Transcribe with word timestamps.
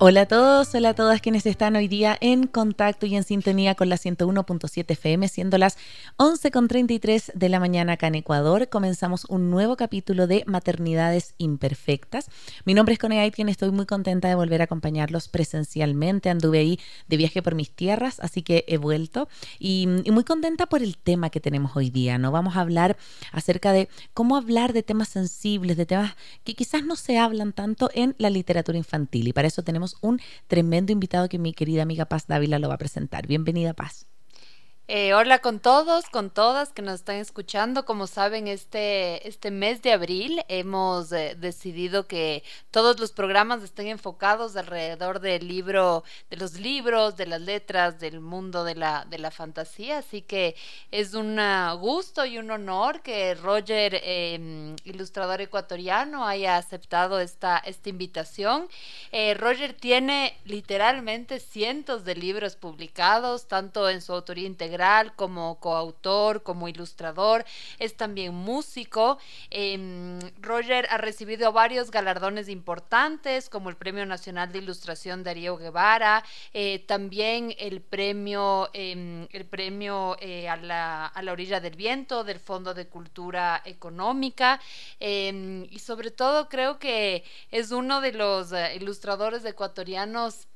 Hola 0.00 0.22
a 0.22 0.26
todos, 0.26 0.74
hola 0.74 0.88
a 0.88 0.94
todas 0.94 1.20
quienes 1.20 1.46
están 1.46 1.76
hoy 1.76 1.86
día 1.86 2.18
en 2.20 2.48
contacto 2.48 3.06
y 3.06 3.14
en 3.14 3.22
sintonía 3.22 3.76
con 3.76 3.88
la 3.88 3.96
101.7 3.96 4.90
FM, 4.90 5.28
siendo 5.28 5.56
las 5.56 5.78
11.33 6.16 7.32
de 7.32 7.48
la 7.48 7.60
mañana 7.60 7.92
acá 7.92 8.08
en 8.08 8.16
Ecuador. 8.16 8.68
Comenzamos 8.68 9.24
un 9.26 9.50
nuevo 9.50 9.76
capítulo 9.76 10.26
de 10.26 10.42
Maternidades 10.48 11.34
Imperfectas. 11.38 12.28
Mi 12.64 12.74
nombre 12.74 12.94
es 12.94 12.98
Connie 12.98 13.20
Aitken, 13.20 13.48
estoy 13.48 13.70
muy 13.70 13.86
contenta 13.86 14.26
de 14.26 14.34
volver 14.34 14.62
a 14.62 14.64
acompañarlos 14.64 15.28
presencialmente. 15.28 16.28
Anduve 16.28 16.58
ahí 16.58 16.80
de 17.06 17.16
viaje 17.16 17.40
por 17.40 17.54
mis 17.54 17.70
tierras, 17.70 18.18
así 18.18 18.42
que 18.42 18.64
he 18.66 18.78
vuelto 18.78 19.28
y, 19.60 19.88
y 20.02 20.10
muy 20.10 20.24
contenta 20.24 20.66
por 20.66 20.82
el 20.82 20.98
tema 20.98 21.30
que 21.30 21.38
tenemos 21.38 21.76
hoy 21.76 21.90
día. 21.90 22.18
¿no? 22.18 22.32
Vamos 22.32 22.56
a 22.56 22.62
hablar 22.62 22.96
acerca 23.30 23.72
de 23.72 23.88
cómo 24.12 24.36
hablar 24.36 24.72
de 24.72 24.82
temas 24.82 25.08
sensibles, 25.08 25.76
de 25.76 25.86
temas 25.86 26.16
que 26.42 26.54
quizás 26.54 26.84
no 26.84 26.96
se 26.96 27.16
hablan 27.16 27.52
tanto 27.52 27.90
en 27.94 28.16
la 28.18 28.28
literatura 28.28 28.76
infantil 28.76 29.28
y 29.28 29.32
para 29.32 29.46
eso 29.46 29.62
tenemos 29.62 29.83
un 30.00 30.20
tremendo 30.46 30.92
invitado 30.92 31.28
que 31.28 31.38
mi 31.38 31.52
querida 31.52 31.82
amiga 31.82 32.06
Paz 32.06 32.26
Dávila 32.26 32.58
lo 32.58 32.68
va 32.68 32.74
a 32.74 32.78
presentar. 32.78 33.26
Bienvenida, 33.26 33.74
Paz. 33.74 34.06
Eh, 34.86 35.14
hola 35.14 35.38
con 35.38 35.60
todos, 35.60 36.10
con 36.10 36.28
todas 36.28 36.74
que 36.74 36.82
nos 36.82 36.96
están 36.96 37.16
escuchando. 37.16 37.86
Como 37.86 38.06
saben, 38.06 38.48
este, 38.48 39.26
este 39.26 39.50
mes 39.50 39.80
de 39.80 39.92
abril 39.92 40.42
hemos 40.48 41.10
eh, 41.10 41.36
decidido 41.38 42.06
que 42.06 42.42
todos 42.70 43.00
los 43.00 43.10
programas 43.10 43.62
estén 43.62 43.86
enfocados 43.86 44.56
alrededor 44.56 45.20
del 45.20 45.48
libro, 45.48 46.04
de 46.28 46.36
los 46.36 46.60
libros, 46.60 47.16
de 47.16 47.24
las 47.26 47.40
letras, 47.40 47.98
del 47.98 48.20
mundo 48.20 48.62
de 48.62 48.74
la, 48.74 49.06
de 49.08 49.16
la 49.18 49.30
fantasía. 49.30 49.96
Así 49.98 50.20
que 50.20 50.54
es 50.90 51.14
un 51.14 51.40
gusto 51.80 52.26
y 52.26 52.36
un 52.36 52.50
honor 52.50 53.00
que 53.00 53.34
Roger, 53.36 53.98
em, 54.04 54.76
ilustrador 54.84 55.40
ecuatoriano, 55.40 56.26
haya 56.26 56.58
aceptado 56.58 57.20
esta, 57.20 57.56
esta 57.56 57.88
invitación. 57.88 58.68
Eh, 59.12 59.32
Roger 59.32 59.72
tiene 59.72 60.38
literalmente 60.44 61.40
cientos 61.40 62.04
de 62.04 62.16
libros 62.16 62.56
publicados, 62.56 63.48
tanto 63.48 63.88
en 63.88 64.02
su 64.02 64.12
autoría 64.12 64.46
integral 64.46 64.73
como 65.16 65.60
coautor, 65.60 66.42
como 66.42 66.68
ilustrador, 66.68 67.44
es 67.78 67.96
también 67.96 68.34
músico. 68.34 69.18
Em, 69.50 70.18
Roger 70.40 70.86
ha 70.90 70.98
recibido 70.98 71.52
varios 71.52 71.90
galardones 71.90 72.48
importantes, 72.48 73.48
como 73.48 73.70
el 73.70 73.76
Premio 73.76 74.04
Nacional 74.06 74.52
de 74.52 74.58
Ilustración 74.58 75.22
Darío 75.22 75.56
Guevara, 75.56 76.24
eh, 76.52 76.80
también 76.86 77.54
el 77.58 77.80
premio, 77.80 78.70
em, 78.72 79.26
el 79.30 79.44
premio 79.46 80.16
eh, 80.20 80.48
a, 80.48 80.56
la, 80.56 81.06
a, 81.06 81.22
la, 81.22 81.32
orilla 81.32 81.60
del 81.60 81.76
viento 81.76 82.24
del 82.24 82.40
Fondo 82.40 82.74
de 82.74 82.86
Cultura 82.88 83.62
Económica, 83.64 84.60
em, 85.00 85.64
y 85.70 85.78
sobre 85.78 86.10
todo 86.10 86.48
creo 86.48 86.78
que 86.78 87.24
es 87.50 87.70
uno 87.70 88.00
de 88.00 88.12
los 88.12 88.52
eh, 88.52 88.76
ilustradores 88.76 89.44
ecuatorianos 89.44 90.46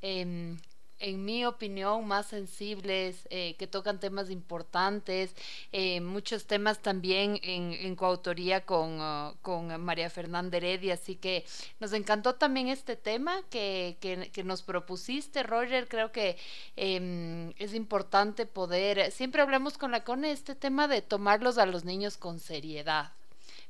en 1.00 1.24
mi 1.24 1.44
opinión, 1.44 2.06
más 2.06 2.26
sensibles, 2.26 3.26
eh, 3.30 3.54
que 3.58 3.66
tocan 3.66 4.00
temas 4.00 4.30
importantes, 4.30 5.34
eh, 5.72 6.00
muchos 6.00 6.46
temas 6.46 6.80
también 6.80 7.38
en, 7.42 7.94
coautoría 7.96 8.64
con, 8.64 9.00
uh, 9.00 9.34
con, 9.42 9.80
María 9.82 10.10
Fernanda 10.10 10.56
Heredia, 10.56 10.94
así 10.94 11.16
que 11.16 11.44
nos 11.80 11.92
encantó 11.92 12.34
también 12.34 12.68
este 12.68 12.96
tema 12.96 13.42
que, 13.50 13.96
que, 14.00 14.44
nos 14.44 14.62
propusiste, 14.62 15.42
Roger, 15.42 15.88
creo 15.88 16.12
que 16.12 16.36
em, 16.76 17.52
es 17.58 17.74
importante 17.74 18.46
poder, 18.46 19.10
siempre 19.12 19.42
hablamos 19.42 19.78
con 19.78 19.90
la 19.90 20.04
CONE 20.04 20.30
este 20.30 20.54
tema 20.54 20.88
de 20.88 21.02
tomarlos 21.02 21.58
a 21.58 21.66
los 21.66 21.84
niños 21.84 22.16
con 22.16 22.38
seriedad, 22.40 23.12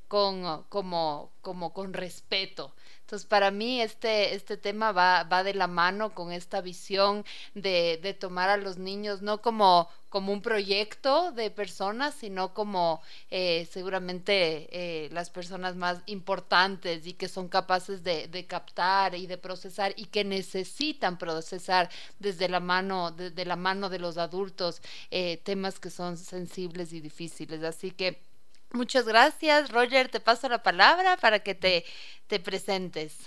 con, 0.08 0.64
como, 0.68 1.30
como 1.42 1.72
con 1.72 1.92
respeto. 1.92 2.74
Entonces, 3.08 3.26
para 3.26 3.50
mí 3.50 3.80
este, 3.80 4.34
este 4.34 4.58
tema 4.58 4.92
va, 4.92 5.24
va 5.24 5.42
de 5.42 5.54
la 5.54 5.66
mano 5.66 6.14
con 6.14 6.30
esta 6.30 6.60
visión 6.60 7.24
de, 7.54 7.98
de 8.02 8.12
tomar 8.12 8.50
a 8.50 8.58
los 8.58 8.76
niños 8.76 9.22
no 9.22 9.40
como, 9.40 9.88
como 10.10 10.30
un 10.30 10.42
proyecto 10.42 11.32
de 11.32 11.50
personas, 11.50 12.14
sino 12.14 12.52
como 12.52 13.00
eh, 13.30 13.66
seguramente 13.72 14.68
eh, 14.72 15.08
las 15.10 15.30
personas 15.30 15.74
más 15.74 16.02
importantes 16.04 17.06
y 17.06 17.14
que 17.14 17.28
son 17.28 17.48
capaces 17.48 18.02
de, 18.02 18.28
de, 18.28 18.44
captar 18.44 19.14
y 19.14 19.26
de 19.26 19.38
procesar 19.38 19.94
y 19.96 20.04
que 20.04 20.22
necesitan 20.24 21.16
procesar 21.16 21.88
desde 22.18 22.46
la 22.50 22.60
mano, 22.60 23.10
desde 23.10 23.46
la 23.46 23.56
mano 23.56 23.88
de 23.88 24.00
los 24.00 24.18
adultos 24.18 24.82
eh, 25.10 25.38
temas 25.44 25.80
que 25.80 25.88
son 25.88 26.18
sensibles 26.18 26.92
y 26.92 27.00
difíciles. 27.00 27.62
Así 27.64 27.90
que 27.90 28.27
Muchas 28.72 29.06
gracias. 29.06 29.70
Roger, 29.70 30.08
te 30.08 30.20
paso 30.20 30.48
la 30.48 30.62
palabra 30.62 31.16
para 31.16 31.40
que 31.40 31.54
te, 31.54 31.84
te 32.26 32.38
presentes. 32.38 33.18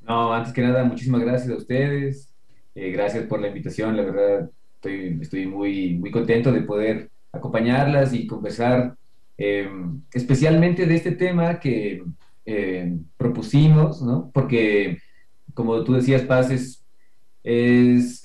No, 0.00 0.32
antes 0.32 0.52
que 0.52 0.62
nada, 0.62 0.84
muchísimas 0.84 1.22
gracias 1.22 1.50
a 1.50 1.56
ustedes. 1.56 2.28
Eh, 2.74 2.90
gracias 2.90 3.26
por 3.26 3.40
la 3.40 3.48
invitación. 3.48 3.96
La 3.96 4.02
verdad, 4.02 4.50
estoy, 4.76 5.18
estoy 5.20 5.46
muy, 5.46 5.94
muy 5.94 6.10
contento 6.10 6.52
de 6.52 6.62
poder 6.62 7.10
acompañarlas 7.32 8.12
y 8.14 8.26
conversar 8.26 8.96
eh, 9.36 9.68
especialmente 10.12 10.86
de 10.86 10.94
este 10.94 11.12
tema 11.12 11.58
que 11.58 12.02
eh, 12.46 12.96
propusimos, 13.16 14.02
¿no? 14.02 14.30
Porque, 14.32 14.98
como 15.54 15.82
tú 15.84 15.94
decías, 15.94 16.22
Paz, 16.22 16.50
es, 16.50 16.84
es 17.42 18.22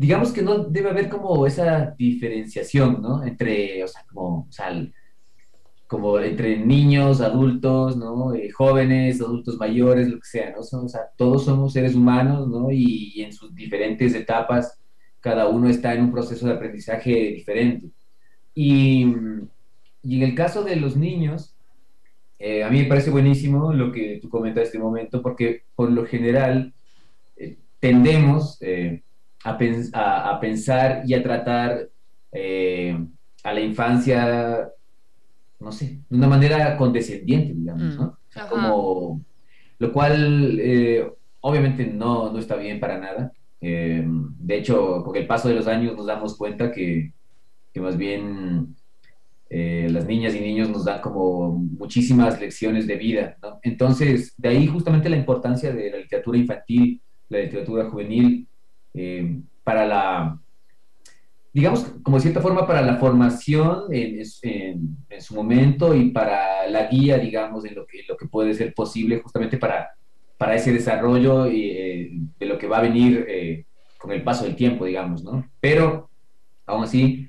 digamos 0.00 0.32
que 0.32 0.40
no 0.40 0.64
debe 0.64 0.88
haber 0.88 1.10
como 1.10 1.46
esa 1.46 1.94
diferenciación, 1.98 3.02
¿no? 3.02 3.22
Entre, 3.22 3.84
o 3.84 3.86
sea, 3.86 4.02
como, 4.10 4.46
o 4.48 4.50
sea, 4.50 4.72
como 5.86 6.18
entre 6.18 6.56
niños, 6.56 7.20
adultos, 7.20 7.98
¿no? 7.98 8.32
Eh, 8.34 8.50
jóvenes, 8.50 9.20
adultos 9.20 9.58
mayores, 9.58 10.08
lo 10.08 10.18
que 10.18 10.26
sea, 10.26 10.52
¿no? 10.52 10.60
o 10.60 10.88
sea, 10.88 11.02
todos 11.18 11.44
somos 11.44 11.74
seres 11.74 11.94
humanos, 11.94 12.48
¿no? 12.48 12.70
Y, 12.70 13.20
en 13.22 13.30
sus 13.34 13.54
diferentes 13.54 14.14
etapas, 14.14 14.80
cada 15.20 15.48
uno 15.48 15.68
está 15.68 15.92
en 15.92 16.04
un 16.04 16.12
proceso 16.12 16.46
de 16.46 16.54
aprendizaje 16.54 17.32
diferente. 17.32 17.90
Y, 18.54 19.04
y 20.02 20.16
en 20.16 20.22
el 20.22 20.34
caso 20.34 20.64
de 20.64 20.76
los 20.76 20.96
niños, 20.96 21.54
eh, 22.38 22.64
a 22.64 22.70
mí 22.70 22.78
me 22.78 22.88
parece 22.88 23.10
buenísimo 23.10 23.74
lo 23.74 23.92
que 23.92 24.18
tú 24.22 24.30
comentas 24.30 24.62
en 24.62 24.66
este 24.66 24.78
momento, 24.78 25.20
porque 25.20 25.64
por 25.74 25.90
lo 25.90 26.06
general 26.06 26.72
eh, 27.36 27.58
tendemos 27.80 28.58
a, 29.44 30.30
a, 30.30 30.40
pensar 30.40 31.02
y 31.06 31.14
a 31.14 31.22
tratar 31.22 31.88
eh, 32.32 32.96
a 33.42 33.52
la 33.52 33.60
infancia, 33.60 34.68
no 35.58 35.72
sé, 35.72 36.00
de 36.08 36.16
una 36.16 36.28
manera 36.28 36.76
condescendiente, 36.76 37.54
digamos, 37.54 37.96
¿no? 37.96 38.18
Mm. 38.34 38.48
como, 38.48 39.24
lo 39.78 39.92
cual 39.92 40.58
eh, 40.60 41.10
obviamente 41.40 41.86
no, 41.86 42.30
no 42.30 42.38
está 42.38 42.56
bien 42.56 42.78
para 42.78 42.98
nada. 42.98 43.32
Eh, 43.62 44.04
de 44.06 44.56
hecho, 44.56 45.02
con 45.02 45.16
el 45.16 45.26
paso 45.26 45.48
de 45.48 45.54
los 45.54 45.66
años 45.66 45.96
nos 45.96 46.06
damos 46.06 46.36
cuenta 46.36 46.70
que, 46.70 47.12
que 47.72 47.80
más 47.80 47.96
bien 47.96 48.76
las 49.52 50.06
niñas 50.06 50.32
y 50.36 50.40
niños 50.40 50.68
nos 50.68 50.84
dan 50.84 51.00
como 51.00 51.50
muchísimas 51.50 52.40
lecciones 52.40 52.86
de 52.86 52.94
vida. 52.94 53.36
¿no? 53.42 53.58
Entonces, 53.64 54.32
de 54.36 54.48
ahí 54.48 54.68
justamente 54.68 55.08
la 55.08 55.16
importancia 55.16 55.72
de 55.72 55.90
la 55.90 55.96
literatura 55.96 56.38
infantil, 56.38 57.02
la 57.28 57.40
literatura 57.40 57.90
juvenil, 57.90 58.46
eh, 58.94 59.40
para 59.62 59.86
la, 59.86 60.38
digamos, 61.52 61.84
como 62.02 62.16
de 62.16 62.22
cierta 62.22 62.40
forma, 62.40 62.66
para 62.66 62.82
la 62.82 62.96
formación 62.96 63.84
en, 63.92 64.20
en, 64.42 65.20
su 65.20 65.34
momento 65.34 65.94
y 65.94 66.10
para 66.10 66.66
la 66.68 66.86
guía, 66.86 67.18
digamos, 67.18 67.62
de 67.62 67.72
lo 67.72 67.86
que, 67.86 68.02
lo 68.08 68.16
que 68.16 68.26
puede 68.26 68.54
ser 68.54 68.74
posible 68.74 69.20
justamente 69.20 69.58
para, 69.58 69.90
para 70.38 70.56
ese 70.56 70.72
desarrollo 70.72 71.48
y, 71.48 71.70
eh, 71.70 72.10
de 72.38 72.46
lo 72.46 72.58
que 72.58 72.66
va 72.66 72.78
a 72.78 72.82
venir 72.82 73.24
eh, 73.28 73.64
con 73.98 74.12
el 74.12 74.22
paso 74.22 74.44
del 74.44 74.56
tiempo, 74.56 74.84
digamos, 74.84 75.22
¿no? 75.22 75.48
Pero, 75.60 76.10
aún 76.66 76.84
así, 76.84 77.28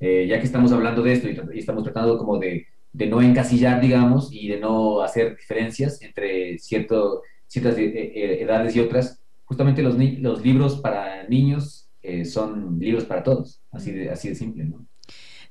ya 0.00 0.38
que 0.38 0.46
estamos 0.46 0.72
hablando 0.72 1.02
de 1.02 1.12
esto 1.12 1.28
y, 1.28 1.58
estamos 1.58 1.84
tratando 1.84 2.16
como 2.16 2.38
de, 2.38 2.66
de, 2.92 3.06
no 3.06 3.20
encasillar, 3.20 3.80
digamos, 3.80 4.32
y 4.32 4.48
de 4.48 4.58
no 4.58 5.02
hacer 5.02 5.36
diferencias 5.36 6.00
entre 6.02 6.58
cierto, 6.58 7.22
ciertas 7.46 7.74
edades 7.76 8.74
y 8.76 8.80
otras, 8.80 9.19
justamente 9.50 9.82
los, 9.82 9.96
los 10.20 10.44
libros 10.44 10.80
para 10.80 11.26
niños 11.26 11.90
eh, 12.02 12.24
son 12.24 12.78
libros 12.78 13.04
para 13.04 13.24
todos, 13.24 13.60
así 13.72 13.90
de, 13.90 14.08
así 14.08 14.28
de 14.28 14.36
simple, 14.36 14.64
¿no? 14.64 14.86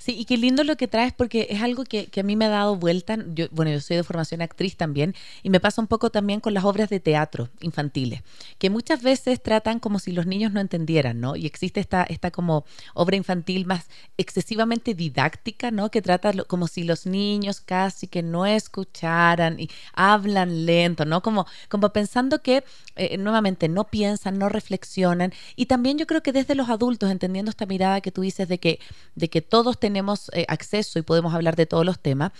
Sí, 0.09 0.15
y 0.17 0.25
qué 0.25 0.37
lindo 0.37 0.63
lo 0.63 0.75
que 0.75 0.87
traes 0.87 1.13
porque 1.13 1.45
es 1.51 1.61
algo 1.61 1.83
que, 1.83 2.09
a 2.19 2.23
mí 2.23 2.35
me 2.35 2.45
ha 2.45 2.49
dado 2.49 2.75
vuelta. 2.75 3.15
Yo, 3.35 3.45
bueno, 3.51 3.69
yo 3.69 3.79
soy 3.79 3.95
de 3.95 4.03
formación 4.03 4.41
actriz 4.41 4.75
también 4.75 5.13
y 5.43 5.51
me 5.51 5.59
pasa 5.59 5.81
un 5.81 5.85
poco 5.85 6.09
también 6.09 6.39
con 6.39 6.55
las 6.55 6.63
obras 6.63 6.89
de 6.89 6.99
teatro 6.99 7.49
infantiles, 7.59 8.23
que 8.57 8.71
muchas 8.71 9.03
veces 9.03 9.43
tratan 9.43 9.79
como 9.79 9.99
si 9.99 10.11
los 10.11 10.25
niños 10.25 10.51
no 10.51 10.61
entendieran, 10.61 11.19
¿no? 11.19 11.35
Y 11.35 11.45
existe 11.45 11.79
esta, 11.79 12.01
esta 12.05 12.31
como 12.31 12.65
obra 12.95 13.17
infantil 13.17 13.67
más 13.67 13.85
excesivamente 14.17 14.95
didáctica, 14.95 15.69
¿no? 15.69 15.91
Que 15.91 16.01
trata 16.01 16.33
como 16.45 16.65
si 16.65 16.85
los 16.85 17.05
niños 17.05 17.61
casi 17.61 18.07
que 18.07 18.23
no 18.23 18.47
escucharan 18.47 19.59
y 19.59 19.69
hablan 19.93 20.65
lento, 20.65 21.05
¿no? 21.05 21.21
Como, 21.21 21.45
como 21.67 21.93
pensando 21.93 22.41
que 22.41 22.63
eh, 22.95 23.19
nuevamente 23.19 23.69
no 23.69 23.83
piensan, 23.83 24.39
no 24.39 24.49
reflexionan. 24.49 25.33
Y 25.55 25.67
también 25.67 25.99
yo 25.99 26.07
creo 26.07 26.23
que 26.23 26.31
desde 26.31 26.55
los 26.55 26.69
adultos, 26.69 27.11
entendiendo 27.11 27.51
esta 27.51 27.67
mirada 27.67 28.01
que 28.01 28.11
tú 28.11 28.21
dices 28.21 28.47
de 28.47 28.57
que, 28.59 28.79
de 29.13 29.29
que 29.29 29.43
todos 29.43 29.79
tenemos 29.79 29.98
tenemos 29.99 30.31
eh, 30.31 30.45
acceso 30.47 30.97
y 30.97 31.01
podemos 31.01 31.33
hablar 31.33 31.57
de 31.57 31.65
todos 31.65 31.85
los 31.85 31.99
temas, 31.99 32.31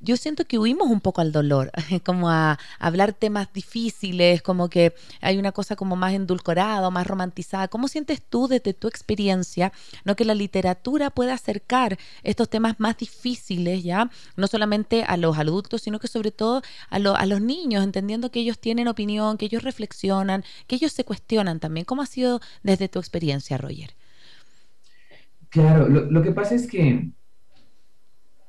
yo 0.00 0.18
siento 0.18 0.44
que 0.44 0.58
huimos 0.58 0.88
un 0.90 1.00
poco 1.00 1.22
al 1.22 1.32
dolor, 1.32 1.72
como 2.04 2.28
a, 2.28 2.58
hablar 2.78 3.14
temas 3.14 3.50
difíciles, 3.54 4.42
como 4.42 4.68
que 4.68 4.94
hay 5.22 5.38
una 5.38 5.52
cosa 5.52 5.76
como 5.76 5.96
más 5.96 6.12
endulcorada, 6.12 6.90
más 6.90 7.06
romantizada. 7.06 7.68
¿Cómo 7.68 7.88
sientes 7.88 8.20
tú 8.20 8.48
desde 8.48 8.74
tu 8.74 8.86
experiencia, 8.86 9.72
no 10.04 10.14
que 10.14 10.26
la 10.26 10.34
literatura 10.34 11.08
pueda 11.08 11.32
acercar 11.32 11.98
estos 12.22 12.50
temas 12.50 12.78
más 12.80 12.98
difíciles, 12.98 13.82
ya, 13.82 14.10
no 14.36 14.46
solamente 14.46 15.02
a 15.04 15.16
los 15.16 15.38
adultos, 15.38 15.80
sino 15.80 15.98
que 15.98 16.08
sobre 16.08 16.32
todo 16.32 16.60
a, 16.90 16.96
a 16.96 17.26
los 17.26 17.40
niños, 17.40 17.82
entendiendo 17.82 18.30
que 18.30 18.40
ellos 18.40 18.58
tienen 18.58 18.88
opinión, 18.88 19.38
que 19.38 19.46
ellos 19.46 19.62
reflexionan, 19.62 20.44
que 20.66 20.76
ellos 20.76 20.92
se 20.92 21.04
cuestionan 21.04 21.60
también? 21.60 21.86
¿Cómo 21.86 22.02
ha 22.02 22.06
sido 22.06 22.42
desde 22.62 22.90
tu 22.90 22.98
experiencia, 22.98 23.56
Roger? 23.56 23.94
Claro, 25.56 25.88
lo, 25.88 26.22
que 26.22 26.32
pasa 26.32 26.54
es 26.54 26.66
que 26.66 27.08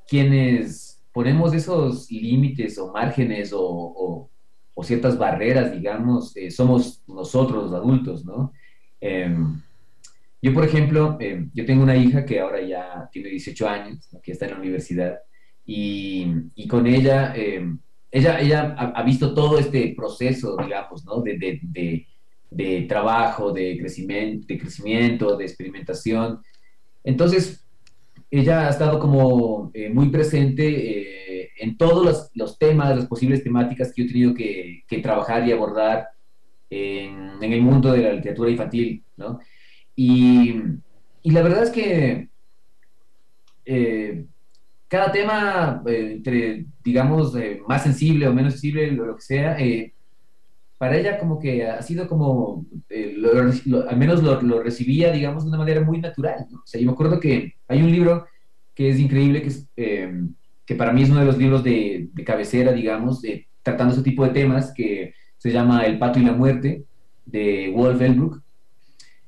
quienes 0.10 1.02
ponemos 1.14 1.54
esos 1.54 2.12
límites 2.12 2.78
o 2.78 2.92
márgenes 2.92 3.54
o, 3.56 4.30
ciertas 4.84 5.18
barreras, 5.18 5.72
digamos, 5.72 6.36
eh, 6.36 6.52
somos 6.52 7.02
nosotros 7.08 7.64
los 7.64 7.74
adultos, 7.74 8.26
¿no? 8.26 8.52
Em, 9.00 9.62
yo, 10.42 10.54
por 10.54 10.66
ejemplo, 10.66 11.16
em, 11.22 11.50
yo 11.54 11.66
tengo 11.66 11.82
una 11.82 11.96
hija 11.96 12.26
que 12.26 12.42
ahora 12.42 12.62
ya 12.62 13.10
tiene 13.10 13.30
18 13.30 13.70
años, 13.70 14.10
que 14.22 14.34
está 14.34 14.46
en 14.46 14.52
la 14.52 14.60
universidad, 14.60 15.20
y, 15.66 16.68
con 16.68 16.88
ella, 16.88 17.34
em, 17.38 17.80
ella, 18.12 18.42
ella 18.42 18.76
ha, 18.78 19.04
visto 19.04 19.34
todo 19.34 19.58
este 19.60 19.94
proceso, 19.96 20.58
digamos, 20.62 21.06
¿no? 21.06 21.22
De, 21.22 21.62
de, 22.52 22.82
trabajo, 22.90 23.54
de 23.54 23.78
crecimiento, 23.80 24.46
de 24.46 24.58
crecimiento, 24.58 25.38
de 25.38 25.46
experimentación, 25.46 26.42
entonces, 27.08 27.66
ella 28.30 28.68
ha 28.68 28.70
estado 28.70 29.00
como 29.00 29.72
eh, 29.74 29.90
muy 29.90 30.10
presente 30.10 30.66
eh, 30.66 31.52
en 31.58 31.78
todos 31.78 32.30
los, 32.34 32.60
temas, 32.60 32.94
las 32.98 33.06
posibles 33.06 33.46
temáticas 33.46 33.94
que 33.94 34.02
yo 34.02 34.06
he 34.06 34.12
tenido 34.12 34.34
que, 34.34 34.84
trabajar 35.02 35.48
y 35.48 35.54
abordar 35.54 36.10
en, 36.70 37.42
el 37.42 37.62
mundo 37.62 37.94
de 37.94 38.02
la 38.02 38.12
literatura 38.12 38.50
infantil, 38.50 39.06
¿no? 39.16 39.40
Y, 39.96 40.56
la 41.24 41.42
verdad 41.42 41.64
es 41.64 41.70
que 41.70 42.28
eh, 43.66 44.26
cada 44.90 45.12
tema, 45.14 45.82
entre, 45.86 46.66
digamos, 46.84 47.34
más 47.70 47.84
sensible 47.84 48.28
o 48.28 48.34
menos 48.34 48.54
sensible, 48.54 48.92
lo, 48.92 49.06
lo 49.06 49.16
que 49.16 49.22
sea, 49.22 49.58
para 50.78 50.98
ella 50.98 51.18
como 51.18 51.40
que 51.40 51.66
ha 51.66 51.82
sido 51.82 52.08
como, 52.08 52.66
eh, 52.90 53.16
al 53.90 53.98
menos 53.98 54.22
lo, 54.22 54.62
recibía, 54.62 55.12
digamos, 55.12 55.44
de 55.44 55.50
una 55.50 55.58
manera 55.58 55.82
muy 55.82 56.00
natural. 56.00 56.46
¿no? 56.52 56.60
O 56.60 56.68
sea, 56.68 56.80
yo 56.80 56.86
me 56.86 56.94
acuerdo 56.94 57.20
que 57.20 57.56
hay 57.68 57.82
un 57.82 57.92
libro 57.92 58.26
que 58.76 58.90
es 58.90 59.00
increíble, 59.00 59.42
que, 59.42 59.48
es, 59.48 59.68
eh, 59.76 60.12
que 60.66 60.76
para 60.76 60.94
mí 60.94 61.02
es 61.02 61.10
uno 61.10 61.22
de 61.22 61.26
los 61.26 61.38
libros 61.38 61.64
de, 61.64 62.10
cabecera, 62.26 62.72
digamos, 62.72 63.22
tratando 63.64 63.94
ese 63.94 64.04
tipo 64.04 64.24
de 64.24 64.32
temas, 64.32 64.72
que 64.72 65.14
se 65.38 65.52
llama 65.52 65.84
El 65.86 65.98
pato 65.98 66.20
y 66.20 66.24
la 66.24 66.34
muerte, 66.34 66.84
de 67.26 67.74
Wolf 67.76 68.02
Elbrook. 68.02 68.42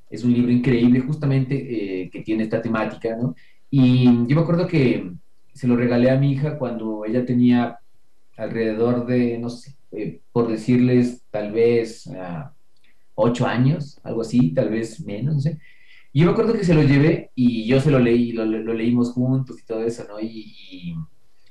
Es 0.08 0.24
un 0.24 0.32
libro 0.32 0.52
increíble 0.52 1.00
justamente 1.00 1.54
eh, 2.02 2.10
que 2.10 2.20
tiene 2.20 2.44
esta 2.44 2.62
temática, 2.62 3.16
¿no? 3.16 3.34
Y 3.70 4.04
yo 4.26 4.36
me 4.36 4.42
acuerdo 4.42 4.66
que 4.66 5.12
se 5.52 5.68
lo 5.68 5.76
regalé 5.76 6.10
a 6.10 6.18
mi 6.18 6.32
hija 6.32 6.58
cuando 6.58 7.04
ella 7.04 7.24
tenía 7.24 7.78
alrededor 8.36 9.06
de, 9.06 9.38
no 9.38 9.50
sé, 9.50 9.76
eh, 9.92 10.20
por 10.32 10.48
decirles, 10.48 11.22
tal 11.30 11.52
vez 11.52 12.08
ocho 13.14 13.46
años, 13.46 14.00
algo 14.02 14.22
así, 14.22 14.52
tal 14.52 14.70
vez 14.70 15.00
menos, 15.00 15.34
no 15.34 15.40
sé. 15.40 15.58
Y 16.12 16.20
yo 16.20 16.26
me 16.26 16.32
acuerdo 16.32 16.54
que 16.54 16.64
se 16.64 16.74
lo 16.74 16.82
llevé 16.82 17.30
y 17.34 17.66
yo 17.66 17.80
se 17.80 17.90
lo 17.90 17.98
leí, 17.98 18.32
lo, 18.32 18.44
lo 18.44 18.74
leímos 18.74 19.12
juntos 19.12 19.60
y 19.60 19.64
todo 19.64 19.84
eso, 19.84 20.04
¿no? 20.08 20.20
Y, 20.20 20.96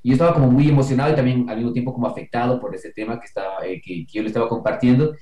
yo 0.01 0.13
estaba 0.13 0.33
como 0.33 0.49
muy 0.49 0.69
emocionado 0.69 1.11
y 1.11 1.15
también 1.15 1.49
al 1.49 1.57
mismo 1.57 1.73
tiempo 1.73 1.93
como 1.93 2.07
afectado 2.07 2.59
por 2.59 2.73
ese 2.73 2.91
tema 2.93 3.19
que, 3.19 3.25
estaba, 3.25 3.65
eh, 3.65 3.81
que, 3.83 4.05
yo 4.05 4.21
le 4.21 4.29
estaba 4.29 4.47
compartiendo. 4.47 5.13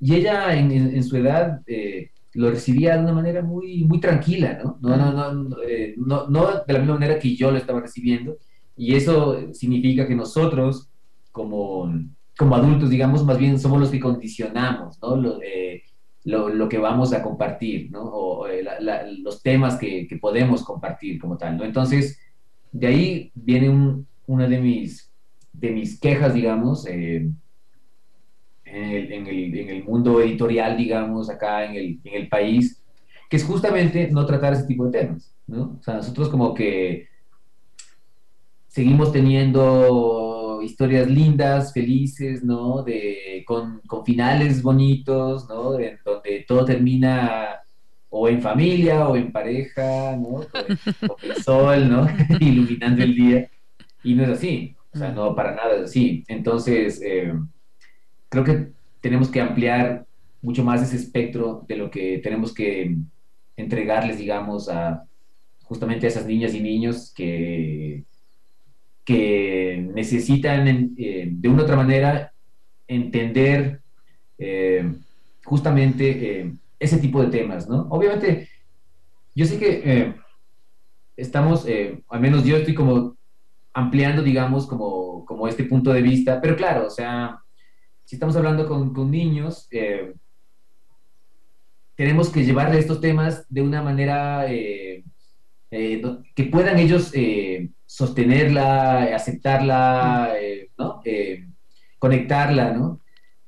Y 0.00 0.14
ella 0.14 0.56
en, 0.56 0.70
en, 0.70 1.04
su 1.04 1.16
edad 1.16 1.60
eh, 1.66 2.10
lo 2.34 2.50
recibía 2.50 2.96
de 2.96 3.02
una 3.02 3.12
manera 3.12 3.42
muy, 3.42 3.84
muy 3.84 4.00
tranquila, 4.00 4.60
¿no? 4.62 4.78
No, 4.80 4.96
no, 4.96 5.12
no, 5.12 5.32
no, 5.32 6.28
no, 6.28 6.46
de 6.66 6.72
la 6.72 6.78
misma 6.78 6.94
manera 6.94 7.18
que 7.18 7.34
yo 7.34 7.50
lo 7.50 7.58
estaba 7.58 7.80
recibiendo. 7.80 8.38
Y 8.76 8.94
eso 8.94 9.52
significa 9.52 10.06
que 10.06 10.14
nosotros, 10.14 10.88
como, 11.32 11.92
como 12.42 12.56
adultos, 12.56 12.90
digamos, 12.90 13.24
más 13.24 13.38
bien 13.38 13.56
somos 13.56 13.78
los 13.78 13.90
que 13.90 14.00
condicionamos, 14.00 14.98
¿no? 15.00 15.14
Lo, 15.14 15.40
eh, 15.42 15.84
lo, 16.24 16.68
que 16.68 16.76
vamos 16.76 17.12
a 17.12 17.22
compartir, 17.22 17.88
¿no? 17.92 18.02
O 18.02 18.48
eh, 18.48 18.64
los 19.18 19.42
temas 19.44 19.76
que, 19.76 20.08
que, 20.08 20.16
podemos 20.16 20.64
compartir 20.64 21.20
como 21.20 21.38
tal, 21.38 21.56
¿no? 21.56 21.64
Entonces, 21.64 22.18
de 22.72 22.86
ahí 22.88 23.32
viene 23.36 24.04
una 24.26 24.48
de 24.48 24.58
mis, 24.58 25.08
de 25.52 25.70
mis 25.70 26.00
quejas, 26.00 26.34
digamos, 26.34 26.84
eh, 26.88 27.30
en, 28.64 28.90
el, 28.90 29.12
en, 29.12 29.26
el, 29.28 29.58
en, 29.58 29.68
el, 29.68 29.84
mundo 29.84 30.20
editorial, 30.20 30.76
digamos, 30.76 31.30
acá 31.30 31.64
en 31.64 31.76
el, 31.76 32.00
en 32.02 32.22
el 32.22 32.28
país, 32.28 32.82
que 33.30 33.36
es 33.36 33.44
justamente 33.44 34.08
no 34.10 34.26
tratar 34.26 34.54
ese 34.54 34.66
tipo 34.66 34.86
de 34.86 34.98
temas, 34.98 35.32
¿no? 35.46 35.76
O 35.78 35.82
sea, 35.82 35.94
nosotros 35.94 36.28
como 36.28 36.54
que 36.54 37.06
seguimos 38.66 39.12
teniendo 39.12 40.31
historias 40.62 41.08
lindas, 41.08 41.72
felices, 41.72 42.42
¿no? 42.44 42.82
De, 42.82 43.44
con, 43.46 43.80
con 43.86 44.04
finales 44.04 44.62
bonitos, 44.62 45.48
¿no? 45.48 45.78
En 45.78 45.98
donde 46.04 46.44
todo 46.46 46.64
termina 46.64 47.62
o 48.10 48.28
en 48.28 48.42
familia 48.42 49.08
o 49.08 49.16
en 49.16 49.32
pareja, 49.32 50.16
¿no? 50.16 50.46
Con, 51.08 51.16
el 51.22 51.36
sol, 51.42 51.88
¿no? 51.88 52.06
Iluminando 52.40 53.02
el 53.02 53.14
día. 53.14 53.50
Y 54.04 54.14
no 54.14 54.24
es 54.24 54.28
así, 54.28 54.76
o 54.92 54.98
sea, 54.98 55.12
no 55.12 55.34
para 55.34 55.54
nada 55.54 55.76
es 55.76 55.82
así. 55.84 56.22
Entonces, 56.28 57.00
eh, 57.02 57.32
creo 58.28 58.44
que 58.44 58.68
tenemos 59.00 59.30
que 59.30 59.40
ampliar 59.40 60.04
mucho 60.42 60.62
más 60.62 60.82
ese 60.82 60.96
espectro 60.96 61.64
de 61.66 61.76
lo 61.76 61.90
que 61.90 62.18
tenemos 62.18 62.52
que 62.52 62.96
entregarles, 63.56 64.18
digamos, 64.18 64.68
a 64.68 65.04
justamente 65.62 66.06
a 66.06 66.10
esas 66.10 66.26
niñas 66.26 66.52
y 66.52 66.60
niños 66.60 67.12
que, 67.14 68.04
que 69.04 69.88
necesitan 69.94 70.94
eh, 70.96 71.28
de 71.30 71.48
una 71.48 71.62
u 71.62 71.64
otra 71.64 71.76
manera 71.76 72.32
entender 72.86 73.80
eh, 74.38 74.92
justamente 75.44 76.40
eh, 76.40 76.52
ese 76.78 76.98
tipo 76.98 77.22
de 77.22 77.30
temas, 77.30 77.68
¿no? 77.68 77.86
Obviamente, 77.90 78.48
yo 79.34 79.46
sé 79.46 79.58
que 79.58 80.14
estamos, 81.16 81.66
al 82.08 82.20
menos 82.20 82.44
yo 82.44 82.56
estoy 82.56 82.74
como 82.74 83.16
ampliando, 83.72 84.22
digamos, 84.22 84.66
como, 84.66 85.24
como 85.24 85.48
este 85.48 85.64
punto 85.64 85.92
de 85.92 86.02
vista, 86.02 86.40
pero 86.40 86.56
claro, 86.56 86.86
o 86.86 86.90
sea, 86.90 87.38
si 88.04 88.16
estamos 88.16 88.36
hablando 88.36 88.66
con, 88.66 88.92
con 88.92 89.10
niños, 89.10 89.68
tenemos 91.94 92.28
que 92.30 92.44
llevarle 92.44 92.78
estos 92.78 93.00
temas 93.00 93.46
de 93.48 93.62
una 93.62 93.80
manera 93.80 94.46
que 94.48 95.04
puedan 96.50 96.78
ellos 96.78 97.12
sostenerla, 97.92 99.14
aceptarla, 99.14 100.32
eh, 100.40 100.70
¿no? 100.78 101.02
Eh, 101.04 101.46
conectarla, 101.98 102.72
¿no? 102.72 103.00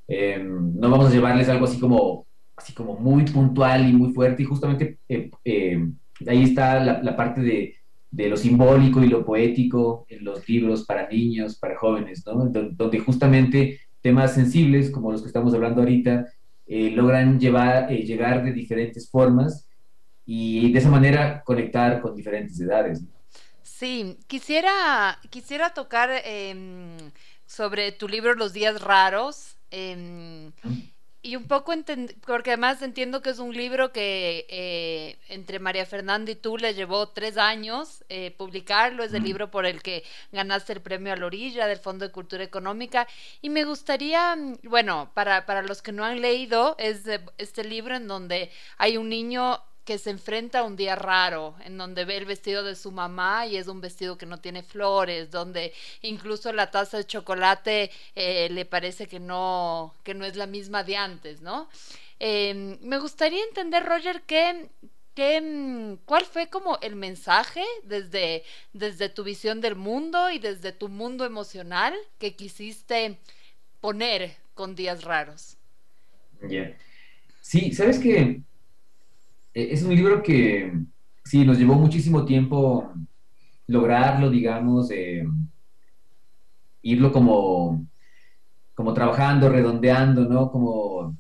Eh, 0.07 0.39
no 0.39 0.91
vamos 0.91 1.07
a 1.07 1.15
llevarles 1.15 1.49
algo 1.49 1.65
así 1.65 1.81
como, 1.81 2.27
así 2.55 2.75
como 2.75 2.95
muy 2.99 3.25
puntual 3.25 3.89
y 3.89 3.95
muy 3.95 4.13
fuerte 4.13 4.43
y 4.43 4.47
justamente 4.47 4.99
ahí 5.09 6.43
está 6.43 6.79
la, 6.79 7.17
parte 7.17 7.41
de, 7.41 7.77
de, 8.11 8.29
lo 8.29 8.37
simbólico 8.37 9.03
y 9.03 9.09
lo 9.09 9.25
poético 9.25 10.05
en 10.11 10.23
los 10.27 10.47
libros 10.47 10.85
para 10.85 11.09
niños, 11.09 11.59
para 11.59 11.79
jóvenes, 11.79 12.23
¿no? 12.27 12.45
Donde 12.45 12.99
justamente 12.99 13.81
temas 14.03 14.35
sensibles 14.35 14.91
como 14.91 15.11
los 15.11 15.23
que 15.23 15.29
estamos 15.29 15.55
hablando 15.55 15.81
ahorita 15.81 16.27
logran 16.67 17.41
llevar, 17.41 17.89
llegar 17.89 18.45
de 18.45 18.53
diferentes 18.53 19.09
formas 19.11 19.67
y 20.27 20.71
de 20.71 20.79
esa 20.79 20.91
manera 20.91 21.43
conectar 21.43 22.03
con 22.03 22.15
diferentes 22.15 22.61
edades. 22.61 23.01
¿no? 23.01 23.14
Sí, 23.79 24.17
quisiera, 24.29 25.19
quisiera 25.31 25.75
tocar 25.75 26.09
em, 26.25 27.11
sobre 27.45 27.91
tu 27.91 28.07
libro 28.07 28.35
Los 28.35 28.53
días 28.53 28.81
raros. 28.81 29.57
Em, 29.73 30.53
y 31.23 31.35
un 31.35 31.49
poco, 31.49 31.73
porque 32.25 32.51
además 32.53 32.83
entiendo 32.83 33.21
que 33.21 33.31
es 33.31 33.41
un 33.41 33.53
libro 33.53 33.93
que 33.93 34.47
eh, 34.49 35.19
entre 35.29 35.59
María 35.59 35.87
Fernanda 35.87 36.31
y 36.31 36.37
tú 36.37 36.57
le 36.57 36.75
llevó 36.75 37.09
tres 37.09 37.37
años 37.37 38.05
eh, 38.09 38.31
publicarlo, 38.37 39.03
es 39.03 39.13
el 39.13 39.25
libro 39.25 39.51
por 39.51 39.67
el 39.67 39.83
que 39.83 40.05
ganaste 40.31 40.75
el 40.75 40.81
premio 40.81 41.13
a 41.13 41.17
la 41.17 41.27
orilla 41.27 41.67
del 41.67 41.79
Fondo 41.79 42.07
de 42.07 42.13
Cultura 42.13 42.45
Económica. 42.45 43.09
Y 43.43 43.51
me 43.51 43.65
gustaría, 43.65 44.37
bueno, 44.63 45.11
para, 45.15 45.47
para 45.47 45.63
los 45.63 45.83
que 45.83 45.91
no 45.91 46.05
han 46.05 46.21
leído, 46.21 46.77
es 46.79 47.03
este 47.39 47.65
libro 47.65 47.97
en 47.97 48.07
donde 48.07 48.53
hay 48.79 48.99
un 48.99 49.09
niño 49.09 49.61
que 49.85 49.99
se 49.99 50.11
enfrenta 50.11 50.61
a 50.61 50.63
un 50.65 50.77
día 50.77 50.97
raro, 50.97 51.55
en 51.65 51.77
donde 51.77 52.05
ve 52.05 52.17
el 52.17 52.25
vestido 52.25 52.63
de 52.63 52.75
su 52.75 52.91
mamá 52.91 53.47
y 53.47 53.57
es 53.57 53.69
un 53.69 53.81
vestido 53.81 54.17
que 54.17 54.27
no 54.27 54.41
tiene 54.41 54.63
flores, 54.63 55.31
donde 55.31 55.73
incluso 56.03 56.53
la 56.53 56.71
taza 56.71 56.97
de 56.97 57.07
chocolate 57.07 57.91
eh, 58.15 58.49
le 58.51 58.65
parece 58.65 59.07
que 59.07 59.21
no, 59.21 59.95
que 60.03 60.15
no 60.15 60.25
es 60.25 60.37
la 60.37 60.47
misma 60.47 60.85
de 60.85 60.97
antes, 60.97 61.43
¿no? 61.43 61.69
Em, 62.19 62.79
me 62.81 62.99
gustaría 62.99 63.45
entender, 63.45 63.85
Roger, 63.85 64.23
que, 64.23 64.69
¿cuál 66.07 66.25
fue 66.25 66.49
como 66.49 66.79
el 66.81 66.97
mensaje 66.97 67.65
desde, 67.83 68.43
desde 68.73 69.11
tu 69.11 69.23
visión 69.23 69.61
del 69.61 69.77
mundo 69.77 70.31
y 70.31 70.39
desde 70.39 70.73
tu 70.73 70.89
mundo 70.89 71.27
emocional 71.27 71.95
que 72.19 72.35
quisiste 72.35 73.19
poner 73.81 74.37
con 74.55 74.75
días 74.75 75.05
raros? 75.05 75.57
Sí, 77.43 77.73
sabes 77.73 77.99
que 77.99 78.41
es 79.55 79.83
un 79.83 79.95
libro 79.95 80.23
que 80.23 80.73
sí, 81.25 81.45
nos 81.45 81.59
llevó 81.59 81.75
muchísimo 81.75 82.25
tiempo 82.25 82.93
lograrlo, 83.67 84.29
digamos, 84.29 84.91
irlo 86.83 87.13
como, 87.13 87.87
como 88.75 88.93
trabajando, 88.93 89.49
redondeando, 89.49 90.27
¿no? 90.27 90.51
Como 90.51 91.17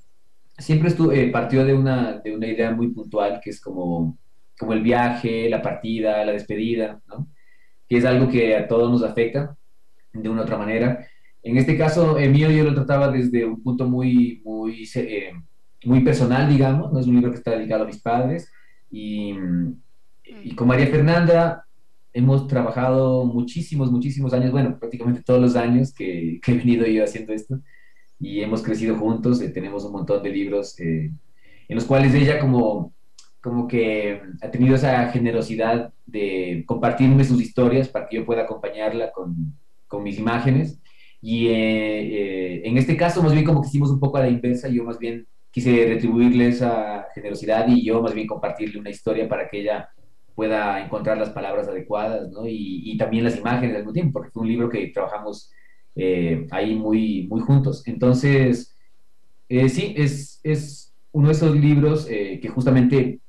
siempre 0.58 0.92
eh, 1.12 1.30
partió 1.30 1.64
de 1.64 1.74
una, 1.74 2.18
de 2.18 2.34
una 2.34 2.46
idea 2.46 2.70
muy 2.70 2.88
puntual 2.88 3.40
que 3.42 3.50
es 3.50 3.60
como, 3.60 4.18
como 4.58 4.72
el 4.72 4.82
viaje, 4.82 5.48
la 5.48 5.62
partida, 5.62 6.24
la 6.24 6.32
despedida, 6.32 7.00
¿no? 7.06 7.28
Que 7.88 7.98
es 7.98 8.04
algo 8.04 8.28
que 8.28 8.56
a 8.56 8.68
todos 8.68 8.90
nos 8.90 9.02
afecta 9.02 9.56
de 10.12 10.28
una 10.28 10.42
u 10.42 10.44
otra 10.44 10.58
manera. 10.58 11.06
En 11.42 11.58
este 11.58 11.76
caso, 11.76 12.18
el 12.18 12.30
mío 12.30 12.50
yo 12.50 12.64
lo 12.64 12.74
trataba 12.74 13.10
desde 13.10 13.44
un 13.44 13.62
punto 13.62 13.88
muy, 13.88 14.40
muy 14.44 14.88
eh, 14.94 15.32
muy 15.84 16.00
personal, 16.00 16.48
digamos, 16.48 16.92
no 16.92 16.98
es 16.98 17.06
un 17.06 17.14
libro 17.14 17.30
que 17.30 17.38
está 17.38 17.52
dedicado 17.52 17.84
a 17.84 17.86
mis 17.86 18.00
padres. 18.00 18.50
Y, 18.90 19.34
y 20.42 20.54
con 20.54 20.68
María 20.68 20.86
Fernanda 20.86 21.64
hemos 22.12 22.46
trabajado 22.46 23.24
muchísimos, 23.24 23.90
muchísimos 23.90 24.32
años, 24.32 24.52
bueno, 24.52 24.78
prácticamente 24.78 25.22
todos 25.22 25.40
los 25.40 25.56
años 25.56 25.92
que, 25.92 26.40
que 26.42 26.52
he 26.52 26.56
venido 26.56 26.86
yo 26.86 27.04
haciendo 27.04 27.32
esto. 27.32 27.60
Y 28.20 28.40
hemos 28.40 28.62
crecido 28.62 28.96
juntos, 28.96 29.42
eh, 29.42 29.48
tenemos 29.50 29.84
un 29.84 29.92
montón 29.92 30.22
de 30.22 30.30
libros 30.30 30.78
eh, 30.80 31.10
en 31.68 31.74
los 31.74 31.84
cuales 31.84 32.14
ella 32.14 32.38
como, 32.38 32.94
como 33.40 33.66
que 33.66 34.22
ha 34.40 34.50
tenido 34.50 34.76
esa 34.76 35.08
generosidad 35.08 35.92
de 36.06 36.62
compartirme 36.66 37.24
sus 37.24 37.42
historias 37.42 37.88
para 37.88 38.06
que 38.06 38.16
yo 38.16 38.24
pueda 38.24 38.42
acompañarla 38.42 39.10
con, 39.10 39.58
con 39.88 40.04
mis 40.04 40.18
imágenes. 40.18 40.80
Y 41.20 41.48
eh, 41.48 42.66
en 42.68 42.78
este 42.78 42.96
caso, 42.96 43.22
más 43.22 43.32
bien 43.32 43.44
como 43.44 43.60
que 43.60 43.68
hicimos 43.68 43.90
un 43.90 43.98
poco 43.98 44.18
a 44.18 44.20
la 44.20 44.28
inversa, 44.28 44.68
yo 44.68 44.84
más 44.84 44.98
bien 44.98 45.26
quise 45.54 45.86
retribuirle 45.86 46.48
esa 46.48 47.06
generosidad 47.14 47.68
y 47.68 47.84
yo 47.84 48.02
más 48.02 48.12
bien 48.12 48.26
compartirle 48.26 48.80
una 48.80 48.90
historia 48.90 49.28
para 49.28 49.48
que 49.48 49.60
ella 49.60 49.88
pueda 50.34 50.84
encontrar 50.84 51.16
las 51.16 51.30
palabras 51.30 51.68
adecuadas, 51.68 52.28
¿no? 52.32 52.42
Y, 52.44 52.96
también 52.98 53.22
las 53.22 53.38
imágenes 53.38 53.76
al 53.76 53.82
mismo 53.82 53.92
tiempo, 53.92 54.14
porque 54.14 54.32
fue 54.32 54.42
un 54.42 54.48
libro 54.48 54.68
que 54.68 54.88
trabajamos 54.88 55.52
eh, 55.94 56.44
ahí 56.50 56.74
muy, 56.74 57.28
muy 57.28 57.40
juntos. 57.40 57.86
Entonces, 57.86 58.74
eh, 59.48 59.68
sí, 59.68 59.94
es, 59.96 60.40
es, 60.42 60.92
uno 61.12 61.28
de 61.28 61.34
esos 61.34 61.54
libros 61.54 62.08
eh, 62.10 62.40
que 62.42 62.48
justamente 62.48 63.20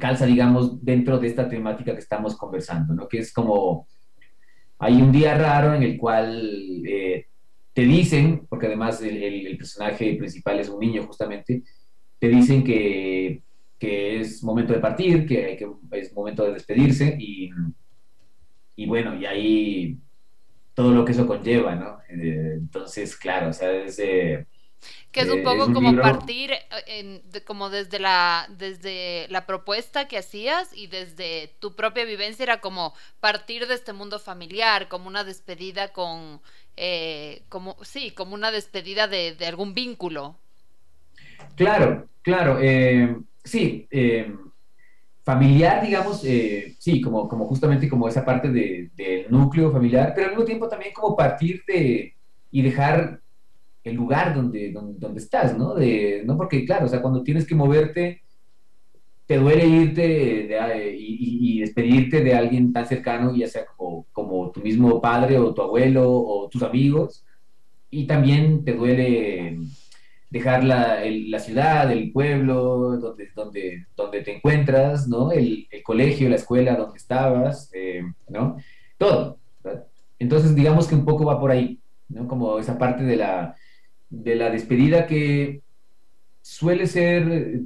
calza, 0.00 0.26
digamos, 0.26 0.84
dentro 0.84 1.18
de 1.18 1.28
esta 1.28 1.48
temática 1.48 1.92
que 1.92 2.00
estamos 2.00 2.36
conversando, 2.36 2.92
¿no? 2.92 3.06
Que 3.06 3.18
es 3.18 3.32
como, 3.32 3.86
hay 4.80 5.00
un 5.00 5.12
día 5.12 5.38
raro 5.38 5.74
en 5.74 5.84
el 5.84 5.96
cual 5.96 6.82
te 7.74 7.82
dicen, 7.82 8.46
porque 8.48 8.66
además 8.66 9.02
el, 9.02 9.56
personaje 9.58 10.14
principal 10.14 10.60
es 10.60 10.68
un 10.68 10.80
niño 10.80 11.02
justamente, 11.06 11.64
te 12.20 12.28
dicen 12.28 12.62
que, 12.64 13.42
que, 13.78 14.20
es 14.20 14.42
momento 14.42 14.72
de 14.72 14.78
partir, 14.78 15.26
que, 15.26 15.56
que 15.56 15.98
es 15.98 16.14
momento 16.14 16.44
de 16.44 16.54
despedirse 16.54 17.16
y, 17.18 17.50
y 18.76 18.86
bueno, 18.86 19.16
y 19.16 19.26
ahí 19.26 19.98
todo 20.74 20.92
lo 20.92 21.04
que 21.04 21.12
eso 21.12 21.26
conlleva, 21.26 21.74
¿no? 21.74 21.98
Eh, 22.08 22.54
entonces, 22.58 23.16
claro, 23.16 23.48
o 23.48 23.52
sea, 23.52 23.72
es... 23.72 23.96
que 23.96 24.46
es 25.12 25.28
un 25.28 25.42
poco 25.42 25.72
como 25.72 25.96
partir 26.00 26.52
eh, 26.86 27.22
como 27.46 27.70
desde 27.70 27.98
la 27.98 28.46
desde 28.50 29.26
la 29.30 29.46
propuesta 29.46 30.06
que 30.08 30.18
hacías 30.18 30.76
y 30.76 30.88
desde 30.88 31.56
tu 31.60 31.74
propia 31.74 32.04
vivencia 32.04 32.42
era 32.42 32.60
como 32.60 32.94
partir 33.20 33.66
de 33.66 33.74
este 33.74 33.92
mundo 33.92 34.18
familiar 34.18 34.88
como 34.88 35.08
una 35.08 35.24
despedida 35.24 35.92
con 35.92 36.42
eh, 36.76 37.42
como, 37.48 37.76
sí, 37.82 38.10
como 38.10 38.34
una 38.34 38.50
despedida 38.50 39.06
de, 39.06 39.36
algún 39.46 39.74
vínculo. 39.74 40.36
Claro, 41.56 42.06
claro, 42.22 42.58
eh, 42.60 43.16
sí, 43.44 43.86
eh, 43.90 44.34
familiar, 45.22 45.84
digamos, 45.84 46.20
sí, 46.20 47.00
como, 47.00 47.28
como 47.28 47.46
justamente 47.46 47.88
como 47.88 48.08
esa 48.08 48.24
parte 48.24 48.48
del 48.50 49.26
núcleo 49.30 49.70
familiar, 49.70 50.12
pero 50.14 50.26
al 50.26 50.32
mismo 50.32 50.44
tiempo 50.44 50.68
también 50.68 50.92
como 50.92 51.16
partir 51.16 51.62
de 51.66 52.14
y 52.50 52.62
dejar 52.62 53.20
el 53.84 53.94
lugar 53.94 54.34
donde, 54.34 54.72
donde, 54.72 55.20
estás, 55.20 55.56
¿no? 55.56 55.74
De, 55.74 56.22
¿no? 56.24 56.36
Porque 56.36 56.64
claro, 56.64 56.86
o 56.86 56.88
sea, 56.88 57.02
cuando 57.02 57.22
tienes 57.22 57.46
que 57.46 57.54
moverte, 57.54 58.22
te 59.26 59.38
duele 59.38 59.66
irte 59.66 60.48
y, 60.96 61.60
despedirte 61.60 62.22
de 62.22 62.34
alguien 62.34 62.72
tan 62.72 62.86
cercano, 62.86 63.34
ya 63.34 63.48
sea 63.48 63.64
como, 63.64 64.06
mismo 64.64 65.00
padre 65.00 65.38
o 65.38 65.54
tu 65.54 65.62
abuelo 65.62 66.10
o 66.10 66.48
tus 66.48 66.62
amigos, 66.62 67.24
y 67.90 68.06
también 68.06 68.64
te 68.64 68.72
duele 68.72 69.58
dejar 70.30 70.64
la, 70.64 70.98
la 71.04 71.38
ciudad, 71.38 71.92
el 71.92 72.10
pueblo 72.10 72.96
donde, 72.96 73.28
donde, 73.36 73.86
donde 73.96 74.20
te 74.22 74.34
encuentras, 74.34 75.06
¿no? 75.06 75.30
El, 75.30 75.68
el 75.70 75.82
colegio, 75.84 76.28
la 76.28 76.34
escuela 76.34 76.74
donde 76.74 76.96
estabas, 76.96 77.70
eh, 77.72 78.02
¿no? 78.28 78.56
Todo. 78.98 79.38
Entonces, 80.18 80.56
digamos 80.56 80.88
que 80.88 80.96
un 80.96 81.04
poco 81.04 81.24
va 81.24 81.38
por 81.38 81.52
ahí, 81.52 81.78
¿no? 82.08 82.26
Como 82.26 82.58
esa 82.58 82.76
parte 82.78 83.04
de 83.04 83.14
la, 83.14 83.54
de 84.10 84.34
la 84.34 84.50
despedida 84.50 85.06
que 85.06 85.60
suele 86.42 86.88
ser 86.88 87.60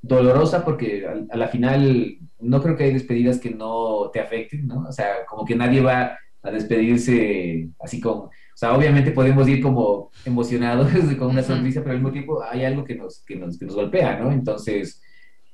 dolorosa 0.00 0.64
porque 0.64 1.06
a, 1.06 1.36
la 1.36 1.48
final 1.48 2.18
no 2.40 2.62
creo 2.62 2.76
que 2.76 2.84
hay 2.84 2.92
despedidas 2.92 3.38
que 3.38 3.50
no 3.50 4.10
te 4.12 4.20
afecten, 4.20 4.66
¿no? 4.66 4.86
O 4.88 4.92
sea, 4.92 5.26
como 5.28 5.44
que 5.44 5.56
nadie 5.56 5.80
va 5.80 6.18
a 6.44 6.50
despedirse 6.50 7.70
así 7.80 8.00
como, 8.00 8.24
o 8.24 8.30
sea, 8.54 8.76
obviamente 8.76 9.10
podemos 9.10 9.48
ir 9.48 9.62
como 9.62 10.10
emocionados 10.24 10.92
con 11.18 11.30
una 11.30 11.42
sonrisa, 11.42 11.80
pero 11.80 11.92
al 11.92 11.98
mismo 11.98 12.12
tiempo 12.12 12.42
hay 12.42 12.64
algo 12.64 12.84
que 12.84 12.94
nos, 12.94 13.24
que 13.24 13.34
nos, 13.34 13.58
que 13.58 13.64
nos 13.64 13.74
golpea, 13.74 14.20
¿no? 14.20 14.30
Entonces, 14.30 15.02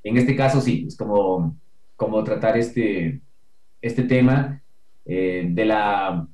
en 0.03 0.17
este 0.17 0.35
caso 0.35 0.59
sí, 0.59 0.85
es 0.87 0.97
como, 0.97 1.57
como 1.95 2.23
tratar 2.23 2.57
este, 2.57 3.21
este 3.81 4.03
tema 4.03 4.61
eh, 5.05 5.47
de, 5.49 5.65
la, 5.65 6.27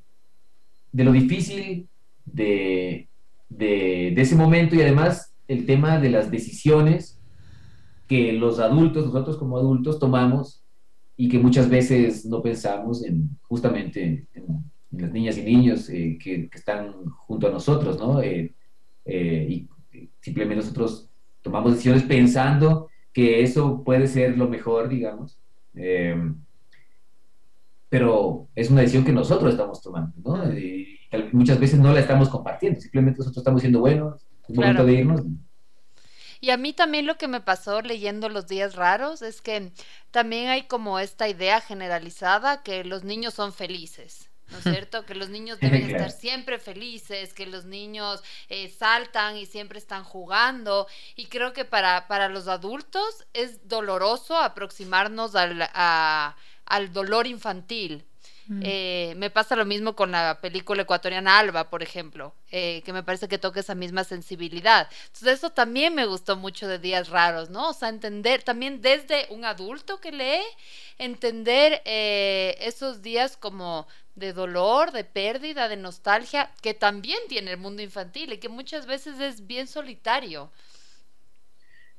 de 0.92 1.04
lo 1.04 1.12
difícil 1.12 1.88
de, 2.26 3.08
de, 3.48 4.12
de 4.16 4.22
ese 4.22 4.36
momento 4.36 4.76
y 4.76 4.82
además 4.82 5.36
el 5.48 5.68
tema 5.68 6.00
de 6.00 6.10
las 6.10 6.32
decisiones 6.32 7.22
que 8.08 8.34
los 8.34 8.60
adultos, 8.60 9.06
nosotros 9.06 9.38
como 9.38 9.58
adultos, 9.58 10.00
tomamos 10.00 10.64
y 11.20 11.28
que 11.28 11.40
muchas 11.40 11.68
veces 11.68 12.26
no 12.26 12.42
pensamos 12.44 13.04
en 13.04 13.30
justamente 13.42 14.28
en, 14.34 14.48
las 14.92 15.12
niñas 15.12 15.38
y 15.38 15.44
niños 15.44 15.90
eh, 15.90 16.18
que, 16.22 16.50
están 16.54 17.06
junto 17.10 17.48
a 17.48 17.52
nosotros, 17.52 18.00
¿no? 18.00 18.22
Eh, 18.22 18.54
eh, 19.06 19.48
y 19.50 19.68
simplemente 20.22 20.64
nosotros 20.64 21.10
tomamos 21.42 21.72
decisiones 21.72 22.04
pensando 22.04 22.88
que 23.12 23.42
eso 23.42 23.84
puede 23.84 24.08
ser 24.08 24.38
lo 24.38 24.48
mejor, 24.48 24.88
digamos. 24.90 25.38
pero 27.90 28.48
es 28.56 28.70
una 28.70 28.82
decisión 28.82 29.06
que 29.06 29.12
nosotros 29.12 29.52
estamos 29.52 29.82
tomando, 29.82 30.14
¿no? 30.24 30.58
Y 30.58 31.00
muchas 31.32 31.60
veces 31.60 31.80
no 31.80 31.94
la 31.94 32.00
estamos 32.00 32.30
compartiendo, 32.30 32.80
simplemente 32.80 33.20
nosotros 33.20 33.42
estamos 33.42 33.62
diciendo, 33.62 33.80
bueno, 33.80 34.18
es 34.48 34.56
momento 34.56 34.86
de 34.86 34.94
irnos, 34.94 35.22
y 36.48 36.50
a 36.50 36.56
mí 36.56 36.72
también 36.72 37.06
lo 37.06 37.18
que 37.18 37.27
me 37.27 37.42
pasó 37.42 37.82
leyendo 37.82 38.30
Los 38.30 38.48
Días 38.48 38.75
Raros 38.75 39.22
es 39.22 39.42
que 39.42 39.74
también 40.12 40.48
hay 40.48 40.63
como 40.63 40.98
esta 40.98 41.27
idea 41.27 41.60
generalizada 41.60 42.63
que 42.63 42.86
los 42.86 43.04
niños 43.04 43.34
son 43.34 43.51
felices. 43.51 44.30
¿no 44.50 44.60
es 44.60 44.63
cierto? 44.63 45.06
Que 45.06 45.13
los 45.13 45.27
niños 45.27 45.60
deben 45.60 45.89
estar 45.89 46.10
siempre 46.10 46.58
felices, 46.58 47.34
que 47.34 47.48
los 47.48 47.66
niños 47.66 48.24
eh, 48.48 48.70
saltan 48.70 49.36
y 49.36 49.46
siempre 49.46 49.77
están 49.77 50.06
jugando. 50.06 50.88
Y 51.18 51.25
creo 51.25 51.51
que 51.51 51.66
para, 51.66 52.08
para 52.08 52.30
los 52.30 52.48
adultos 52.48 53.25
es 53.34 53.68
doloroso 53.68 54.38
aproximarnos 54.38 55.36
al, 55.36 55.70
al 55.74 56.94
dolor 56.94 57.27
infantil. 57.27 58.06
Mm. 58.48 58.62
Eh, 58.63 59.13
me 59.18 59.30
pasa 59.30 59.56
lo 59.56 59.66
mismo 59.66 59.96
con 59.96 60.12
la 60.12 60.39
película 60.39 60.84
ecuatoriana 60.84 61.38
Alba, 61.38 61.70
por 61.70 61.84
ejemplo, 61.84 62.34
eh, 62.51 62.82
que 62.86 62.94
me 62.94 63.04
parece 63.04 63.27
que 63.27 63.38
toca 63.38 63.60
esa 63.60 63.75
misma 63.75 64.04
sensibilidad. 64.04 64.88
Entonces 65.08 65.39
eso 65.39 65.50
también 65.50 65.94
me 65.94 66.06
gustó 66.06 66.38
mucho 66.38 66.68
de 66.68 66.80
Días 66.80 67.10
Raros, 67.10 67.50
¿no? 67.50 67.70
O 67.70 67.74
sea, 67.74 67.89
entender 67.89 68.44
también 68.44 68.82
desde 68.82 69.27
un 69.30 69.44
adulto 69.44 70.00
que 70.00 70.12
lee, 70.12 70.44
entender 70.98 71.82
eh, 71.86 72.56
esos 72.62 73.01
días 73.01 73.36
como 73.36 73.88
de 74.16 74.34
dolor, 74.34 74.92
de 74.92 75.04
pérdida, 75.04 75.68
de 75.68 75.77
nostalgia, 75.77 76.50
que 76.62 76.74
también 76.74 77.20
tiene 77.27 77.51
el 77.51 77.58
mundo 77.58 77.82
infantil 77.82 78.34
y 78.34 78.38
que 78.38 78.50
muchas 78.50 78.86
veces 78.86 79.20
es 79.20 79.46
bien 79.46 79.68
solitario. 79.68 80.50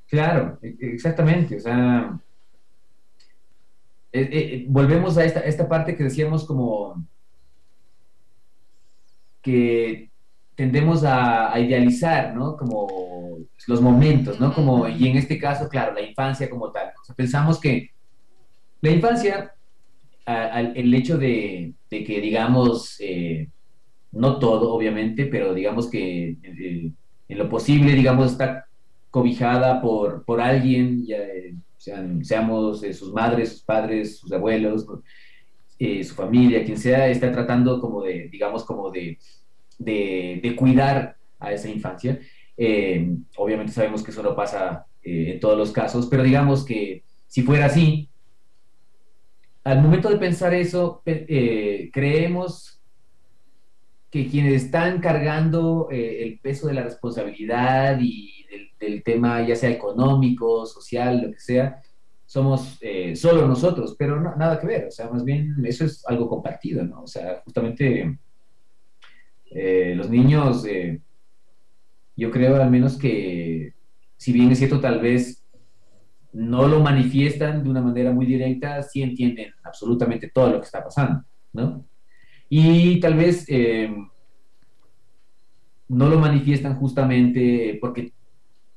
Claro, 0.07 0.57
e-, 0.61 0.75
exactamente. 0.81 1.57
O 1.57 1.59
sea, 1.59 2.19
eh, 4.11 4.29
eh, 4.31 4.65
volvemos 4.67 5.17
a 5.17 5.25
esta, 5.25 5.41
esta 5.41 5.67
parte 5.67 5.95
que 5.95 6.03
decíamos 6.03 6.45
como 6.45 7.05
que 9.41 10.09
tendemos 10.55 11.03
a, 11.03 11.57
idealizar, 11.59 12.35
¿no? 12.35 12.57
Como 12.57 13.37
los 13.67 13.81
momentos, 13.81 14.39
¿no? 14.39 14.53
Como, 14.53 14.87
y 14.87 15.07
en 15.07 15.17
este 15.17 15.37
caso, 15.39 15.69
claro, 15.69 15.93
la 15.93 16.01
infancia 16.01 16.49
como 16.49 16.71
tal. 16.71 16.91
O 17.01 17.05
sea, 17.05 17.15
pensamos 17.15 17.59
que 17.59 17.91
la 18.81 18.89
infancia, 18.89 19.53
el 20.25 20.93
hecho 20.93 21.17
de, 21.17 21.73
que, 21.89 22.21
digamos, 22.21 22.97
eh, 22.99 23.47
no 24.11 24.39
todo, 24.39 24.73
obviamente, 24.73 25.25
pero 25.27 25.53
digamos 25.53 25.89
que 25.89 26.35
en 26.43 27.37
lo 27.37 27.47
posible, 27.47 27.93
digamos, 27.93 28.31
está 28.31 28.65
cobijada 29.11 29.81
por, 29.81 30.25
por 30.25 30.41
alguien, 30.41 31.05
ya, 31.05 31.17
seamos 31.79 32.83
eh, 32.83 32.93
sus 32.93 33.13
madres, 33.13 33.53
sus 33.53 33.63
padres, 33.63 34.17
sus 34.17 34.31
abuelos, 34.31 34.85
eh, 35.79 36.03
su 36.03 36.13
familia, 36.13 36.63
quien 36.65 36.77
sea, 36.77 37.07
está 37.07 37.31
tratando 37.31 37.79
como 37.79 38.03
de, 38.03 38.27
digamos, 38.27 38.65
como 38.65 38.91
de, 38.91 39.17
de, 39.77 40.55
cuidar 40.57 41.15
a 41.39 41.53
esa 41.53 41.69
infancia. 41.69 42.19
Eh, 42.57 43.15
obviamente 43.37 43.71
sabemos 43.71 44.03
que 44.03 44.11
eso 44.11 44.21
no 44.21 44.35
pasa 44.35 44.85
en 45.01 45.39
todos 45.39 45.57
los 45.57 45.71
casos, 45.71 46.07
pero 46.07 46.23
digamos 46.23 46.65
que 46.65 47.03
si 47.27 47.41
fuera 47.43 47.67
así, 47.67 48.09
al 49.63 49.81
momento 49.81 50.09
de 50.09 50.17
pensar 50.17 50.53
eso, 50.53 51.01
creemos 51.05 52.78
que 54.09 54.27
quienes 54.27 54.63
están 54.63 54.99
cargando 54.99 55.87
el 55.91 56.39
peso 56.39 56.67
de 56.67 56.73
la 56.73 56.83
responsabilidad 56.83 57.99
y 58.01 58.39
del, 58.79 59.03
tema 59.03 59.45
ya 59.45 59.55
sea 59.55 59.69
económico, 59.69 60.65
social, 60.65 61.21
lo 61.21 61.31
que 61.31 61.39
sea, 61.39 61.81
somos 62.25 62.77
eh, 62.81 63.15
solo 63.15 63.47
nosotros, 63.47 63.95
pero 63.97 64.19
nada 64.35 64.59
que 64.59 64.67
ver, 64.67 64.85
o 64.87 64.91
sea, 64.91 65.09
más 65.09 65.23
bien 65.23 65.55
eso 65.65 65.85
es 65.85 66.05
algo 66.07 66.29
compartido, 66.29 66.83
¿no? 66.83 67.03
O 67.03 67.07
sea, 67.07 67.41
justamente 67.43 68.19
eh, 69.51 69.93
los 69.95 70.09
niños, 70.09 70.65
eh, 70.65 71.01
yo 72.15 72.29
creo 72.31 72.61
al 72.61 72.69
menos 72.69 72.97
que, 72.97 73.73
si 74.17 74.31
bien 74.31 74.51
es 74.51 74.59
cierto, 74.59 74.79
tal 74.79 74.99
vez 74.99 75.43
no 76.31 76.67
lo 76.67 76.79
manifiestan 76.81 77.63
de 77.63 77.69
una 77.69 77.81
manera 77.81 78.11
muy 78.11 78.27
directa, 78.27 78.83
sí 78.83 79.01
entienden 79.01 79.51
absolutamente 79.63 80.29
todo 80.29 80.51
lo 80.51 80.59
que 80.59 80.65
está 80.65 80.83
pasando, 80.83 81.23
¿no? 81.53 81.85
Y 82.49 82.99
tal 82.99 83.13
vez 83.13 83.45
no 85.89 86.07
lo 86.07 86.19
manifiestan 86.19 86.75
justamente 86.75 87.77
porque 87.81 88.13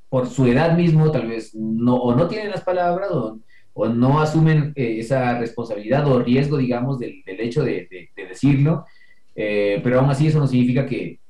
por 0.08 0.28
su 0.28 0.46
edad 0.46 0.76
mismo, 0.76 1.10
tal 1.10 1.26
vez 1.26 1.54
no, 1.54 1.96
o 1.96 2.14
no 2.14 2.28
tienen 2.28 2.50
las 2.50 2.62
palabras 2.62 3.10
o, 3.12 3.38
no 3.88 4.20
asumen 4.20 4.74
eh, 4.76 4.98
esa 4.98 5.38
responsabilidad 5.38 6.06
o 6.06 6.22
riesgo, 6.22 6.58
digamos, 6.58 6.98
del, 6.98 7.22
hecho 7.26 7.64
de, 7.64 8.10
decirlo, 8.14 8.84
eh, 9.34 9.80
pero 9.82 10.00
aún 10.00 10.10
así 10.10 10.26
eso 10.26 10.38
no 10.38 10.46
significa 10.46 10.84
que, 10.84 11.20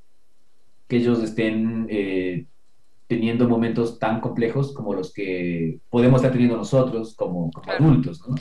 ellos 0.89 1.23
estén 1.23 1.87
eh, 1.89 2.45
teniendo 3.07 3.49
momentos 3.49 3.99
tan 3.99 4.21
complejos 4.21 4.75
como 4.75 4.93
los 4.93 5.11
que 5.11 5.79
podemos 5.89 6.19
estar 6.19 6.33
teniendo 6.33 6.55
nosotros 6.55 7.15
como, 7.15 7.51
adultos, 7.67 8.21
¿no? 8.29 8.35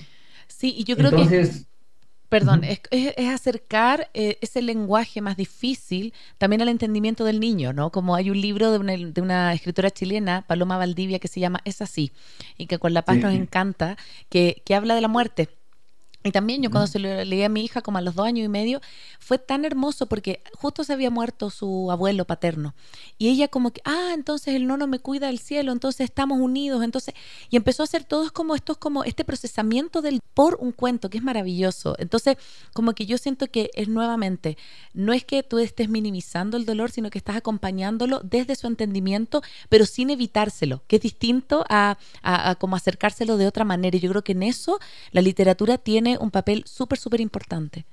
Sí, 0.48 0.74
y 0.76 0.84
yo 0.84 0.98
creo 0.98 1.12
Entonces, 1.12 1.71
perdón, 2.32 2.64
es, 2.64 2.80
acercar 3.28 4.10
eh, 4.14 4.38
ese 4.40 4.62
lenguaje 4.62 5.20
más 5.20 5.36
difícil 5.36 6.14
también 6.38 6.62
al 6.62 6.70
entendimiento 6.70 7.26
del 7.26 7.42
niño, 7.42 7.74
¿no? 7.74 7.92
Como 7.92 8.16
hay 8.16 8.30
un 8.30 8.40
libro 8.40 8.72
de 8.72 8.78
una, 9.22 9.54
escritora 9.54 9.92
chilena, 9.92 10.46
Paloma 10.48 10.78
Valdivia, 10.78 11.20
que 11.20 11.28
se 11.28 11.42
llama 11.42 11.60
Es 11.66 11.82
así, 11.82 12.14
y 12.58 12.68
que 12.68 12.80
con 12.80 12.94
la 12.94 13.02
paz 13.02 13.18
nos 13.18 13.34
encanta, 13.34 13.98
que, 14.30 14.62
que 14.64 14.76
habla 14.76 14.96
de 14.96 15.02
la 15.02 15.10
muerte 15.10 15.50
y 16.24 16.32
también 16.32 16.62
yo 16.62 16.70
cuando 16.70 16.88
se 16.88 17.00
lo 17.00 17.24
leí 17.24 17.42
a 17.42 17.50
mi 17.50 17.64
hija 17.64 17.82
como 17.82 17.98
a 17.98 18.02
los 18.02 18.14
dos 18.14 18.28
años 18.28 18.46
y 18.46 18.50
medio, 18.50 18.80
fue 19.20 19.40
tan 19.40 19.66
hermoso 19.66 20.06
porque 20.06 20.42
justo 20.54 20.84
se 20.84 20.94
había 20.94 21.10
muerto 21.10 21.50
su 21.50 21.92
abuelo 21.92 22.26
paterno. 22.26 22.76
Y 23.18 23.30
ella 23.30 23.48
como 23.48 23.72
que, 23.72 23.82
ah, 23.86 24.12
entonces 24.14 24.54
el 24.54 24.68
nono 24.68 24.86
me 24.86 25.00
cuida 25.00 25.28
del 25.28 25.40
cielo, 25.40 25.72
entonces 25.72 26.06
estamos 26.06 26.40
unidos, 26.40 26.84
entonces... 26.84 27.16
Y 27.50 27.56
empezó 27.56 27.82
a 27.82 27.86
hacer 27.86 28.04
todo 28.04 28.32
como 28.32 28.56
esto, 28.56 28.76
como 28.76 29.04
este 29.04 29.26
procesamiento 29.26 30.02
del 30.02 30.20
por 30.34 30.58
un 30.60 30.72
cuento, 30.72 31.10
que 31.10 31.18
es 31.18 31.24
maravilloso. 31.24 31.96
Entonces, 31.98 32.38
como 32.74 32.94
que 32.94 33.06
yo 33.06 33.18
siento 33.18 33.48
que 33.48 33.72
es 33.74 33.88
nuevamente, 33.88 34.58
no 34.94 35.14
es 35.14 35.26
que 35.26 35.42
tú 35.44 35.58
estés 35.58 35.90
minimizando 35.90 36.56
el 36.56 36.66
dolor, 36.66 36.92
sino 36.92 37.10
que 37.10 37.18
estás 37.18 37.36
acompañándolo 37.36 38.22
desde 38.24 38.56
su 38.56 38.68
entendimiento, 38.68 39.42
pero 39.70 39.86
sin 39.86 40.12
evitárselo, 40.12 40.84
que 40.88 40.98
es 40.98 41.02
distinto 41.02 41.66
a, 41.68 41.98
a 42.22 42.56
como 42.56 42.76
acercárselo 42.76 43.38
de 43.38 43.48
otra 43.48 43.66
manera. 43.66 43.98
Y 43.98 44.00
yo 44.00 44.10
creo 44.12 44.24
que 44.24 44.34
en 44.34 44.44
eso 44.44 44.80
la 45.12 45.22
literatura 45.22 45.78
tiene 45.78 46.11
un 46.20 46.32
papel 46.32 46.64
súper, 46.66 46.98
súper 46.98 47.22
importante. 47.22 47.86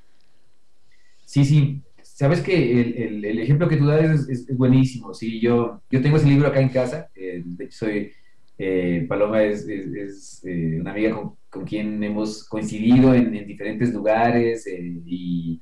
Sí, 1.25 1.45
sí. 1.45 1.83
Sabes 2.03 2.41
que 2.41 2.81
el, 2.81 3.25
el, 3.25 3.39
ejemplo 3.39 3.69
que 3.69 3.77
tú 3.77 3.87
das 3.87 4.29
es, 4.29 4.47
buenísimo. 4.57 5.15
Sí, 5.15 5.41
yo, 5.41 5.83
yo 5.91 6.03
tengo 6.03 6.17
ese 6.17 6.27
libro 6.27 6.49
acá 6.49 6.61
en 6.61 6.71
casa. 6.71 7.11
Eh, 7.15 7.43
de 7.45 7.65
hecho, 7.65 7.87
soy, 7.87 8.11
eh, 8.59 9.07
Paloma 9.09 9.43
es, 9.45 9.69
es 9.69 10.43
eh, 10.45 10.79
una 10.81 10.91
amiga 10.91 11.15
con, 11.15 11.37
con, 11.49 11.65
quien 11.65 12.03
hemos 12.03 12.43
coincidido 12.49 13.15
en, 13.15 13.35
en 13.37 13.47
diferentes 13.47 13.93
lugares 13.93 14.67
y, 14.67 15.61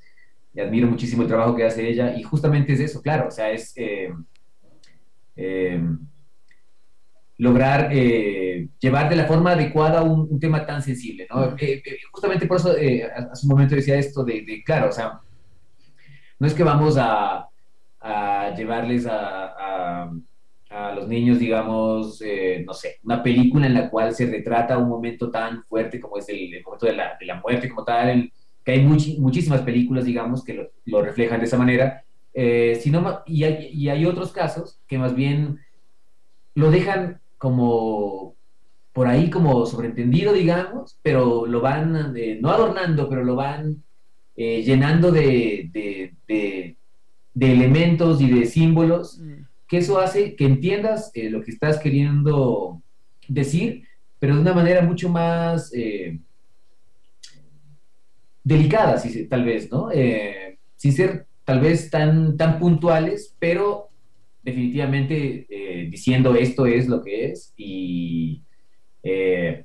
y, 0.54 0.60
admiro 0.60 0.88
muchísimo 0.88 1.22
el 1.22 1.28
trabajo 1.28 1.54
que 1.54 1.64
hace 1.64 1.86
ella. 1.86 2.16
Y 2.16 2.22
justamente 2.22 2.72
es 2.72 2.80
eso, 2.80 3.02
claro. 3.02 3.28
O 3.28 3.30
sea, 3.30 3.50
es 3.50 3.74
lograr 7.38 7.90
eh, 7.92 8.68
llevar 8.80 9.08
de 9.08 9.16
la 9.16 9.26
forma 9.26 9.52
adecuada 9.52 10.02
un, 10.02 10.40
tema 10.40 10.64
tan 10.64 10.82
sensible, 10.82 11.26
¿no? 11.30 11.56
Eh, 11.58 11.82
eh, 11.84 11.98
justamente 12.10 12.46
por 12.46 12.56
eso 12.56 12.70
hace 12.70 13.46
un 13.46 13.50
momento 13.50 13.74
decía 13.74 13.96
esto 13.96 14.24
de, 14.24 14.62
claro, 14.64 14.88
o 14.88 14.92
sea, 14.92 15.20
no 16.38 16.46
es 16.46 16.54
que 16.54 16.64
vamos 16.64 16.96
a, 16.98 17.48
llevarles 18.56 19.06
a, 19.08 20.10
los 20.94 21.08
niños, 21.08 21.38
digamos, 21.38 22.20
no 22.64 22.74
sé, 22.74 22.98
una 23.02 23.22
película 23.22 23.66
en 23.66 23.74
la 23.74 23.90
cual 23.90 24.14
se 24.14 24.26
retrata 24.26 24.78
un 24.78 24.88
momento 24.88 25.30
tan 25.30 25.64
fuerte 25.64 25.98
como 25.98 26.18
es 26.18 26.28
el, 26.28 26.62
momento 26.64 26.86
de 26.86 26.94
la, 26.94 27.16
de 27.18 27.26
la, 27.26 27.40
muerte 27.40 27.68
como 27.68 27.84
tal, 27.84 28.30
que 28.64 28.72
hay 28.72 28.82
muchísimas 28.82 29.62
películas, 29.62 30.04
digamos, 30.04 30.44
que 30.44 30.70
lo, 30.84 31.02
reflejan 31.02 31.40
de 31.40 31.46
esa 31.46 31.58
manera, 31.58 32.04
sino, 32.80 33.22
y, 33.26 33.44
hay, 33.44 33.70
y 33.72 33.88
hay 33.88 34.06
otros 34.06 34.32
casos 34.32 34.78
que 34.86 34.98
más 34.98 35.14
bien 35.14 35.58
lo 36.54 36.70
dejan 36.70 37.20
como 37.38 38.36
por 38.96 39.08
ahí 39.08 39.28
como 39.28 39.66
sobreentendido, 39.66 40.32
digamos, 40.32 40.98
pero 41.02 41.44
lo 41.44 41.60
van, 41.60 42.16
eh, 42.16 42.38
no 42.40 42.48
adornando, 42.50 43.10
pero 43.10 43.24
lo 43.24 43.36
van 43.36 43.82
eh, 44.34 44.62
llenando 44.62 45.12
de, 45.12 45.70
de, 46.26 46.76
elementos 47.38 48.22
y 48.22 48.30
de 48.30 48.46
símbolos, 48.46 49.18
mm. 49.18 49.42
que 49.68 49.78
eso 49.78 50.00
hace 50.00 50.34
que 50.34 50.46
entiendas 50.46 51.10
eh, 51.12 51.28
lo 51.28 51.42
que 51.42 51.50
estás 51.50 51.78
queriendo 51.78 52.80
decir, 53.28 53.86
pero 54.18 54.34
de 54.34 54.40
una 54.40 54.54
manera 54.54 54.80
mucho 54.80 55.10
más 55.10 55.70
delicada, 58.42 58.96
si, 58.96 59.26
tal 59.26 59.44
vez, 59.44 59.70
¿no? 59.70 59.90
sin 60.76 60.92
ser 60.92 61.26
tal 61.44 61.60
vez 61.60 61.90
tan, 61.90 62.38
tan 62.38 62.58
puntuales, 62.58 63.36
pero 63.38 63.90
definitivamente 64.46 65.44
eh, 65.50 65.88
diciendo 65.90 66.36
esto 66.36 66.66
es 66.66 66.86
lo 66.86 67.02
que 67.02 67.32
es 67.32 67.52
y 67.56 68.44
eh, 69.02 69.64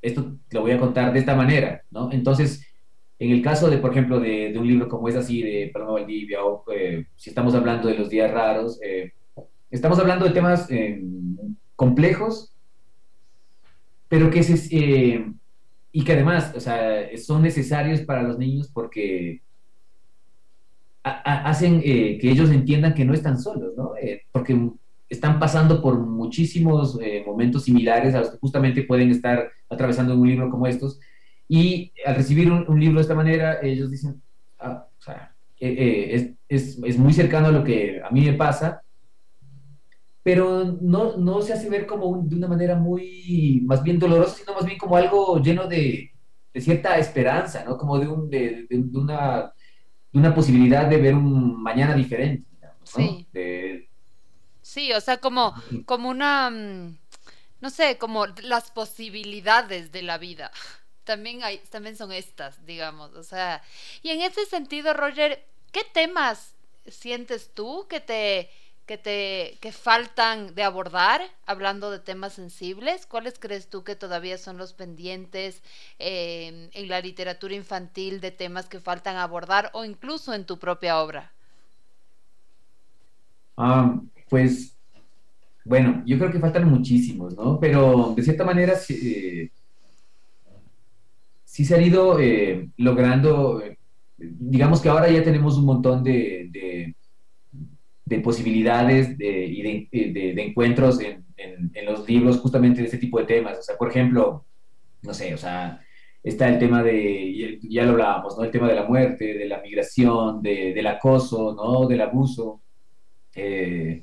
esto 0.00 0.38
lo 0.50 0.62
voy 0.62 0.70
a 0.70 0.78
contar 0.78 1.12
de 1.12 1.18
esta 1.18 1.34
manera, 1.34 1.82
¿no? 1.90 2.10
Entonces, 2.10 2.66
en 3.18 3.30
el 3.30 3.42
caso 3.42 3.68
de, 3.68 3.76
por 3.76 3.90
ejemplo, 3.90 4.18
de, 4.18 4.54
un 4.58 4.66
libro 4.66 4.88
como 4.88 5.06
es 5.06 5.16
así, 5.16 5.42
de 5.42 5.70
Paloma 5.70 5.92
Valdivia, 5.92 6.42
o 6.42 6.64
eh, 6.74 7.04
si 7.14 7.28
estamos 7.28 7.54
hablando 7.54 7.88
de 7.88 7.94
los 7.98 8.08
días 8.08 8.30
raros, 8.30 8.80
estamos 9.70 9.98
hablando 9.98 10.24
de 10.24 10.32
temas 10.32 10.66
complejos, 11.76 12.56
pero 14.08 14.30
que 14.30 14.42
se, 14.42 15.26
y 15.92 16.04
que 16.04 16.12
además, 16.12 16.54
o 16.56 16.60
sea, 16.60 17.06
son 17.18 17.42
necesarios 17.42 18.00
para 18.00 18.22
los 18.22 18.38
niños 18.38 18.70
porque 18.72 19.42
hacen 21.02 21.80
eh, 21.84 22.18
que 22.20 22.30
ellos 22.30 22.50
entiendan 22.50 22.94
que 22.94 23.04
no 23.04 23.14
están 23.14 23.38
solos, 23.38 23.74
¿no? 23.76 23.96
Eh, 24.00 24.22
porque 24.30 24.56
están 25.12 25.38
pasando 25.38 25.82
por 25.82 25.98
muchísimos 25.98 26.98
eh, 27.02 27.22
momentos 27.26 27.64
similares 27.64 28.14
a 28.14 28.20
los 28.20 28.30
que 28.30 28.38
justamente 28.38 28.82
pueden 28.84 29.10
estar 29.10 29.50
atravesando 29.68 30.14
en 30.14 30.20
un 30.20 30.28
libro 30.28 30.50
como 30.50 30.66
estos. 30.66 30.98
Y 31.46 31.92
al 32.06 32.14
recibir 32.14 32.50
un, 32.50 32.80
libro 32.80 32.96
de 32.96 33.02
esta 33.02 33.14
manera, 33.14 33.60
ellos 33.62 33.90
dicen, 33.90 34.22
ah, 34.58 34.86
o 34.98 35.02
sea, 35.02 35.34
eh, 35.60 35.76
eh, 35.78 36.34
es, 36.48 36.78
es, 36.82 36.98
muy 36.98 37.12
cercano 37.12 37.48
a 37.48 37.52
lo 37.52 37.62
que 37.62 38.00
a 38.02 38.10
mí 38.10 38.22
me 38.22 38.32
pasa, 38.32 38.82
pero 40.22 40.78
no, 40.80 41.18
no 41.18 41.42
se 41.42 41.52
hace 41.52 41.68
ver 41.68 41.86
como 41.86 42.22
de 42.22 42.34
una 42.34 42.48
manera 42.48 42.74
muy, 42.74 43.62
más 43.66 43.82
bien 43.82 43.98
dolorosa, 43.98 44.36
sino 44.36 44.54
más 44.54 44.64
bien 44.64 44.78
como 44.78 44.96
algo 44.96 45.42
lleno 45.42 45.66
de, 45.66 46.10
de 46.54 46.60
cierta 46.60 46.96
esperanza, 46.96 47.64
¿no? 47.64 47.76
Como 47.76 47.98
de, 47.98 48.08
un, 48.08 48.30
de, 48.30 48.66
de, 48.68 48.98
una, 48.98 49.52
una 50.12 50.34
posibilidad 50.34 50.86
de 50.86 50.96
ver 50.98 51.14
un 51.14 51.62
mañana 51.62 51.94
diferente. 51.94 52.46
Sí. 52.84 53.26
sí, 54.60 54.92
o 54.92 55.00
sea, 55.00 55.18
como, 55.18 55.54
como 55.86 56.10
una, 56.10 56.50
mm, 56.50 56.98
no 57.60 57.70
sé, 57.70 57.96
como 57.96 58.26
las 58.26 58.70
posibilidades 58.70 59.92
de 59.92 60.02
la 60.02 60.18
vida. 60.18 60.50
También, 61.04 61.42
hay, 61.42 61.58
también 61.68 61.96
son 61.96 62.12
estas, 62.12 62.64
digamos. 62.64 63.12
O 63.14 63.24
sea, 63.24 63.60
y 64.02 64.10
en 64.10 64.20
ese 64.20 64.46
sentido, 64.46 64.94
Roger, 64.94 65.44
¿qué 65.72 65.80
temas 65.92 66.54
sientes 66.86 67.50
tú 67.52 67.86
que 67.88 67.98
te 67.98 68.50
que 68.92 68.98
te 68.98 69.58
que 69.62 69.72
faltan 69.72 70.54
de 70.54 70.62
abordar 70.62 71.22
hablando 71.46 71.90
de 71.90 71.98
temas 71.98 72.34
sensibles 72.34 73.06
cuáles 73.06 73.38
crees 73.38 73.70
tú 73.70 73.84
que 73.84 73.96
todavía 73.96 74.36
son 74.36 74.58
los 74.58 74.74
pendientes 74.74 75.62
eh, 75.98 76.68
en 76.74 76.88
la 76.88 77.00
literatura 77.00 77.54
infantil 77.54 78.20
de 78.20 78.32
temas 78.32 78.66
que 78.66 78.80
faltan 78.80 79.16
abordar 79.16 79.70
o 79.72 79.86
incluso 79.86 80.34
en 80.34 80.44
tu 80.44 80.58
propia 80.58 81.00
obra 81.00 81.32
ah, 83.56 83.98
pues 84.28 84.76
bueno 85.64 86.02
yo 86.04 86.18
creo 86.18 86.30
que 86.30 86.38
faltan 86.38 86.68
muchísimos 86.68 87.34
no 87.34 87.58
pero 87.58 88.12
de 88.14 88.22
cierta 88.22 88.44
manera 88.44 88.76
sí, 88.76 88.94
eh, 89.02 89.50
se 91.46 91.74
han 91.74 91.82
ido 91.82 92.20
eh, 92.20 92.68
logrando 92.76 93.62
digamos 94.18 94.82
que 94.82 94.90
ahora 94.90 95.10
ya 95.10 95.24
tenemos 95.24 95.56
un 95.56 95.64
montón 95.64 96.04
de 96.04 96.94
posibilidades 98.22 99.16
de, 99.16 99.46
y 99.46 99.62
de, 99.62 100.32
de, 100.34 100.42
encuentros 100.42 101.00
en, 101.00 101.24
en, 101.36 101.84
los 101.86 102.06
libros 102.08 102.38
justamente 102.38 102.80
de 102.80 102.86
este 102.86 102.98
tipo 102.98 103.18
de 103.18 103.26
temas. 103.26 103.58
O 103.58 103.62
sea, 103.62 103.76
por 103.76 103.90
ejemplo, 103.90 104.44
no 105.02 105.14
sé, 105.14 105.34
o 105.34 105.38
sea, 105.38 105.80
está 106.22 106.48
el 106.48 106.58
tema 106.58 106.82
de, 106.82 107.58
ya 107.62 107.84
lo 107.84 107.92
hablábamos, 107.92 108.36
¿no? 108.36 108.44
El 108.44 108.50
tema 108.50 108.68
de 108.68 108.74
la 108.74 108.84
muerte, 108.84 109.34
de 109.34 109.46
la 109.46 109.60
migración, 109.60 110.42
de, 110.42 110.72
del 110.72 110.86
acoso, 110.86 111.54
¿no? 111.54 111.86
Del 111.86 112.00
abuso, 112.00 112.62
eh, 113.34 114.02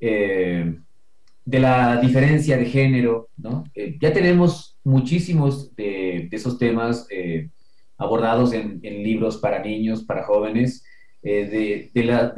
eh, 0.00 0.78
de 1.44 1.58
la 1.58 2.00
diferencia 2.00 2.56
de 2.56 2.64
género, 2.66 3.28
¿no? 3.36 3.64
Eh, 3.74 3.98
ya 4.00 4.12
tenemos 4.12 4.78
muchísimos 4.84 5.74
de, 5.76 6.28
esos 6.32 6.58
temas 6.58 7.06
abordados 7.96 8.52
en 8.52 8.80
libros 8.82 9.38
para 9.38 9.62
niños, 9.62 10.04
para 10.04 10.24
jóvenes, 10.24 10.84
eh, 11.26 11.90
de, 11.94 12.04
la, 12.04 12.34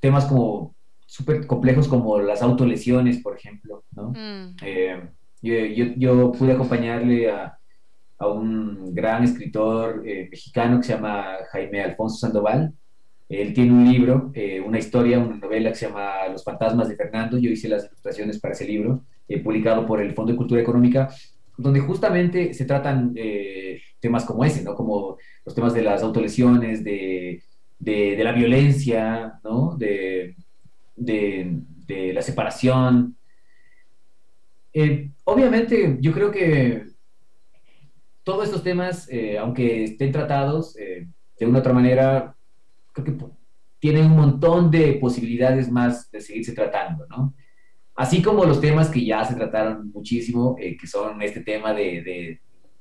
temas 0.00 0.24
como 0.24 0.74
súper 1.06 1.46
complejos 1.46 1.86
como 1.86 2.18
las 2.18 2.42
autolesiones, 2.42 3.18
por 3.22 3.36
ejemplo, 3.36 3.84
¿no? 3.92 4.10
Mm. 4.10 4.56
Eh, 4.62 5.00
yo, 5.40 5.86
yo, 5.96 6.32
pude 6.32 6.52
acompañarle 6.52 7.30
a, 7.30 7.56
a 8.18 8.26
un 8.26 8.92
gran 8.92 9.22
escritor 9.22 10.02
eh, 10.04 10.26
mexicano 10.28 10.78
que 10.78 10.86
se 10.86 10.94
llama 10.94 11.36
Jaime 11.52 11.82
Alfonso 11.82 12.16
Sandoval. 12.16 12.72
Él 13.28 13.54
tiene 13.54 13.72
un 13.72 13.90
libro, 13.90 14.32
una 14.66 14.78
historia, 14.78 15.18
una 15.18 15.36
novela 15.36 15.70
que 15.70 15.76
se 15.76 15.86
llama 15.86 16.28
Los 16.30 16.44
fantasmas 16.44 16.88
de 16.88 16.96
Fernando. 16.96 17.38
Yo 17.38 17.50
hice 17.50 17.68
las 17.68 17.86
ilustraciones 17.86 18.38
para 18.38 18.52
ese 18.52 18.66
libro, 18.66 19.02
publicado 19.42 19.86
por 19.86 20.00
el 20.00 20.12
Fondo 20.12 20.32
de 20.32 20.36
Cultura 20.36 20.60
Económica, 20.60 21.08
donde 21.56 21.80
justamente 21.80 22.52
se 22.52 22.66
tratan 22.66 23.14
temas 23.98 24.26
como 24.26 24.44
ese, 24.44 24.62
¿no? 24.62 24.74
Como 24.74 25.16
los 25.44 25.54
temas 25.54 25.72
de 25.72 25.82
las 25.82 26.02
autolesiones, 26.02 26.84
de 26.84 27.42
de, 27.84 28.24
la 28.24 28.32
violencia, 28.32 29.40
¿no? 29.44 29.76
de, 29.76 30.34
la 30.96 32.22
separación. 32.22 33.16
Eh, 34.72 35.10
obviamente, 35.24 35.98
yo 36.00 36.12
creo 36.12 36.30
que 36.30 36.84
todos 38.22 38.44
estos 38.44 38.62
temas, 38.62 39.08
eh, 39.10 39.38
aunque 39.38 39.84
estén 39.84 40.10
tratados 40.12 40.76
eh, 40.78 41.06
de 41.38 41.46
una 41.46 41.58
u 41.58 41.60
otra 41.60 41.72
manera, 41.72 42.34
creo 42.92 43.04
que 43.04 43.16
tienen 43.78 44.06
un 44.06 44.16
montón 44.16 44.70
de 44.70 44.94
posibilidades 44.94 45.70
más 45.70 46.10
de 46.10 46.20
seguirse 46.20 46.52
tratando, 46.52 47.06
¿no? 47.08 47.34
Así 47.94 48.22
como 48.22 48.44
los 48.44 48.60
temas 48.60 48.88
que 48.88 49.04
ya 49.04 49.24
se 49.24 49.36
trataron 49.36 49.92
muchísimo, 49.92 50.56
que 50.56 50.86
son 50.86 51.22
este 51.22 51.42
tema 51.42 51.72
de, 51.72 52.02
de, 52.02 52.28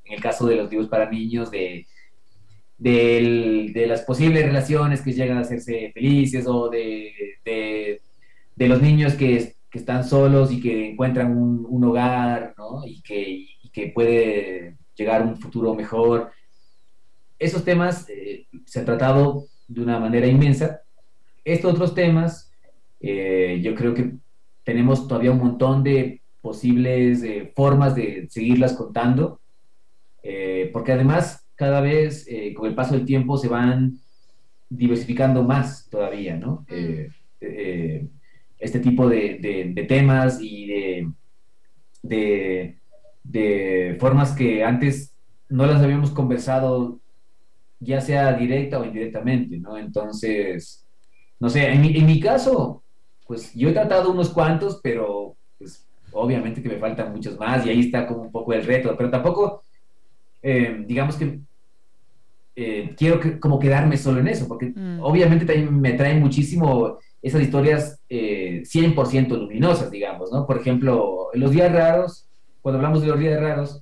en 0.05 0.13
el 0.13 0.21
caso 0.21 0.47
de 0.47 0.55
los 0.55 0.71
libros 0.71 0.89
para 0.89 1.09
niños, 1.09 1.51
de 1.51 1.85
de 2.83 3.85
las 3.87 4.01
posibles 4.01 4.45
relaciones 4.45 5.01
que 5.01 5.13
llegan 5.13 5.37
a 5.37 5.41
hacerse 5.41 5.91
felices 5.93 6.45
o 6.47 6.69
de, 6.69 7.13
de, 7.45 8.67
los 8.67 8.81
niños 8.81 9.13
que, 9.13 9.55
que, 9.69 9.79
están 9.79 10.03
solos 10.03 10.51
y 10.51 10.59
que 10.59 10.89
encuentran 10.89 11.35
un, 11.35 11.65
un 11.67 11.83
hogar 11.85 12.53
¿no? 12.57 12.85
y, 12.85 13.01
que, 13.01 13.45
y 13.61 13.69
que 13.71 13.87
puede 13.87 14.75
llegar 14.95 15.21
a 15.21 15.25
un 15.25 15.37
futuro 15.37 15.73
mejor. 15.73 16.31
Esos 17.39 17.63
temas 17.63 18.07
eh, 18.09 18.47
se 18.65 18.79
han 18.79 18.85
tratado 18.85 19.45
de 19.67 19.81
una 19.81 19.97
manera 19.99 20.27
inmensa. 20.27 20.81
Estos 21.45 21.73
otros 21.73 21.95
temas, 21.95 22.51
eh, 22.99 23.61
yo 23.63 23.75
creo 23.75 23.93
que 23.93 24.11
tenemos 24.65 25.07
todavía 25.07 25.31
un 25.31 25.39
montón 25.39 25.83
de 25.83 26.21
posibles 26.41 27.23
eh, 27.23 27.51
formas 27.55 27.95
de 27.95 28.27
seguirlas 28.29 28.73
contando, 28.73 29.39
porque 30.71 30.93
además 30.93 31.42
cada 31.63 31.79
vez 31.79 32.25
eh, 32.27 32.53
con 32.53 32.67
el 32.67 32.75
paso 32.75 32.93
del 32.93 33.05
tiempo 33.05 33.37
se 33.37 33.47
van 33.47 33.97
diversificando 34.69 35.43
más 35.43 35.87
todavía, 35.89 36.35
¿no? 36.35 36.65
Mm. 36.67 36.73
Eh, 36.73 37.09
eh, 37.39 38.07
este 38.59 38.79
tipo 38.81 39.07
de, 39.07 39.85
temas 39.87 40.39
y 40.41 40.67
de, 42.01 42.77
de, 43.23 43.97
formas 43.97 44.33
que 44.33 44.61
antes 44.61 45.13
no 45.47 45.65
las 45.65 45.81
habíamos 45.81 46.11
conversado, 46.11 46.99
ya 47.79 48.01
sea 48.01 48.33
directa 48.33 48.79
o 48.79 48.83
indirectamente, 48.83 49.57
¿no? 49.57 49.77
Entonces, 49.77 50.85
no 51.39 51.49
sé, 51.49 51.71
en 51.71 51.79
mi, 51.79 51.95
en 51.95 52.05
mi 52.05 52.19
caso, 52.19 52.83
pues 53.25 53.53
yo 53.53 53.69
he 53.69 53.73
tratado 53.73 54.11
unos 54.11 54.29
cuantos, 54.31 54.81
pero 54.83 55.37
pues 55.57 55.85
obviamente 56.11 56.61
que 56.61 56.67
me 56.67 56.77
faltan 56.77 57.13
muchos 57.13 57.39
más 57.39 57.65
y 57.65 57.69
ahí 57.69 57.79
está 57.79 58.05
como 58.05 58.23
un 58.23 58.31
poco 58.33 58.51
el 58.51 58.65
reto, 58.65 58.93
pero 58.97 59.09
tampoco 59.09 59.63
eh, 60.43 60.83
digamos 60.85 61.15
que 61.15 61.39
eh, 62.55 62.93
quiero 62.97 63.19
como 63.39 63.59
quedarme 63.59 63.97
solo 63.97 64.19
en 64.19 64.27
eso, 64.27 64.47
porque 64.47 64.67
mm. 64.75 64.99
obviamente 65.01 65.45
también 65.45 65.79
me 65.79 65.93
traen 65.93 66.19
muchísimo 66.19 66.99
esas 67.21 67.41
historias 67.41 68.01
100% 68.09 69.25
eh, 69.25 69.37
luminosas, 69.37 69.89
digamos, 69.89 70.31
¿no? 70.31 70.45
Por 70.45 70.57
ejemplo, 70.59 71.29
en 71.33 71.39
los 71.39 71.51
días 71.51 71.71
raros, 71.71 72.27
cuando 72.61 72.77
hablamos 72.77 73.01
de 73.01 73.07
los 73.07 73.19
días 73.19 73.39
raros, 73.39 73.81